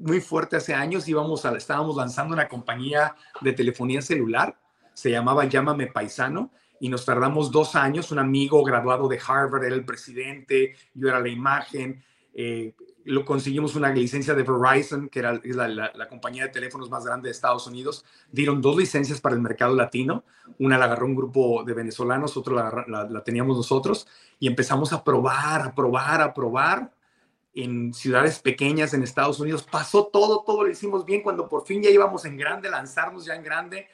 muy 0.00 0.20
fuerte 0.20 0.56
hace 0.56 0.74
años. 0.74 1.08
Íbamos 1.08 1.44
a, 1.44 1.56
estábamos 1.56 1.96
lanzando 1.96 2.34
una 2.34 2.48
compañía 2.48 3.14
de 3.40 3.52
telefonía 3.52 4.02
celular. 4.02 4.58
Se 4.94 5.10
llamaba 5.10 5.44
Llámame 5.44 5.88
Paisano 5.88 6.50
y 6.80 6.88
nos 6.88 7.04
tardamos 7.04 7.50
dos 7.50 7.74
años. 7.74 8.12
Un 8.12 8.18
amigo 8.18 8.62
graduado 8.64 9.08
de 9.08 9.20
Harvard 9.24 9.64
era 9.64 9.74
el 9.74 9.84
presidente, 9.84 10.76
yo 10.94 11.08
era 11.08 11.20
la 11.20 11.28
imagen. 11.28 12.02
Eh, 12.34 12.74
lo 13.04 13.24
conseguimos 13.24 13.74
una 13.74 13.90
licencia 13.90 14.34
de 14.34 14.42
Verizon, 14.42 15.08
que 15.08 15.20
era 15.20 15.32
la, 15.32 16.08
compañía 16.08 16.44
de 16.44 16.50
teléfonos 16.50 16.90
más 16.90 17.04
grande 17.04 17.28
de 17.28 17.32
Estados 17.32 17.66
Unidos. 17.66 18.04
Dieron 18.30 18.60
dos 18.60 18.76
licencias 18.76 19.20
para 19.20 19.34
el 19.34 19.40
mercado 19.40 19.74
latino. 19.74 20.24
Una 20.58 20.76
la 20.76 20.84
agarró 20.84 21.06
un 21.06 21.16
grupo 21.16 21.64
de 21.64 21.72
venezolanos, 21.72 22.36
otra 22.36 22.84
la, 22.86 23.24
teníamos 23.24 23.56
nosotros. 23.56 24.06
Y 24.38 24.46
empezamos 24.46 24.92
a 24.92 25.02
probar, 25.02 25.62
a 25.62 25.74
probar, 25.74 26.20
a 26.20 26.34
probar 26.34 26.92
en 27.62 27.92
ciudades 27.92 28.38
pequeñas 28.38 28.94
en 28.94 29.02
Estados 29.02 29.40
Unidos. 29.40 29.64
Pasó 29.64 30.06
todo, 30.06 30.44
todo 30.46 30.62
lo 30.64 30.70
hicimos 30.70 31.04
bien. 31.04 31.22
Cuando 31.22 31.48
por 31.48 31.66
fin 31.66 31.82
ya 31.82 31.90
íbamos 31.90 32.24
en 32.24 32.36
grande, 32.36 32.70
lanzarnos 32.70 33.24
ya 33.24 33.34
en 33.34 33.42
grande, 33.42 33.88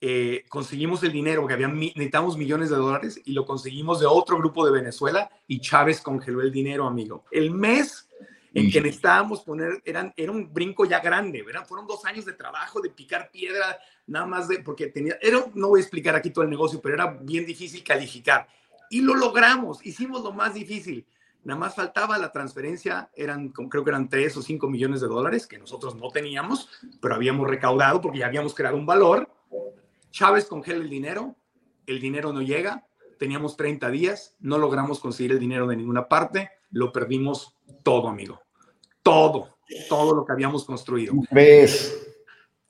eh, 0.00 0.44
conseguimos 0.48 1.02
el 1.02 1.10
dinero, 1.10 1.44
que 1.46 1.54
había, 1.54 1.66
necesitamos 1.66 2.38
millones 2.38 2.70
de 2.70 2.76
dólares 2.76 3.20
y 3.24 3.32
lo 3.32 3.44
conseguimos 3.44 3.98
de 3.98 4.06
otro 4.06 4.38
grupo 4.38 4.64
de 4.64 4.70
Venezuela 4.70 5.28
y 5.48 5.60
Chávez 5.60 6.00
congeló 6.00 6.40
el 6.40 6.52
dinero, 6.52 6.86
amigo. 6.86 7.24
El 7.32 7.50
mes 7.50 8.08
en 8.54 8.70
que 8.70 8.80
necesitábamos 8.80 9.42
poner, 9.42 9.82
eran, 9.84 10.12
era 10.16 10.32
un 10.32 10.52
brinco 10.52 10.84
ya 10.84 11.00
grande, 11.00 11.42
¿verdad? 11.42 11.66
Fueron 11.66 11.86
dos 11.86 12.04
años 12.04 12.24
de 12.24 12.32
trabajo, 12.32 12.80
de 12.80 12.90
picar 12.90 13.30
piedra, 13.30 13.78
nada 14.06 14.26
más 14.26 14.48
de, 14.48 14.60
porque 14.60 14.86
tenía, 14.86 15.18
era, 15.20 15.44
no 15.54 15.68
voy 15.68 15.80
a 15.80 15.82
explicar 15.82 16.14
aquí 16.14 16.30
todo 16.30 16.44
el 16.44 16.50
negocio, 16.50 16.80
pero 16.80 16.94
era 16.94 17.06
bien 17.06 17.44
difícil 17.44 17.82
calificar. 17.82 18.48
Y 18.90 19.00
lo 19.00 19.14
logramos, 19.14 19.84
hicimos 19.84 20.22
lo 20.22 20.32
más 20.32 20.54
difícil. 20.54 21.06
Nada 21.48 21.60
más 21.60 21.74
faltaba 21.74 22.18
la 22.18 22.30
transferencia, 22.30 23.08
eran, 23.16 23.48
creo 23.48 23.82
que 23.82 23.88
eran 23.88 24.10
tres 24.10 24.36
o 24.36 24.42
cinco 24.42 24.68
millones 24.68 25.00
de 25.00 25.06
dólares 25.06 25.46
que 25.46 25.56
nosotros 25.56 25.94
no 25.94 26.10
teníamos, 26.10 26.68
pero 27.00 27.14
habíamos 27.14 27.48
recaudado 27.48 28.02
porque 28.02 28.18
ya 28.18 28.26
habíamos 28.26 28.54
creado 28.54 28.76
un 28.76 28.84
valor. 28.84 29.30
Chávez 30.10 30.44
congela 30.44 30.84
el 30.84 30.90
dinero, 30.90 31.36
el 31.86 32.00
dinero 32.00 32.34
no 32.34 32.42
llega, 32.42 32.86
teníamos 33.18 33.56
30 33.56 33.88
días, 33.88 34.36
no 34.40 34.58
logramos 34.58 35.00
conseguir 35.00 35.32
el 35.32 35.38
dinero 35.38 35.66
de 35.66 35.76
ninguna 35.76 36.06
parte, 36.06 36.50
lo 36.70 36.92
perdimos 36.92 37.56
todo, 37.82 38.08
amigo. 38.08 38.42
Todo, 39.02 39.56
todo 39.88 40.14
lo 40.14 40.26
que 40.26 40.32
habíamos 40.32 40.66
construido. 40.66 41.14
¿Ves? 41.30 41.98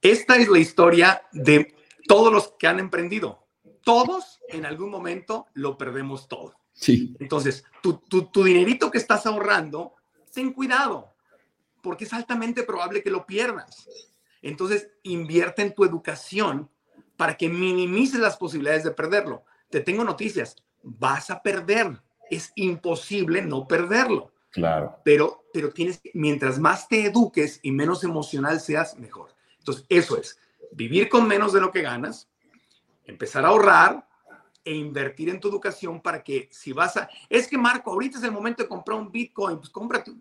Esta 0.01 0.37
es 0.37 0.49
la 0.49 0.61
historia 0.61 1.23
de 1.33 1.75
todos 2.07 2.33
los 2.33 2.55
que 2.57 2.69
han 2.69 2.79
emprendido. 2.79 3.45
Todos 3.83 4.39
en 4.49 4.65
algún 4.65 4.91
momento 4.91 5.47
lo 5.55 5.77
perdemos 5.77 6.29
todo. 6.29 6.55
Sí. 6.79 7.17
Entonces, 7.19 7.65
tu, 7.83 7.95
tu, 7.95 8.27
tu 8.27 8.45
dinerito 8.45 8.91
que 8.91 8.99
estás 8.99 9.27
ahorrando, 9.27 9.95
ten 10.33 10.53
cuidado, 10.53 11.13
porque 11.83 12.05
es 12.05 12.13
altamente 12.13 12.63
probable 12.63 13.03
que 13.03 13.11
lo 13.11 13.27
pierdas. 13.27 13.89
Entonces, 14.43 14.91
invierte 15.03 15.63
en 15.63 15.75
tu 15.75 15.85
educación 15.85 16.71
para 17.17 17.37
que 17.37 17.49
minimices 17.49 18.21
las 18.21 18.37
posibilidades 18.37 18.85
de 18.85 18.93
perderlo. 18.93 19.45
Te 19.71 19.81
tengo 19.81 20.05
noticias, 20.05 20.57
vas 20.83 21.31
a 21.31 21.43
perder 21.43 22.01
es 22.31 22.53
imposible 22.55 23.43
no 23.43 23.67
perderlo. 23.67 24.33
Claro. 24.51 24.99
Pero, 25.05 25.45
pero 25.53 25.71
tienes, 25.71 26.01
mientras 26.15 26.59
más 26.59 26.89
te 26.89 27.07
eduques 27.07 27.61
y 27.63 27.73
menos 27.73 28.05
emocional 28.05 28.61
seas, 28.61 28.99
mejor. 28.99 29.35
Entonces, 29.59 29.85
eso 29.89 30.17
es, 30.17 30.39
vivir 30.73 31.09
con 31.09 31.29
menos 31.29 31.53
de 31.53 31.61
lo 31.61 31.71
que 31.71 31.83
ganas, 31.83 32.29
empezar 33.05 33.45
a 33.45 33.49
ahorrar 33.49 34.08
e 34.69 34.75
invertir 34.75 35.31
en 35.31 35.41
tu 35.41 35.49
educación 35.49 36.03
para 36.03 36.23
que 36.23 36.47
si 36.53 36.75
vas 36.75 36.99
a... 36.99 37.09
Es 37.31 37.49
que 37.49 37.57
Marco, 37.57 37.91
ahorita 37.91 38.19
es 38.19 38.25
el 38.25 38.33
momento 38.33 38.63
de 38.63 38.69
comprar 38.69 38.99
un 38.99 39.11
Bitcoin, 39.11 39.57
pues 39.57 39.71
cómprate, 39.71 40.13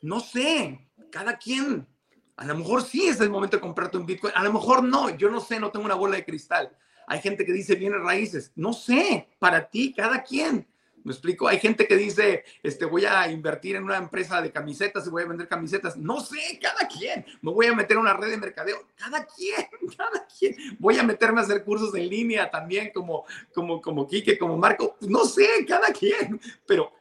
no 0.00 0.18
sé, 0.18 0.88
cada 1.08 1.38
quien. 1.38 1.86
A 2.34 2.44
lo 2.44 2.56
mejor 2.56 2.82
sí 2.82 3.06
es 3.06 3.20
el 3.20 3.30
momento 3.30 3.56
de 3.56 3.60
comprarte 3.60 3.98
un 3.98 4.06
Bitcoin, 4.06 4.32
a 4.34 4.42
lo 4.42 4.52
mejor 4.52 4.82
no, 4.82 5.10
yo 5.10 5.30
no 5.30 5.40
sé, 5.40 5.60
no 5.60 5.70
tengo 5.70 5.86
una 5.86 5.94
bola 5.94 6.16
de 6.16 6.24
cristal. 6.24 6.76
Hay 7.06 7.20
gente 7.20 7.44
que 7.44 7.52
dice 7.52 7.76
bienes 7.76 8.00
raíces, 8.00 8.50
no 8.56 8.72
sé, 8.72 9.28
para 9.38 9.68
ti, 9.68 9.94
cada 9.94 10.24
quien. 10.24 10.66
¿Me 11.04 11.12
explico? 11.12 11.48
Hay 11.48 11.58
gente 11.58 11.86
que 11.86 11.96
dice, 11.96 12.44
este, 12.62 12.84
voy 12.84 13.04
a 13.04 13.28
invertir 13.28 13.76
en 13.76 13.84
una 13.84 13.96
empresa 13.96 14.40
de 14.40 14.52
camisetas 14.52 15.06
y 15.06 15.10
voy 15.10 15.24
a 15.24 15.26
vender 15.26 15.48
camisetas. 15.48 15.96
No 15.96 16.20
sé, 16.20 16.58
cada 16.60 16.86
quien. 16.86 17.24
Me 17.40 17.52
voy 17.52 17.66
a 17.66 17.74
meter 17.74 17.96
en 17.96 18.02
una 18.02 18.14
red 18.14 18.30
de 18.30 18.36
mercadeo. 18.36 18.86
Cada 18.94 19.26
quien, 19.26 19.66
cada 19.96 20.26
quien. 20.26 20.54
Voy 20.78 20.98
a 20.98 21.02
meterme 21.02 21.40
a 21.40 21.44
hacer 21.44 21.64
cursos 21.64 21.94
en 21.94 22.08
línea 22.08 22.50
también 22.50 22.90
como, 22.94 23.24
como, 23.52 23.80
como 23.80 24.06
Quique, 24.06 24.38
como 24.38 24.56
Marco. 24.56 24.96
No 25.00 25.24
sé, 25.24 25.48
cada 25.66 25.92
quien. 25.92 26.40
Pero 26.66 26.92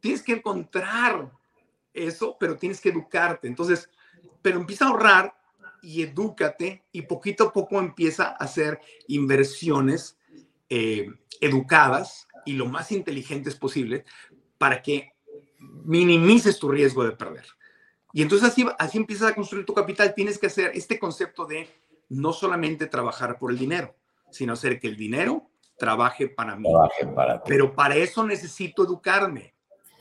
tienes 0.00 0.22
que 0.22 0.32
encontrar 0.32 1.30
eso, 1.92 2.36
pero 2.38 2.56
tienes 2.56 2.80
que 2.80 2.88
educarte. 2.88 3.46
Entonces, 3.46 3.88
pero 4.42 4.58
empieza 4.58 4.86
a 4.86 4.88
ahorrar 4.88 5.34
y 5.80 6.02
edúcate 6.02 6.82
y 6.92 7.02
poquito 7.02 7.44
a 7.44 7.52
poco 7.52 7.78
empieza 7.78 8.28
a 8.28 8.36
hacer 8.36 8.80
inversiones 9.06 10.18
eh, 10.68 11.08
educadas 11.40 12.26
y 12.44 12.54
lo 12.54 12.66
más 12.66 12.92
inteligentes 12.92 13.54
posible 13.54 14.04
para 14.58 14.82
que 14.82 15.12
minimices 15.58 16.58
tu 16.58 16.70
riesgo 16.70 17.04
de 17.04 17.12
perder. 17.12 17.46
Y 18.12 18.22
entonces 18.22 18.48
así, 18.48 18.66
así 18.78 18.98
empiezas 18.98 19.32
a 19.32 19.34
construir 19.34 19.66
tu 19.66 19.74
capital. 19.74 20.14
Tienes 20.14 20.38
que 20.38 20.46
hacer 20.46 20.70
este 20.74 20.98
concepto 20.98 21.46
de 21.46 21.68
no 22.08 22.32
solamente 22.32 22.86
trabajar 22.86 23.38
por 23.38 23.50
el 23.50 23.58
dinero, 23.58 23.96
sino 24.30 24.52
hacer 24.52 24.78
que 24.78 24.86
el 24.86 24.96
dinero 24.96 25.50
trabaje 25.76 26.28
para 26.28 26.54
mí. 26.54 26.68
para 27.14 27.42
Pero 27.42 27.74
para 27.74 27.96
eso 27.96 28.24
necesito 28.24 28.84
educarme. 28.84 29.54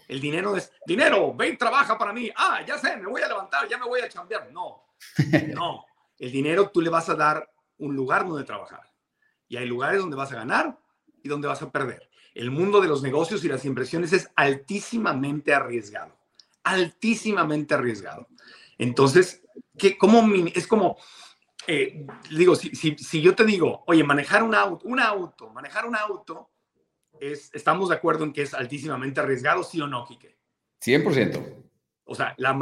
El 0.07 0.19
dinero 0.19 0.55
es, 0.55 0.71
dinero, 0.85 1.33
ven, 1.33 1.57
trabaja 1.57 1.97
para 1.97 2.13
mí. 2.13 2.29
Ah, 2.35 2.61
ya 2.67 2.77
sé, 2.77 2.97
me 2.97 3.07
voy 3.07 3.21
a 3.21 3.27
levantar, 3.27 3.67
ya 3.67 3.77
me 3.79 3.85
voy 3.85 4.01
a 4.01 4.09
cambiar. 4.09 4.51
No, 4.51 4.83
no. 5.55 5.85
El 6.19 6.31
dinero 6.31 6.69
tú 6.69 6.81
le 6.81 6.89
vas 6.89 7.09
a 7.09 7.15
dar 7.15 7.49
un 7.79 7.95
lugar 7.95 8.27
donde 8.27 8.43
trabajar. 8.43 8.81
Y 9.47 9.57
hay 9.57 9.65
lugares 9.65 9.99
donde 9.99 10.15
vas 10.15 10.31
a 10.31 10.35
ganar 10.35 10.77
y 11.23 11.29
donde 11.29 11.47
vas 11.47 11.61
a 11.61 11.71
perder 11.71 12.12
el 12.33 12.51
mundo 12.51 12.81
de 12.81 12.87
los 12.87 13.03
negocios 13.03 13.43
y 13.43 13.47
las 13.47 13.65
inversiones 13.65 14.13
es 14.13 14.29
altísimamente 14.35 15.53
arriesgado, 15.53 16.17
altísimamente 16.63 17.73
arriesgado. 17.73 18.27
Entonces, 18.77 19.43
¿qué, 19.77 19.97
cómo, 19.97 20.23
es 20.53 20.67
como, 20.67 20.97
eh, 21.67 22.05
digo, 22.31 22.55
si, 22.55 22.75
si, 22.75 23.21
yo 23.21 23.35
te 23.35 23.45
digo, 23.45 23.83
oye, 23.87 24.03
manejar 24.03 24.43
un 24.43 24.55
auto, 24.55 24.87
un 24.87 24.99
auto, 24.99 25.49
manejar 25.49 25.85
un 25.85 25.95
auto, 25.95 26.49
es, 27.19 27.51
estamos 27.53 27.89
de 27.89 27.95
acuerdo 27.95 28.23
en 28.23 28.33
que 28.33 28.41
es 28.41 28.53
altísimamente 28.53 29.19
arriesgado, 29.19 29.63
sí 29.63 29.79
o 29.79 29.87
no, 29.87 30.05
Quique. 30.05 30.37
100%. 30.83 31.63
O 32.05 32.15
sea, 32.15 32.33
la, 32.37 32.59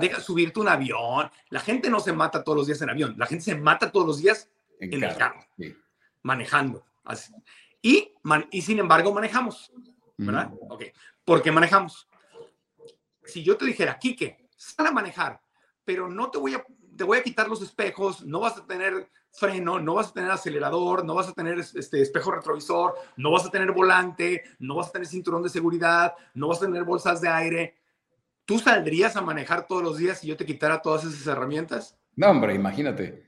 deja 0.00 0.20
subirte 0.20 0.58
un 0.58 0.68
avión. 0.68 1.30
La 1.48 1.60
gente 1.60 1.88
no 1.90 2.00
se 2.00 2.12
mata 2.12 2.42
todos 2.42 2.58
los 2.58 2.66
días 2.66 2.82
en 2.82 2.90
avión. 2.90 3.14
La 3.16 3.26
gente 3.26 3.44
se 3.44 3.54
mata 3.54 3.92
todos 3.92 4.06
los 4.06 4.18
días 4.20 4.50
en, 4.80 4.92
el 4.92 5.16
carro, 5.16 5.46
manejando. 6.22 6.84
Así. 7.04 7.32
Y, 7.82 8.12
y 8.50 8.62
sin 8.62 8.78
embargo 8.78 9.12
manejamos, 9.12 9.72
¿verdad? 10.16 10.52
Ok, 10.68 10.84
¿por 11.24 11.42
qué 11.42 11.50
manejamos? 11.50 12.08
Si 13.24 13.42
yo 13.42 13.56
te 13.56 13.64
dijera, 13.64 13.98
Quique, 13.98 14.48
sal 14.56 14.88
a 14.88 14.92
manejar, 14.92 15.40
pero 15.84 16.08
no 16.08 16.30
te 16.30 16.38
voy 16.38 16.54
a, 16.54 16.64
te 16.96 17.04
voy 17.04 17.18
a 17.18 17.22
quitar 17.22 17.48
los 17.48 17.62
espejos, 17.62 18.24
no 18.24 18.40
vas 18.40 18.58
a 18.58 18.66
tener 18.66 19.08
freno, 19.32 19.78
no 19.78 19.94
vas 19.94 20.08
a 20.08 20.12
tener 20.12 20.30
acelerador, 20.30 21.04
no 21.04 21.14
vas 21.14 21.28
a 21.28 21.32
tener 21.32 21.58
este 21.58 22.02
espejo 22.02 22.32
retrovisor, 22.32 22.94
no 23.16 23.30
vas 23.30 23.46
a 23.46 23.50
tener 23.50 23.72
volante, 23.72 24.42
no 24.58 24.76
vas 24.76 24.88
a 24.88 24.92
tener 24.92 25.06
cinturón 25.06 25.42
de 25.42 25.48
seguridad, 25.48 26.14
no 26.34 26.48
vas 26.48 26.58
a 26.58 26.66
tener 26.66 26.84
bolsas 26.84 27.20
de 27.20 27.28
aire. 27.28 27.78
¿Tú 28.44 28.58
saldrías 28.58 29.16
a 29.16 29.22
manejar 29.22 29.66
todos 29.66 29.82
los 29.82 29.98
días 29.98 30.18
si 30.18 30.26
yo 30.26 30.36
te 30.36 30.44
quitara 30.44 30.82
todas 30.82 31.04
esas 31.04 31.26
herramientas? 31.26 31.96
No, 32.16 32.30
hombre, 32.30 32.54
imagínate. 32.54 33.24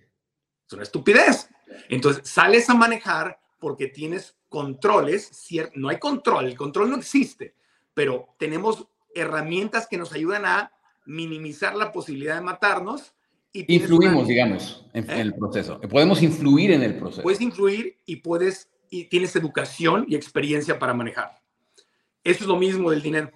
Es 0.66 0.72
una 0.72 0.82
estupidez. 0.82 1.48
Entonces, 1.88 2.28
sales 2.28 2.68
a 2.68 2.74
manejar 2.74 3.38
porque 3.58 3.86
tienes 3.86 4.36
controles, 4.52 5.48
no 5.74 5.88
hay 5.88 5.98
control, 5.98 6.46
el 6.46 6.56
control 6.56 6.90
no 6.90 6.96
existe, 6.96 7.54
pero 7.94 8.28
tenemos 8.38 8.86
herramientas 9.14 9.88
que 9.88 9.96
nos 9.96 10.12
ayudan 10.12 10.44
a 10.44 10.70
minimizar 11.06 11.74
la 11.74 11.90
posibilidad 11.90 12.36
de 12.36 12.42
matarnos. 12.42 13.14
Y 13.52 13.74
Influimos, 13.74 14.28
digamos, 14.28 14.86
en, 14.92 15.10
¿Eh? 15.10 15.20
el 15.22 15.34
proceso. 15.34 15.80
Podemos 15.80 16.22
influir 16.22 16.70
en 16.70 16.82
el 16.82 16.98
proceso. 16.98 17.22
Puedes 17.22 17.40
influir 17.40 17.96
y 18.06 18.16
puedes 18.16 18.70
y 18.90 19.04
tienes 19.04 19.34
educación 19.36 20.04
y 20.06 20.14
experiencia 20.14 20.78
para 20.78 20.92
manejar. 20.92 21.40
Eso 22.22 22.44
es 22.44 22.46
lo 22.46 22.56
mismo 22.56 22.90
del 22.90 23.00
dinero. 23.00 23.30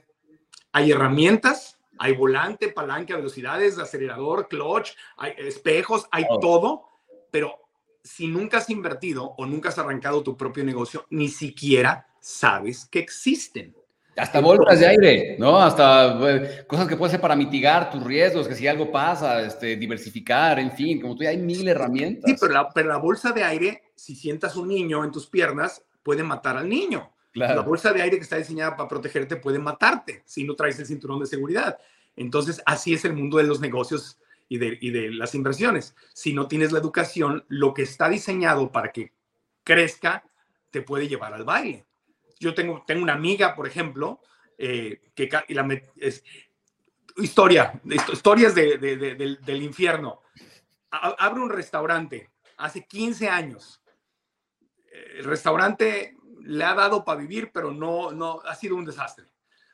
Hay 0.70 0.92
herramientas, 0.92 1.78
hay 1.98 2.12
volante, 2.12 2.68
palanca, 2.68 3.16
velocidades, 3.16 3.78
acelerador, 3.78 4.48
clutch, 4.48 4.90
hay 5.16 5.32
espejos, 5.38 6.06
hay 6.10 6.26
todo, 6.42 6.84
pero 7.30 7.65
si 8.06 8.28
nunca 8.28 8.58
has 8.58 8.70
invertido 8.70 9.34
o 9.36 9.46
nunca 9.46 9.68
has 9.68 9.78
arrancado 9.78 10.22
tu 10.22 10.36
propio 10.36 10.64
negocio, 10.64 11.06
ni 11.10 11.28
siquiera 11.28 12.06
sabes 12.20 12.86
que 12.86 13.00
existen. 13.00 13.74
Hasta 14.16 14.40
bolsas 14.40 14.80
de 14.80 14.86
aire, 14.86 15.36
¿no? 15.38 15.60
Hasta 15.60 16.18
eh, 16.30 16.64
cosas 16.66 16.88
que 16.88 16.96
puedes 16.96 17.10
hacer 17.10 17.20
para 17.20 17.36
mitigar 17.36 17.90
tus 17.90 18.02
riesgos, 18.02 18.48
que 18.48 18.54
si 18.54 18.66
algo 18.66 18.90
pasa, 18.90 19.42
este, 19.42 19.76
diversificar, 19.76 20.58
en 20.58 20.72
fin, 20.72 21.00
como 21.00 21.14
tú, 21.14 21.26
hay 21.26 21.36
mil 21.36 21.68
herramientas. 21.68 22.30
Sí, 22.30 22.36
pero 22.40 22.54
la, 22.54 22.70
pero 22.70 22.88
la 22.88 22.96
bolsa 22.96 23.32
de 23.32 23.44
aire, 23.44 23.82
si 23.94 24.14
sientas 24.14 24.56
un 24.56 24.68
niño 24.68 25.04
en 25.04 25.10
tus 25.10 25.26
piernas, 25.26 25.82
puede 26.02 26.22
matar 26.22 26.56
al 26.56 26.68
niño. 26.68 27.12
La 27.34 27.60
bolsa 27.60 27.92
de 27.92 28.00
aire 28.00 28.16
que 28.16 28.22
está 28.22 28.36
diseñada 28.36 28.74
para 28.74 28.88
protegerte 28.88 29.36
puede 29.36 29.58
matarte 29.58 30.22
si 30.24 30.44
no 30.44 30.54
traes 30.54 30.78
el 30.78 30.86
cinturón 30.86 31.20
de 31.20 31.26
seguridad. 31.26 31.76
Entonces, 32.16 32.62
así 32.64 32.94
es 32.94 33.04
el 33.04 33.12
mundo 33.12 33.36
de 33.36 33.44
los 33.44 33.60
negocios 33.60 34.18
y 34.48 34.58
de, 34.58 34.78
y 34.80 34.90
de 34.90 35.10
las 35.10 35.34
inversiones. 35.34 35.94
Si 36.14 36.32
no 36.32 36.48
tienes 36.48 36.72
la 36.72 36.78
educación, 36.78 37.44
lo 37.48 37.74
que 37.74 37.82
está 37.82 38.08
diseñado 38.08 38.70
para 38.72 38.92
que 38.92 39.12
crezca 39.64 40.24
te 40.70 40.82
puede 40.82 41.08
llevar 41.08 41.34
al 41.34 41.44
baile 41.44 41.86
yo 42.38 42.54
tengo, 42.54 42.82
tengo 42.86 43.02
una 43.02 43.14
amiga, 43.14 43.54
por 43.54 43.66
ejemplo, 43.66 44.20
eh, 44.58 45.10
que 45.14 45.28
es, 45.96 46.22
historia, 47.16 47.80
historias 48.12 48.54
de, 48.54 48.78
del, 48.78 49.40
del, 49.40 49.62
infierno. 49.62 50.22
abre 50.90 51.40
un 51.40 51.50
restaurante 51.50 52.30
hace 52.58 52.86
15 52.86 53.28
años. 53.28 53.82
El 54.90 55.24
restaurante 55.24 56.16
le 56.42 56.64
ha 56.64 56.74
dado 56.74 57.04
para 57.04 57.20
vivir, 57.20 57.50
pero 57.52 57.70
no, 57.70 58.12
no, 58.12 58.40
ha 58.42 58.54
sido 58.54 58.76
un 58.76 58.84
desastre. 58.84 59.26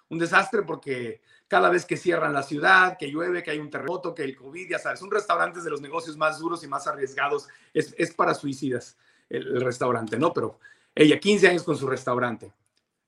Un 0.08 0.18
desastre 0.18 0.62
porque 0.62 1.22
cada 1.52 1.68
vez 1.68 1.84
que 1.84 1.98
cierran 1.98 2.32
la 2.32 2.42
ciudad, 2.42 2.96
que 2.96 3.10
llueve, 3.10 3.42
que 3.42 3.50
hay 3.50 3.58
un 3.58 3.68
terremoto, 3.68 4.14
que 4.14 4.24
el 4.24 4.34
COVID, 4.34 4.70
ya 4.70 4.78
sabes, 4.78 5.02
un 5.02 5.10
restaurante 5.10 5.58
es 5.58 5.64
de 5.66 5.70
los 5.70 5.82
negocios 5.82 6.16
más 6.16 6.38
duros 6.38 6.64
y 6.64 6.66
más 6.66 6.86
arriesgados. 6.86 7.46
Es, 7.74 7.94
es 7.98 8.14
para 8.14 8.32
suicidas 8.32 8.96
el, 9.28 9.60
restaurante, 9.60 10.18
¿no? 10.18 10.32
Pero 10.32 10.58
ella, 10.94 11.20
15 11.20 11.48
años 11.48 11.62
con 11.62 11.76
su 11.76 11.86
restaurante. 11.86 12.54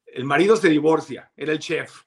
El 0.05 0.26
marido 0.26 0.59
se 0.59 0.68
divorcia, 0.68 1.32
era 1.34 1.53
el 1.53 1.59
chef, 1.59 2.03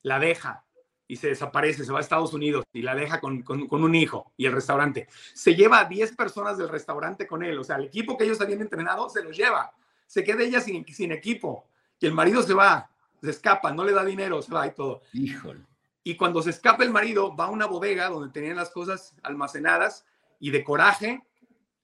la 0.00 0.18
deja 0.18 0.64
y 1.06 1.16
se 1.16 1.28
desaparece, 1.28 1.84
se 1.84 1.92
va 1.92 1.98
a 1.98 2.00
Estados 2.00 2.32
Unidos 2.32 2.64
y 2.72 2.80
la 2.80 2.94
deja 2.94 3.20
con, 3.20 3.44
un 3.46 3.94
hijo 3.94 4.32
y 4.38 4.46
el 4.46 4.52
restaurante. 4.52 5.08
Se 5.34 5.54
lleva 5.54 5.80
a 5.80 5.84
10 5.84 6.16
personas 6.16 6.56
del 6.56 6.70
restaurante 6.70 7.26
con 7.26 7.42
él, 7.42 7.58
o 7.58 7.64
sea, 7.64 7.76
el 7.76 7.84
equipo 7.84 8.16
que 8.16 8.24
ellos 8.24 8.40
habían 8.40 8.62
entrenado 8.62 9.10
se 9.10 9.22
los 9.22 9.36
lleva. 9.36 9.74
Se 10.06 10.24
queda 10.24 10.42
ella 10.42 10.62
sin, 10.62 10.86
sin 10.86 11.12
equipo 11.12 11.66
y 12.00 12.06
el 12.06 12.14
marido 12.14 12.42
se 12.42 12.54
va, 12.54 12.88
se 13.20 13.28
escapa, 13.28 13.74
no 13.74 13.84
le 13.84 13.92
da 13.92 14.06
dinero, 14.06 14.40
se 14.40 14.54
va 14.54 14.66
y 14.66 14.72
todo. 14.72 15.02
Híjole. 15.12 15.66
Y 16.04 16.16
cuando 16.16 16.42
se 16.42 16.50
escapa 16.50 16.84
el 16.84 16.90
marido, 16.90 17.34
va 17.36 17.44
a 17.44 17.50
una 17.50 17.66
bodega 17.66 18.08
donde 18.08 18.32
tenían 18.32 18.56
las 18.56 18.70
cosas 18.70 19.14
almacenadas 19.22 20.04
y 20.40 20.50
de 20.50 20.64
coraje 20.64 21.22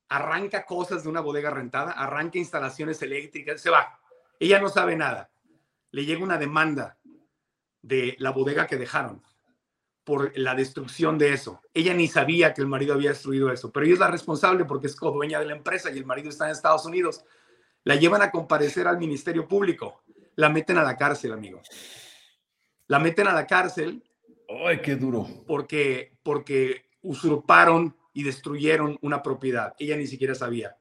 arranca 0.08 0.64
cosas 0.64 1.02
de 1.02 1.08
una 1.08 1.20
bodega 1.20 1.50
rentada, 1.50 1.92
arranca 1.92 2.38
instalaciones 2.38 3.00
eléctricas, 3.02 3.60
se 3.60 3.70
va. 3.70 4.00
Ella 4.40 4.60
no 4.60 4.68
sabe 4.68 4.96
nada. 4.96 5.30
Le 5.90 6.04
llega 6.04 6.22
una 6.22 6.38
demanda 6.38 6.98
de 7.82 8.16
la 8.18 8.30
bodega 8.30 8.66
que 8.66 8.76
dejaron 8.76 9.22
por 10.04 10.36
la 10.38 10.54
destrucción 10.54 11.18
de 11.18 11.34
eso. 11.34 11.60
Ella 11.74 11.92
ni 11.92 12.08
sabía 12.08 12.54
que 12.54 12.62
el 12.62 12.66
marido 12.66 12.94
había 12.94 13.10
destruido 13.10 13.52
eso, 13.52 13.70
pero 13.70 13.84
ella 13.84 13.94
es 13.94 14.00
la 14.00 14.10
responsable 14.10 14.64
porque 14.64 14.86
es 14.86 14.96
codueña 14.96 15.38
de 15.38 15.46
la 15.46 15.56
empresa 15.56 15.90
y 15.90 15.98
el 15.98 16.06
marido 16.06 16.30
está 16.30 16.46
en 16.46 16.52
Estados 16.52 16.86
Unidos. 16.86 17.24
La 17.84 17.96
llevan 17.96 18.22
a 18.22 18.30
comparecer 18.30 18.86
al 18.88 18.98
Ministerio 18.98 19.46
Público. 19.46 20.02
La 20.36 20.48
meten 20.48 20.78
a 20.78 20.82
la 20.82 20.96
cárcel, 20.96 21.32
amigo. 21.32 21.60
La 22.86 22.98
meten 22.98 23.28
a 23.28 23.34
la 23.34 23.46
cárcel. 23.46 24.02
¡Ay, 24.48 24.80
qué 24.80 24.96
duro! 24.96 25.26
Porque, 25.46 26.16
porque 26.22 26.90
usurparon 27.02 27.96
y 28.12 28.22
destruyeron 28.22 28.98
una 29.02 29.22
propiedad. 29.22 29.74
Ella 29.78 29.96
ni 29.96 30.06
siquiera 30.06 30.34
sabía. 30.34 30.76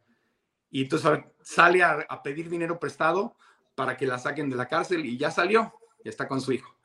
Y 0.69 0.83
entonces 0.83 1.19
sale 1.41 1.83
a, 1.83 2.05
a, 2.09 2.23
pedir 2.23 2.49
dinero 2.49 2.79
prestado 2.79 3.35
para 3.75 3.95
que 3.95 4.07
la 4.07 4.19
saquen 4.19 4.49
de 4.49 4.55
la 4.55 4.67
cárcel 4.67 5.05
y 5.05 5.17
ya 5.17 5.31
salió, 5.31 5.73
ya 6.03 6.09
está 6.09 6.27
con 6.27 6.41
su 6.41 6.51
hijo. 6.51 6.75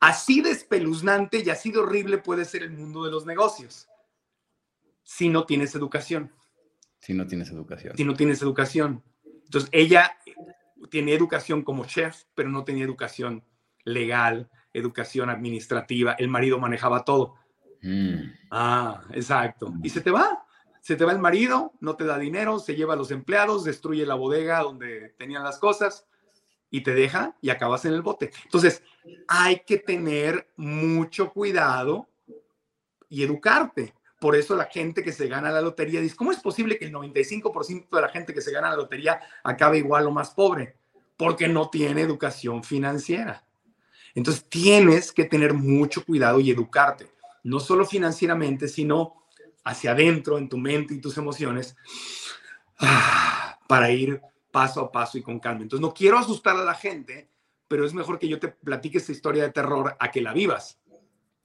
Así 0.00 0.40
de 0.42 0.50
espeluznante 0.50 1.42
y 1.44 1.50
así 1.50 1.72
de 1.72 1.78
horrible 1.78 2.18
puede 2.18 2.44
ser 2.44 2.62
el 2.62 2.70
mundo 2.70 3.04
de 3.04 3.10
los 3.10 3.26
negocios 3.26 3.88
si 5.08 5.30
no 5.30 5.46
tienes 5.46 5.74
educación. 5.74 6.30
Si 7.00 7.14
no 7.14 7.26
tienes 7.26 7.50
educación. 7.50 7.96
Si 7.96 8.04
no 8.04 8.14
tienes 8.14 8.42
educación. 8.42 9.02
Entonces, 9.24 9.70
ella 9.72 10.18
tiene 10.90 11.14
educación 11.14 11.62
como 11.62 11.86
chef, 11.86 12.24
pero 12.34 12.50
no 12.50 12.62
tenía 12.64 12.84
educación 12.84 13.42
legal, 13.84 14.50
educación 14.72 15.30
administrativa. 15.30 16.12
El 16.12 16.28
marido 16.28 16.58
manejaba 16.58 17.04
todo. 17.04 17.34
Mm. 17.82 18.30
Ah, 18.50 19.02
exacto. 19.12 19.72
Y 19.82 19.90
se 19.90 20.00
te 20.00 20.10
va. 20.10 20.44
Se 20.80 20.96
te 20.96 21.04
va 21.04 21.12
el 21.12 21.18
marido, 21.18 21.72
no 21.80 21.96
te 21.96 22.04
da 22.04 22.18
dinero, 22.18 22.58
se 22.58 22.74
lleva 22.74 22.94
a 22.94 22.96
los 22.96 23.10
empleados, 23.10 23.64
destruye 23.64 24.06
la 24.06 24.14
bodega 24.14 24.60
donde 24.60 25.14
tenían 25.18 25.44
las 25.44 25.58
cosas 25.58 26.06
y 26.70 26.82
te 26.82 26.94
deja 26.94 27.36
y 27.40 27.50
acabas 27.50 27.84
en 27.84 27.94
el 27.94 28.02
bote. 28.02 28.30
Entonces, 28.44 28.82
hay 29.26 29.60
que 29.66 29.78
tener 29.78 30.48
mucho 30.56 31.32
cuidado 31.32 32.08
y 33.08 33.22
educarte. 33.22 33.94
Por 34.20 34.34
eso 34.34 34.56
la 34.56 34.64
gente 34.64 35.02
que 35.02 35.12
se 35.12 35.28
gana 35.28 35.50
la 35.50 35.60
lotería 35.60 36.00
dice, 36.00 36.16
¿cómo 36.16 36.32
es 36.32 36.40
posible 36.40 36.78
que 36.78 36.86
el 36.86 36.92
95% 36.92 37.88
de 37.96 38.00
la 38.02 38.08
gente 38.08 38.34
que 38.34 38.40
se 38.40 38.52
gana 38.52 38.70
la 38.70 38.76
lotería 38.76 39.20
acabe 39.44 39.78
igual 39.78 40.06
o 40.06 40.10
más 40.10 40.30
pobre? 40.30 40.76
Porque 41.16 41.48
no 41.48 41.68
tiene 41.68 42.02
educación 42.02 42.64
financiera. 42.64 43.44
Entonces 44.14 44.44
tienes 44.48 45.12
que 45.12 45.24
tener 45.24 45.54
mucho 45.54 46.04
cuidado 46.04 46.40
y 46.40 46.50
educarte 46.50 47.08
no 47.48 47.60
solo 47.60 47.86
financieramente, 47.86 48.68
sino 48.68 49.24
hacia 49.64 49.92
adentro, 49.92 50.38
en 50.38 50.48
tu 50.48 50.58
mente 50.58 50.94
y 50.94 51.00
tus 51.00 51.16
emociones, 51.18 51.76
ah, 52.80 53.58
para 53.66 53.90
ir 53.90 54.20
paso 54.50 54.80
a 54.80 54.92
paso 54.92 55.18
y 55.18 55.22
con 55.22 55.38
calma. 55.40 55.62
Entonces, 55.62 55.82
no 55.82 55.94
quiero 55.94 56.18
asustar 56.18 56.56
a 56.56 56.64
la 56.64 56.74
gente, 56.74 57.30
pero 57.66 57.84
es 57.84 57.94
mejor 57.94 58.18
que 58.18 58.28
yo 58.28 58.38
te 58.38 58.48
platique 58.48 58.98
esta 58.98 59.12
historia 59.12 59.44
de 59.44 59.52
terror 59.52 59.96
a 59.98 60.10
que 60.10 60.22
la 60.22 60.32
vivas, 60.32 60.78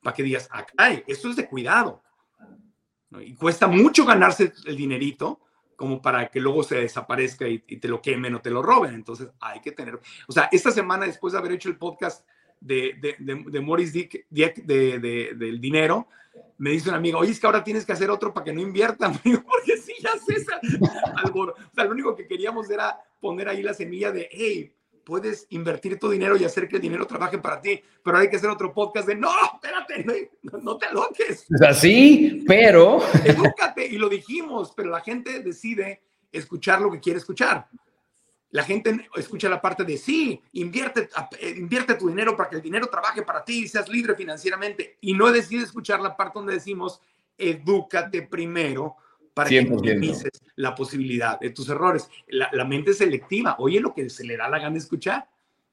para 0.02 0.16
que 0.16 0.24
digas, 0.24 0.50
ay, 0.78 1.04
esto 1.08 1.30
es 1.30 1.36
de 1.36 1.48
cuidado. 1.48 2.02
Y 3.22 3.36
cuesta 3.36 3.68
mucho 3.68 4.06
ganarse 4.06 4.54
el 4.66 4.76
dinerito 4.76 5.40
como 5.76 6.02
para 6.02 6.30
que 6.30 6.40
luego 6.40 6.64
se 6.64 6.76
desaparezca 6.76 7.48
y, 7.48 7.60
te 7.60 7.88
lo 7.88 8.02
quemen 8.02 8.36
o 8.36 8.42
te 8.42 8.50
lo 8.50 8.62
roben. 8.62 8.94
Entonces, 8.94 9.30
hay 9.40 9.60
que 9.62 9.72
tener, 9.72 10.00
o 10.28 10.32
sea, 10.32 10.50
esta 10.52 10.72
semana 10.72 11.06
después 11.06 11.34
de 11.34 11.40
haber 11.40 11.54
hecho 11.54 11.70
el 11.70 11.78
podcast 11.78 12.26
de, 12.64 12.96
de, 13.00 13.16
de, 13.20 13.44
de 13.46 13.60
Morris 13.60 13.92
Dick, 13.92 14.26
de, 14.30 15.34
del 15.36 15.60
dinero, 15.60 16.08
me 16.58 16.72
dice 16.72 16.90
un 16.90 16.96
amigo, 16.96 17.20
oye, 17.20 17.32
es 17.32 17.40
que 17.40 17.46
ahora 17.46 17.64
tienes 17.64 17.86
que 17.86 17.92
hacer 17.92 18.10
otro 18.10 18.34
para 18.34 18.46
que 18.46 18.54
no 18.54 18.62
inviertan, 18.62 19.14
porque 19.24 19.78
sí, 19.78 19.94
ya 20.00 20.12
sé, 20.18 20.46
algo, 21.24 21.42
o 21.44 21.76
sea, 21.76 21.84
lo 21.86 21.92
único 21.92 22.16
que 22.16 22.28
queríamos 22.28 22.70
era 22.70 22.98
poner 23.20 23.50
ahí 23.50 23.62
la 23.62 23.74
semilla 23.74 24.12
de, 24.12 24.30
hey, 24.32 24.74
puedes 25.04 25.46
invertir 25.50 26.00
tu 26.00 26.10
dinero 26.10 26.38
y 26.38 26.46
hacer 26.46 26.68
que 26.70 26.78
el 26.78 26.82
dinero 26.82 27.06
trabaje 27.06 27.38
para 27.38 27.62
ti, 27.62 27.82
pero 28.02 28.18
hay 28.18 28.30
que 28.30 28.38
hacer 28.38 28.50
otro 28.50 28.74
podcast 28.74 29.08
de, 29.08 29.16
no, 29.16 29.32
espérate, 29.54 30.32
no, 30.44 30.58
no 30.60 30.78
te 30.78 30.86
aloques. 30.86 31.46
Es 31.50 31.62
así, 31.62 32.44
pero... 32.48 33.00
Edúcate, 33.26 33.86
y 33.86 33.98
lo 33.98 34.08
dijimos, 34.08 34.74
pero 34.76 34.90
la 34.90 35.02
gente 35.02 35.42
decide 35.42 36.02
escuchar 36.32 36.82
lo 36.82 36.90
que 36.92 37.02
quiere 37.02 37.20
escuchar 37.20 37.68
la 38.54 38.64
gente 38.64 39.10
escucha 39.16 39.50
la 39.50 39.60
parte 39.60 39.84
de 39.84 39.98
sí, 39.98 40.40
invierte, 40.52 41.10
invierte 41.58 41.96
tu 41.96 42.08
dinero 42.08 42.38
para 42.38 42.52
que 42.52 42.58
el 42.58 42.62
dinero 42.62 42.86
trabaje 42.86 43.24
para 43.24 43.44
ti 43.44 43.64
y 43.64 43.68
seas 43.68 43.90
libre 43.90 44.14
financieramente. 44.16 45.00
Y 45.02 45.14
no 45.14 45.32
decide 45.32 45.64
escuchar 45.64 46.00
la 46.02 46.16
parte 46.16 46.38
donde 46.38 46.54
decimos, 46.54 47.02
edúcate 47.36 48.22
primero 48.22 48.96
para 49.34 49.50
que 49.50 49.66
minimices 49.66 50.30
la 50.56 50.76
posibilidad 50.76 51.40
de 51.40 51.50
tus 51.50 51.68
errores. 51.68 52.08
La, 52.28 52.48
la, 52.54 52.64
mente 52.64 52.94
selectiva, 52.94 53.56
oye 53.58 53.80
lo 53.80 53.92
que 53.92 54.08
se 54.12 54.24
le 54.24 54.38
da 54.38 54.48
la 54.48 54.60
gana 54.60 54.74
de 54.74 54.80
escuchar. 54.80 55.28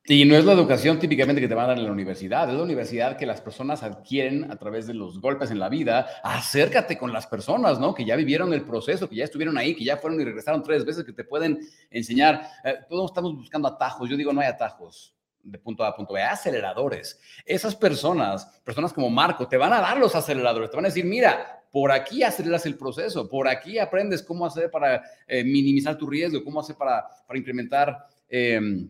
Y 0.06 0.24
no 0.24 0.34
es 0.34 0.46
la 0.46 0.54
educación 0.54 0.98
típicamente 0.98 1.42
que 1.42 1.46
te 1.46 1.54
van 1.54 1.66
a 1.66 1.68
dar 1.68 1.78
en 1.78 1.84
la 1.84 1.92
universidad, 1.92 2.48
es 2.48 2.56
la 2.56 2.62
universidad 2.62 3.18
que 3.18 3.26
las 3.26 3.40
personas 3.42 3.82
adquieren 3.82 4.50
a 4.50 4.56
través 4.56 4.86
de 4.86 4.94
los 4.94 5.20
golpes 5.20 5.50
en 5.50 5.58
la 5.58 5.68
vida. 5.68 6.06
Acércate 6.24 6.96
con 6.96 7.12
las 7.12 7.26
personas, 7.26 7.78
¿no? 7.78 7.94
Que 7.94 8.04
ya 8.04 8.16
vivieron 8.16 8.52
el 8.54 8.62
proceso, 8.62 9.08
que 9.08 9.16
ya 9.16 9.24
estuvieron 9.24 9.58
ahí, 9.58 9.76
que 9.76 9.84
ya 9.84 9.98
fueron 9.98 10.18
y 10.20 10.24
regresaron 10.24 10.62
tres 10.62 10.86
veces, 10.86 11.04
que 11.04 11.12
te 11.12 11.22
pueden 11.22 11.60
enseñar. 11.90 12.42
Eh, 12.64 12.76
todos 12.88 13.10
estamos 13.10 13.36
buscando 13.36 13.68
atajos. 13.68 14.08
Yo 14.08 14.16
digo, 14.16 14.32
no 14.32 14.40
hay 14.40 14.48
atajos 14.48 15.14
de 15.42 15.58
punto 15.58 15.84
A 15.84 15.94
punto 15.94 16.14
B, 16.14 16.22
aceleradores. 16.22 17.20
Esas 17.44 17.76
personas, 17.76 18.46
personas 18.64 18.94
como 18.94 19.10
Marco, 19.10 19.46
te 19.46 19.58
van 19.58 19.74
a 19.74 19.80
dar 19.80 19.98
los 19.98 20.16
aceleradores, 20.16 20.70
te 20.70 20.76
van 20.76 20.86
a 20.86 20.88
decir, 20.88 21.04
mira, 21.04 21.62
por 21.70 21.92
aquí 21.92 22.22
aceleras 22.22 22.64
el 22.64 22.76
proceso, 22.76 23.28
por 23.28 23.46
aquí 23.46 23.78
aprendes 23.78 24.22
cómo 24.22 24.46
hacer 24.46 24.70
para 24.70 25.04
eh, 25.28 25.44
minimizar 25.44 25.96
tu 25.96 26.08
riesgo, 26.08 26.42
cómo 26.42 26.58
hacer 26.58 26.74
para, 26.74 27.06
para 27.26 27.38
incrementar... 27.38 28.08
Eh, 28.28 28.88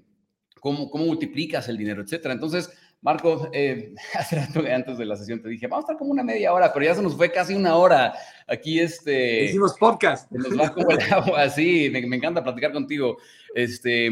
cómo, 0.60 0.90
multiplicas 0.92 1.68
el 1.68 1.76
dinero, 1.76 2.02
etcétera. 2.02 2.34
Entonces, 2.34 2.70
Marco, 3.00 3.48
eh, 3.52 3.94
hace 4.14 4.36
rato 4.36 4.60
antes 4.72 4.98
de 4.98 5.06
la 5.06 5.16
sesión 5.16 5.42
te 5.42 5.48
dije, 5.48 5.66
vamos 5.66 5.84
a 5.84 5.86
estar 5.86 5.98
como 5.98 6.10
una 6.10 6.22
media 6.22 6.52
hora, 6.52 6.72
pero 6.72 6.84
ya 6.86 6.94
se 6.94 7.02
nos 7.02 7.16
fue 7.16 7.32
casi 7.32 7.54
una 7.54 7.76
hora. 7.76 8.12
Aquí 8.46 8.78
este... 8.78 9.46
Hicimos 9.46 9.76
podcast. 9.78 10.30
Nos 10.30 10.58
va 10.58 10.72
como 10.72 10.90
el 10.90 11.00
agua, 11.12 11.48
sí, 11.50 11.88
me, 11.90 12.06
me, 12.06 12.16
encanta 12.16 12.44
platicar 12.44 12.72
contigo. 12.72 13.16
Este, 13.54 14.10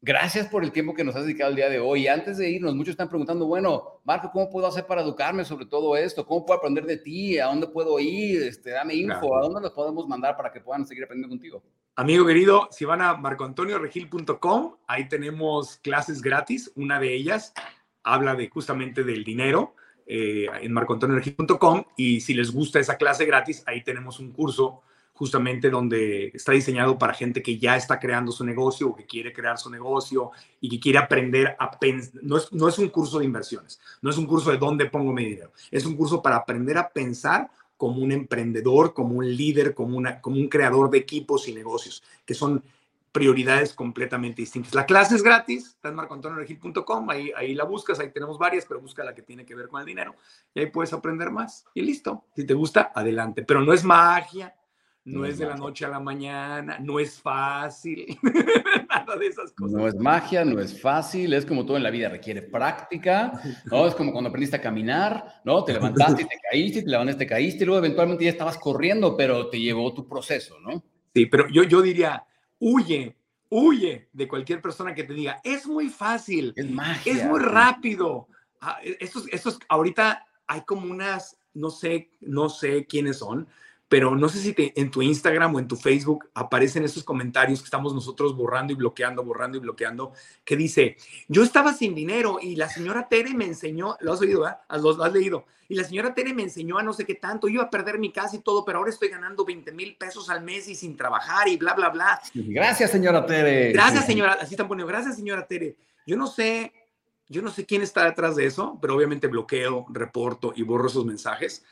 gracias 0.00 0.46
por 0.48 0.64
el 0.64 0.72
tiempo 0.72 0.94
que 0.94 1.04
nos 1.04 1.16
has 1.16 1.24
dedicado 1.24 1.50
el 1.50 1.56
día 1.56 1.68
de 1.68 1.78
hoy. 1.78 2.08
Antes 2.08 2.38
de 2.38 2.50
irnos, 2.50 2.74
muchos 2.74 2.92
están 2.92 3.08
preguntando, 3.08 3.46
bueno, 3.46 4.00
Marco, 4.04 4.30
¿cómo 4.32 4.50
puedo 4.50 4.66
hacer 4.66 4.86
para 4.86 5.02
educarme 5.02 5.44
sobre 5.44 5.66
todo 5.66 5.96
esto? 5.96 6.26
¿Cómo 6.26 6.44
puedo 6.44 6.58
aprender 6.58 6.84
de 6.84 6.98
ti? 6.98 7.38
¿A 7.38 7.46
dónde 7.46 7.66
puedo 7.66 7.98
ir? 7.98 8.42
Este, 8.42 8.70
dame 8.70 8.94
info, 8.94 9.36
¿a 9.36 9.42
dónde 9.42 9.60
los 9.60 9.72
podemos 9.72 10.06
mandar 10.06 10.36
para 10.36 10.52
que 10.52 10.60
puedan 10.60 10.86
seguir 10.86 11.04
aprendiendo 11.04 11.30
contigo? 11.30 11.62
Amigo 11.96 12.26
querido, 12.26 12.68
si 12.72 12.84
van 12.84 13.02
a 13.02 13.14
marcoantonioregil.com, 13.14 14.74
ahí 14.88 15.08
tenemos 15.08 15.76
clases 15.76 16.22
gratis. 16.22 16.72
Una 16.74 16.98
de 16.98 17.14
ellas 17.14 17.52
habla 18.02 18.34
de 18.34 18.48
justamente 18.48 19.04
del 19.04 19.22
dinero 19.22 19.76
eh, 20.04 20.48
en 20.60 20.72
marcoantonioregil.com 20.72 21.84
y 21.96 22.20
si 22.20 22.34
les 22.34 22.50
gusta 22.50 22.80
esa 22.80 22.96
clase 22.96 23.24
gratis, 23.26 23.62
ahí 23.66 23.84
tenemos 23.84 24.18
un 24.18 24.32
curso 24.32 24.82
justamente 25.12 25.70
donde 25.70 26.32
está 26.34 26.50
diseñado 26.50 26.98
para 26.98 27.14
gente 27.14 27.40
que 27.40 27.60
ya 27.60 27.76
está 27.76 28.00
creando 28.00 28.32
su 28.32 28.44
negocio 28.44 28.88
o 28.88 28.96
que 28.96 29.06
quiere 29.06 29.32
crear 29.32 29.56
su 29.56 29.70
negocio 29.70 30.32
y 30.60 30.68
que 30.68 30.80
quiere 30.80 30.98
aprender 30.98 31.54
a 31.60 31.78
pensar. 31.78 32.20
No 32.24 32.38
es, 32.38 32.52
no 32.52 32.68
es 32.68 32.76
un 32.76 32.88
curso 32.88 33.20
de 33.20 33.24
inversiones, 33.24 33.80
no 34.02 34.10
es 34.10 34.18
un 34.18 34.26
curso 34.26 34.50
de 34.50 34.58
dónde 34.58 34.86
pongo 34.86 35.12
mi 35.12 35.26
dinero, 35.26 35.52
es 35.70 35.86
un 35.86 35.94
curso 35.94 36.20
para 36.20 36.38
aprender 36.38 36.76
a 36.76 36.88
pensar 36.88 37.48
como 37.76 38.00
un 38.00 38.12
emprendedor, 38.12 38.94
como 38.94 39.16
un 39.16 39.36
líder, 39.36 39.74
como, 39.74 39.96
una, 39.96 40.20
como 40.20 40.36
un 40.36 40.48
creador 40.48 40.90
de 40.90 40.98
equipos 40.98 41.48
y 41.48 41.54
negocios, 41.54 42.02
que 42.24 42.34
son 42.34 42.62
prioridades 43.14 43.72
completamente 43.74 44.42
distintas. 44.42 44.74
La 44.74 44.86
clase 44.86 45.14
es 45.14 45.22
gratis, 45.22 45.68
está 45.68 45.88
en 45.88 45.94
marcoantonioregil.com, 45.94 47.10
ahí, 47.10 47.30
ahí 47.36 47.54
la 47.54 47.62
buscas, 47.62 48.00
ahí 48.00 48.10
tenemos 48.10 48.38
varias, 48.38 48.66
pero 48.66 48.80
busca 48.80 49.04
la 49.04 49.14
que 49.14 49.22
tiene 49.22 49.46
que 49.46 49.54
ver 49.54 49.68
con 49.68 49.80
el 49.80 49.86
dinero 49.86 50.16
y 50.52 50.60
ahí 50.60 50.66
puedes 50.66 50.92
aprender 50.92 51.30
más. 51.30 51.64
Y 51.74 51.82
listo, 51.82 52.24
si 52.34 52.44
te 52.44 52.54
gusta, 52.54 52.90
adelante. 52.92 53.44
Pero 53.44 53.60
no 53.60 53.72
es 53.72 53.84
magia, 53.84 54.52
no, 55.04 55.26
es 55.26 55.38
de 55.38 55.46
la 55.46 55.56
noche 55.56 55.84
a 55.84 55.88
la 55.88 56.00
mañana, 56.00 56.78
no 56.80 56.98
es 56.98 57.20
fácil, 57.20 58.18
nada 58.88 59.16
de 59.16 59.26
esas 59.26 59.52
cosas. 59.52 59.76
No 59.76 59.86
es 59.86 59.94
magia, 59.96 60.44
no 60.44 60.58
es 60.60 60.80
fácil, 60.80 61.34
es 61.34 61.44
como 61.44 61.66
todo 61.66 61.76
en 61.76 61.82
la 61.82 61.90
vida, 61.90 62.08
requiere 62.08 62.40
práctica, 62.40 63.38
¿no? 63.66 63.86
Es 63.86 63.94
como 63.94 64.12
cuando 64.12 64.28
aprendiste 64.28 64.56
a 64.56 64.62
caminar, 64.62 65.42
¿no? 65.44 65.62
Te 65.62 65.74
levantaste 65.74 66.22
y 66.22 66.24
te 66.26 66.38
caíste, 66.50 66.82
te 66.82 66.88
levantaste, 66.88 67.24
te 67.24 67.28
caíste, 67.28 67.64
y 67.64 67.66
luego 67.66 67.84
eventualmente 67.84 68.24
ya 68.24 68.30
estabas 68.30 68.56
corriendo, 68.56 69.14
pero 69.16 69.50
te 69.50 69.60
llevó 69.60 69.92
tu 69.92 70.08
proceso, 70.08 70.58
¿no? 70.60 70.82
Sí, 71.12 71.26
pero 71.26 71.48
yo, 71.48 71.64
yo 71.64 71.82
diría, 71.82 72.24
huye, 72.58 73.14
huye 73.50 74.08
de 74.10 74.26
cualquier 74.26 74.62
persona 74.62 74.94
que 74.94 75.04
te 75.04 75.12
diga, 75.12 75.40
es 75.44 75.66
muy 75.66 75.90
fácil, 75.90 76.54
es 76.56 76.70
magia. 76.70 77.12
Es 77.12 77.24
muy 77.26 77.40
rápido. 77.40 78.28
Ah, 78.60 78.78
estos, 78.82 79.28
estos, 79.30 79.58
ahorita 79.68 80.26
hay 80.46 80.62
como 80.62 80.90
unas, 80.90 81.36
no 81.52 81.68
sé, 81.68 82.10
no 82.20 82.48
sé 82.48 82.86
quiénes 82.86 83.18
son, 83.18 83.46
pero 83.94 84.16
no 84.16 84.28
sé 84.28 84.40
si 84.40 84.52
te, 84.54 84.72
en 84.74 84.90
tu 84.90 85.02
Instagram 85.02 85.54
o 85.54 85.60
en 85.60 85.68
tu 85.68 85.76
Facebook 85.76 86.28
aparecen 86.34 86.82
esos 86.82 87.04
comentarios 87.04 87.60
que 87.60 87.66
estamos 87.66 87.94
nosotros 87.94 88.34
borrando 88.34 88.72
y 88.72 88.76
bloqueando, 88.76 89.22
borrando 89.22 89.56
y 89.56 89.60
bloqueando, 89.60 90.10
que 90.44 90.56
dice, 90.56 90.96
yo 91.28 91.44
estaba 91.44 91.72
sin 91.72 91.94
dinero 91.94 92.38
y 92.42 92.56
la 92.56 92.68
señora 92.68 93.06
Tere 93.08 93.32
me 93.34 93.44
enseñó, 93.44 93.96
lo 94.00 94.14
has 94.14 94.20
oído, 94.20 94.40
¿verdad? 94.40 94.58
Lo, 94.82 95.00
has 95.00 95.12
leído, 95.12 95.44
y 95.68 95.76
la 95.76 95.84
señora 95.84 96.12
Tere 96.12 96.34
me 96.34 96.42
enseñó 96.42 96.76
a 96.76 96.82
no 96.82 96.92
sé 96.92 97.06
qué 97.06 97.14
tanto, 97.14 97.46
iba 97.46 97.62
a 97.62 97.70
perder 97.70 98.00
mi 98.00 98.10
casa 98.10 98.34
y 98.34 98.40
todo, 98.40 98.64
pero 98.64 98.78
ahora 98.78 98.90
estoy 98.90 99.10
ganando 99.10 99.44
20 99.44 99.70
mil 99.70 99.94
pesos 99.94 100.28
al 100.28 100.42
mes 100.42 100.66
y 100.66 100.74
sin 100.74 100.96
trabajar 100.96 101.46
y 101.46 101.56
bla, 101.56 101.74
bla, 101.74 101.90
bla. 101.90 102.20
Gracias, 102.34 102.90
señora 102.90 103.24
Tere. 103.24 103.70
Gracias, 103.70 104.06
señora, 104.06 104.38
así 104.40 104.54
están 104.54 104.66
poniendo, 104.66 104.88
gracias, 104.88 105.14
señora 105.14 105.46
Tere. 105.46 105.76
Yo 106.04 106.16
no 106.16 106.26
sé, 106.26 106.72
yo 107.28 107.42
no 107.42 107.50
sé 107.52 107.64
quién 107.64 107.80
está 107.80 108.06
detrás 108.06 108.34
de 108.34 108.46
eso, 108.46 108.76
pero 108.82 108.96
obviamente 108.96 109.28
bloqueo, 109.28 109.86
reporto 109.90 110.52
y 110.56 110.64
borro 110.64 110.88
esos 110.88 111.06
mensajes, 111.06 111.64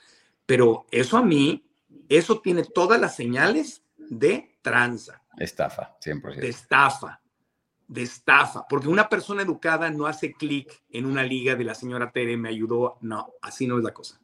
pero 0.47 0.87
eso 0.93 1.17
a 1.17 1.23
mí 1.23 1.65
eso 2.09 2.41
tiene 2.41 2.65
todas 2.65 3.01
las 3.01 3.17
señales 3.17 3.83
de 3.97 4.59
tranza. 4.63 5.23
Estafa, 5.39 5.97
100%. 6.05 6.37
De 6.37 6.49
estafa, 6.49 7.21
de 7.89 8.03
estafa. 8.03 8.67
Porque 8.69 8.89
una 8.89 9.09
persona 9.09 9.43
educada 9.43 9.91
no 9.91 10.07
hace 10.07 10.33
clic 10.33 10.83
en 10.91 11.07
una 11.07 11.23
liga 11.23 11.55
de 11.55 11.65
la 11.65 11.75
señora 11.75 12.11
Tere, 12.11 12.37
me 12.37 12.49
ayudó. 12.49 12.99
No, 13.01 13.35
así 13.41 13.67
no 13.67 13.79
es 13.79 13.85
la 13.85 13.93
cosa. 13.93 14.21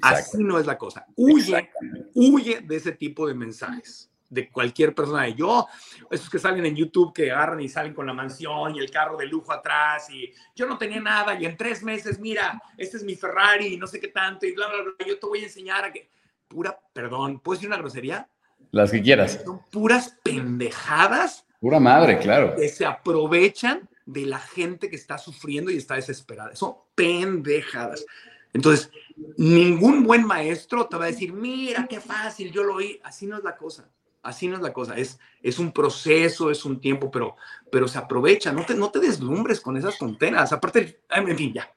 Así 0.00 0.42
no 0.42 0.58
es 0.58 0.66
la 0.66 0.78
cosa. 0.78 1.06
Huye, 1.16 1.70
huye 2.14 2.60
de 2.60 2.76
ese 2.76 2.92
tipo 2.92 3.26
de 3.26 3.34
mensajes 3.34 4.12
de 4.32 4.48
cualquier 4.48 4.94
persona. 4.94 5.24
De 5.24 5.34
yo, 5.34 5.66
esos 6.10 6.30
que 6.30 6.38
salen 6.38 6.64
en 6.64 6.74
YouTube 6.74 7.12
que 7.12 7.30
agarran 7.30 7.60
y 7.60 7.68
salen 7.68 7.92
con 7.92 8.06
la 8.06 8.14
mansión 8.14 8.74
y 8.74 8.78
el 8.78 8.90
carro 8.90 9.16
de 9.16 9.26
lujo 9.26 9.52
atrás 9.52 10.08
y 10.10 10.32
yo 10.56 10.66
no 10.66 10.78
tenía 10.78 11.00
nada 11.00 11.38
y 11.38 11.44
en 11.44 11.56
tres 11.56 11.82
meses, 11.82 12.18
mira, 12.18 12.60
este 12.78 12.96
es 12.96 13.04
mi 13.04 13.14
Ferrari 13.14 13.74
y 13.74 13.76
no 13.76 13.86
sé 13.86 14.00
qué 14.00 14.08
tanto 14.08 14.46
y 14.46 14.52
bla, 14.52 14.68
bla, 14.68 14.82
bla, 14.82 15.06
yo 15.06 15.18
te 15.18 15.26
voy 15.26 15.40
a 15.40 15.44
enseñar 15.44 15.84
a 15.84 15.92
que 15.92 16.08
pura, 16.52 16.78
perdón, 16.92 17.40
¿puedes 17.40 17.60
decir 17.60 17.68
una 17.68 17.78
grosería? 17.78 18.28
Las 18.70 18.90
que 18.90 19.02
quieras. 19.02 19.40
Son 19.44 19.60
puras 19.70 20.18
pendejadas. 20.22 21.46
Pura 21.60 21.80
madre, 21.80 22.18
claro. 22.18 22.54
Que 22.54 22.68
se 22.68 22.84
aprovechan 22.84 23.88
de 24.04 24.26
la 24.26 24.38
gente 24.38 24.90
que 24.90 24.96
está 24.96 25.16
sufriendo 25.16 25.70
y 25.70 25.78
está 25.78 25.94
desesperada. 25.94 26.54
Son 26.54 26.74
pendejadas. 26.94 28.04
Entonces, 28.52 28.90
ningún 29.36 30.04
buen 30.04 30.26
maestro 30.26 30.86
te 30.86 30.96
va 30.96 31.04
a 31.04 31.08
decir, 31.08 31.32
mira, 31.32 31.86
qué 31.88 32.00
fácil, 32.00 32.52
yo 32.52 32.62
lo 32.62 32.74
oí. 32.74 33.00
Así 33.02 33.26
no 33.26 33.38
es 33.38 33.44
la 33.44 33.56
cosa. 33.56 33.88
Así 34.22 34.46
no 34.46 34.56
es 34.56 34.62
la 34.62 34.72
cosa. 34.72 34.96
Es, 34.96 35.18
es 35.42 35.58
un 35.58 35.72
proceso, 35.72 36.50
es 36.50 36.64
un 36.64 36.80
tiempo, 36.80 37.10
pero, 37.10 37.36
pero 37.70 37.88
se 37.88 37.98
aprovecha. 37.98 38.52
No 38.52 38.64
te, 38.64 38.74
no 38.74 38.90
te 38.90 39.00
deslumbres 39.00 39.60
con 39.60 39.76
esas 39.76 39.96
tonteras. 39.98 40.52
Aparte, 40.52 41.00
en 41.10 41.36
fin, 41.36 41.54
ya. 41.54 41.72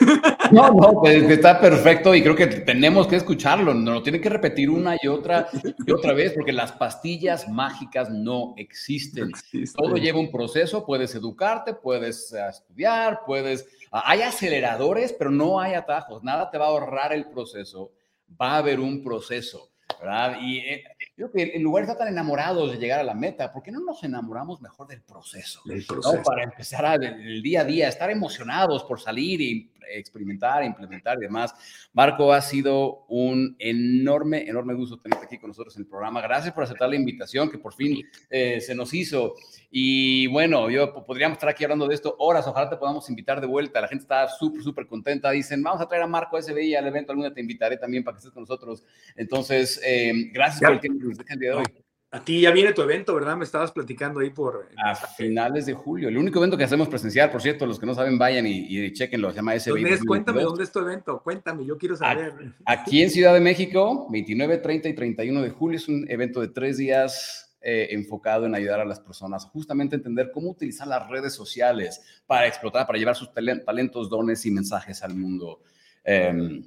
No, 0.52 0.70
no, 0.70 1.00
pues, 1.00 1.22
está 1.30 1.58
perfecto 1.60 2.14
y 2.14 2.22
creo 2.22 2.36
que 2.36 2.46
tenemos 2.46 3.06
que 3.06 3.16
escucharlo, 3.16 3.72
no 3.72 3.92
lo 3.92 4.02
tiene 4.02 4.20
que 4.20 4.28
repetir 4.28 4.68
una 4.68 4.96
y 5.00 5.08
otra 5.08 5.48
y 5.86 5.90
otra 5.90 6.12
vez 6.12 6.32
porque 6.32 6.52
las 6.52 6.72
pastillas 6.72 7.48
mágicas 7.48 8.10
no 8.10 8.52
existen. 8.56 9.32
Todo 9.74 9.96
lleva 9.96 10.18
un 10.18 10.30
proceso, 10.30 10.84
puedes 10.84 11.14
educarte, 11.14 11.72
puedes 11.74 12.32
eh, 12.32 12.46
estudiar, 12.48 13.20
puedes... 13.26 13.66
Hay 13.90 14.22
aceleradores, 14.22 15.14
pero 15.14 15.30
no 15.30 15.60
hay 15.60 15.74
atajos, 15.74 16.22
nada 16.22 16.50
te 16.50 16.58
va 16.58 16.66
a 16.66 16.68
ahorrar 16.68 17.12
el 17.12 17.26
proceso, 17.26 17.92
va 18.40 18.52
a 18.52 18.58
haber 18.58 18.80
un 18.80 19.02
proceso, 19.02 19.70
¿verdad? 20.00 20.36
Y 20.40 20.58
eh, 20.58 20.84
creo 21.14 21.30
que 21.30 21.52
en 21.54 21.62
lugar 21.62 21.84
de 21.84 21.92
estar 21.92 22.06
tan 22.06 22.12
enamorados 22.12 22.72
de 22.72 22.78
llegar 22.78 23.00
a 23.00 23.04
la 23.04 23.14
meta, 23.14 23.52
¿por 23.52 23.62
qué 23.62 23.70
no 23.70 23.80
nos 23.80 24.02
enamoramos 24.02 24.60
mejor 24.60 24.86
del 24.86 25.02
proceso? 25.02 25.62
Para 26.24 26.44
empezar 26.44 27.02
el 27.02 27.42
día 27.42 27.62
a 27.62 27.64
día, 27.64 27.88
estar 27.88 28.10
emocionados 28.10 28.84
por 28.84 29.00
salir 29.00 29.40
y 29.40 29.71
experimentar, 29.88 30.64
implementar 30.64 31.18
y 31.18 31.22
demás. 31.22 31.54
Marco, 31.92 32.32
ha 32.32 32.40
sido 32.40 33.04
un 33.08 33.56
enorme, 33.58 34.48
enorme 34.48 34.74
gusto 34.74 34.98
tenerte 34.98 35.26
aquí 35.26 35.38
con 35.38 35.48
nosotros 35.48 35.76
en 35.76 35.82
el 35.82 35.88
programa. 35.88 36.20
Gracias 36.20 36.54
por 36.54 36.64
aceptar 36.64 36.88
la 36.88 36.96
invitación 36.96 37.50
que 37.50 37.58
por 37.58 37.74
fin 37.74 38.02
eh, 38.30 38.60
se 38.60 38.74
nos 38.74 38.92
hizo. 38.94 39.34
Y 39.70 40.26
bueno, 40.28 40.70
yo 40.70 40.92
podríamos 41.04 41.36
estar 41.36 41.48
aquí 41.48 41.64
hablando 41.64 41.86
de 41.86 41.94
esto 41.94 42.16
horas. 42.18 42.46
Ojalá 42.46 42.68
te 42.68 42.76
podamos 42.76 43.08
invitar 43.08 43.40
de 43.40 43.46
vuelta. 43.46 43.80
La 43.80 43.88
gente 43.88 44.02
está 44.02 44.28
súper, 44.28 44.62
súper 44.62 44.86
contenta. 44.86 45.30
Dicen, 45.30 45.62
vamos 45.62 45.80
a 45.80 45.86
traer 45.86 46.02
a 46.02 46.06
Marco 46.06 46.40
SBI 46.40 46.74
al 46.74 46.86
evento. 46.86 47.12
Alguna 47.12 47.32
te 47.32 47.40
invitaré 47.40 47.76
también 47.76 48.04
para 48.04 48.14
que 48.14 48.18
estés 48.18 48.32
con 48.32 48.42
nosotros. 48.42 48.84
Entonces, 49.16 49.80
eh, 49.84 50.12
gracias 50.32 50.60
por 50.60 50.72
el 50.72 50.80
tiempo 50.80 51.06
que 51.24 51.32
el 51.32 51.38
día 51.38 51.50
de 51.50 51.56
hoy. 51.56 51.81
A 52.14 52.22
ti 52.22 52.42
ya 52.42 52.50
viene 52.50 52.74
tu 52.74 52.82
evento, 52.82 53.14
¿verdad? 53.14 53.38
Me 53.38 53.44
estabas 53.44 53.72
platicando 53.72 54.20
ahí 54.20 54.28
por... 54.28 54.68
A 54.76 54.94
finales 54.94 55.64
de 55.64 55.72
julio. 55.72 56.10
El 56.10 56.18
único 56.18 56.38
evento 56.38 56.58
que 56.58 56.64
hacemos 56.64 56.86
presencial, 56.88 57.30
por 57.30 57.40
cierto, 57.40 57.64
los 57.64 57.80
que 57.80 57.86
no 57.86 57.94
saben, 57.94 58.18
vayan 58.18 58.46
y, 58.46 58.66
y 58.68 58.92
chequenlo. 58.92 59.30
Se 59.30 59.36
llama 59.36 59.58
SBI. 59.58 59.80
¿Dónde 59.80 59.94
es? 59.94 60.04
Cuéntame, 60.04 60.42
¿dónde 60.42 60.64
es 60.64 60.70
tu 60.70 60.80
evento? 60.80 61.22
Cuéntame, 61.22 61.64
yo 61.64 61.78
quiero 61.78 61.96
saber. 61.96 62.34
Aquí 62.66 63.02
en 63.02 63.08
Ciudad 63.08 63.32
de 63.32 63.40
México, 63.40 64.08
29, 64.10 64.58
30 64.58 64.90
y 64.90 64.94
31 64.94 65.40
de 65.40 65.48
julio. 65.48 65.78
Es 65.78 65.88
un 65.88 66.04
evento 66.10 66.42
de 66.42 66.48
tres 66.48 66.76
días 66.76 67.56
eh, 67.62 67.88
enfocado 67.92 68.44
en 68.44 68.54
ayudar 68.54 68.80
a 68.80 68.84
las 68.84 69.00
personas 69.00 69.46
justamente 69.46 69.96
a 69.96 69.98
entender 69.98 70.32
cómo 70.34 70.50
utilizar 70.50 70.86
las 70.86 71.08
redes 71.08 71.32
sociales 71.32 72.02
para 72.26 72.46
explotar, 72.46 72.86
para 72.86 72.98
llevar 72.98 73.16
sus 73.16 73.32
talentos, 73.32 74.10
dones 74.10 74.44
y 74.44 74.50
mensajes 74.50 75.02
al 75.02 75.14
mundo. 75.14 75.62
Eh, 76.04 76.60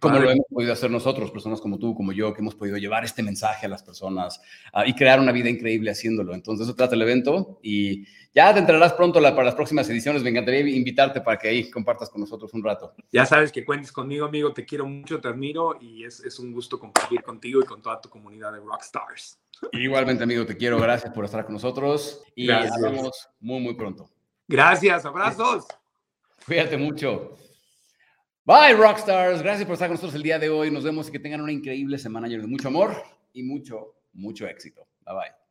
como 0.00 0.18
lo 0.18 0.30
hemos 0.30 0.46
podido 0.48 0.72
hacer 0.72 0.90
nosotros, 0.90 1.30
personas 1.30 1.60
como 1.60 1.78
tú, 1.78 1.94
como 1.94 2.12
yo, 2.12 2.32
que 2.32 2.40
hemos 2.40 2.54
podido 2.54 2.76
llevar 2.76 3.04
este 3.04 3.22
mensaje 3.22 3.66
a 3.66 3.68
las 3.68 3.82
personas 3.82 4.40
uh, 4.74 4.82
y 4.86 4.94
crear 4.94 5.18
una 5.18 5.32
vida 5.32 5.48
increíble 5.48 5.90
haciéndolo. 5.90 6.34
Entonces, 6.34 6.66
eso 6.66 6.76
trata 6.76 6.94
el 6.94 7.02
evento 7.02 7.58
y 7.62 8.04
ya 8.32 8.52
te 8.54 8.60
entrarás 8.60 8.92
pronto 8.92 9.20
la, 9.20 9.32
para 9.32 9.46
las 9.46 9.54
próximas 9.54 9.88
ediciones. 9.90 10.22
Me 10.22 10.30
encantaría 10.30 10.60
invitarte 10.60 11.20
para 11.20 11.36
que 11.38 11.48
ahí 11.48 11.70
compartas 11.70 12.08
con 12.10 12.20
nosotros 12.20 12.54
un 12.54 12.62
rato. 12.62 12.94
Ya 13.12 13.26
sabes 13.26 13.50
que 13.50 13.64
cuentes 13.64 13.90
conmigo, 13.90 14.26
amigo. 14.26 14.52
Te 14.52 14.64
quiero 14.64 14.86
mucho, 14.86 15.20
te 15.20 15.28
admiro 15.28 15.76
y 15.80 16.04
es, 16.04 16.20
es 16.20 16.38
un 16.38 16.52
gusto 16.52 16.78
compartir 16.78 17.22
contigo 17.22 17.60
y 17.60 17.64
con 17.64 17.82
toda 17.82 18.00
tu 18.00 18.08
comunidad 18.08 18.52
de 18.52 18.60
Rockstars. 18.60 19.38
Igualmente, 19.72 20.24
amigo, 20.24 20.46
te 20.46 20.56
quiero. 20.56 20.78
Gracias 20.78 21.12
por 21.12 21.24
estar 21.24 21.44
con 21.44 21.54
nosotros 21.54 22.22
y 22.34 22.46
nos 22.46 22.80
vemos 22.80 23.28
muy, 23.40 23.60
muy 23.60 23.74
pronto. 23.74 24.08
Gracias, 24.48 25.04
abrazos. 25.04 25.66
Cuídate 26.46 26.76
mucho. 26.76 27.36
Bye, 28.44 28.74
Rockstars. 28.74 29.40
Gracias 29.40 29.64
por 29.66 29.74
estar 29.74 29.88
con 29.88 29.94
nosotros 29.94 30.16
el 30.16 30.22
día 30.24 30.38
de 30.38 30.50
hoy. 30.50 30.70
Nos 30.70 30.82
vemos 30.82 31.08
y 31.08 31.12
que 31.12 31.20
tengan 31.20 31.42
una 31.42 31.52
increíble 31.52 31.96
semana 31.96 32.26
llena 32.26 32.42
de 32.42 32.48
mucho 32.48 32.68
amor 32.68 32.92
y 33.32 33.44
mucho, 33.44 33.94
mucho 34.14 34.48
éxito. 34.48 34.86
Bye 35.04 35.14
bye. 35.14 35.41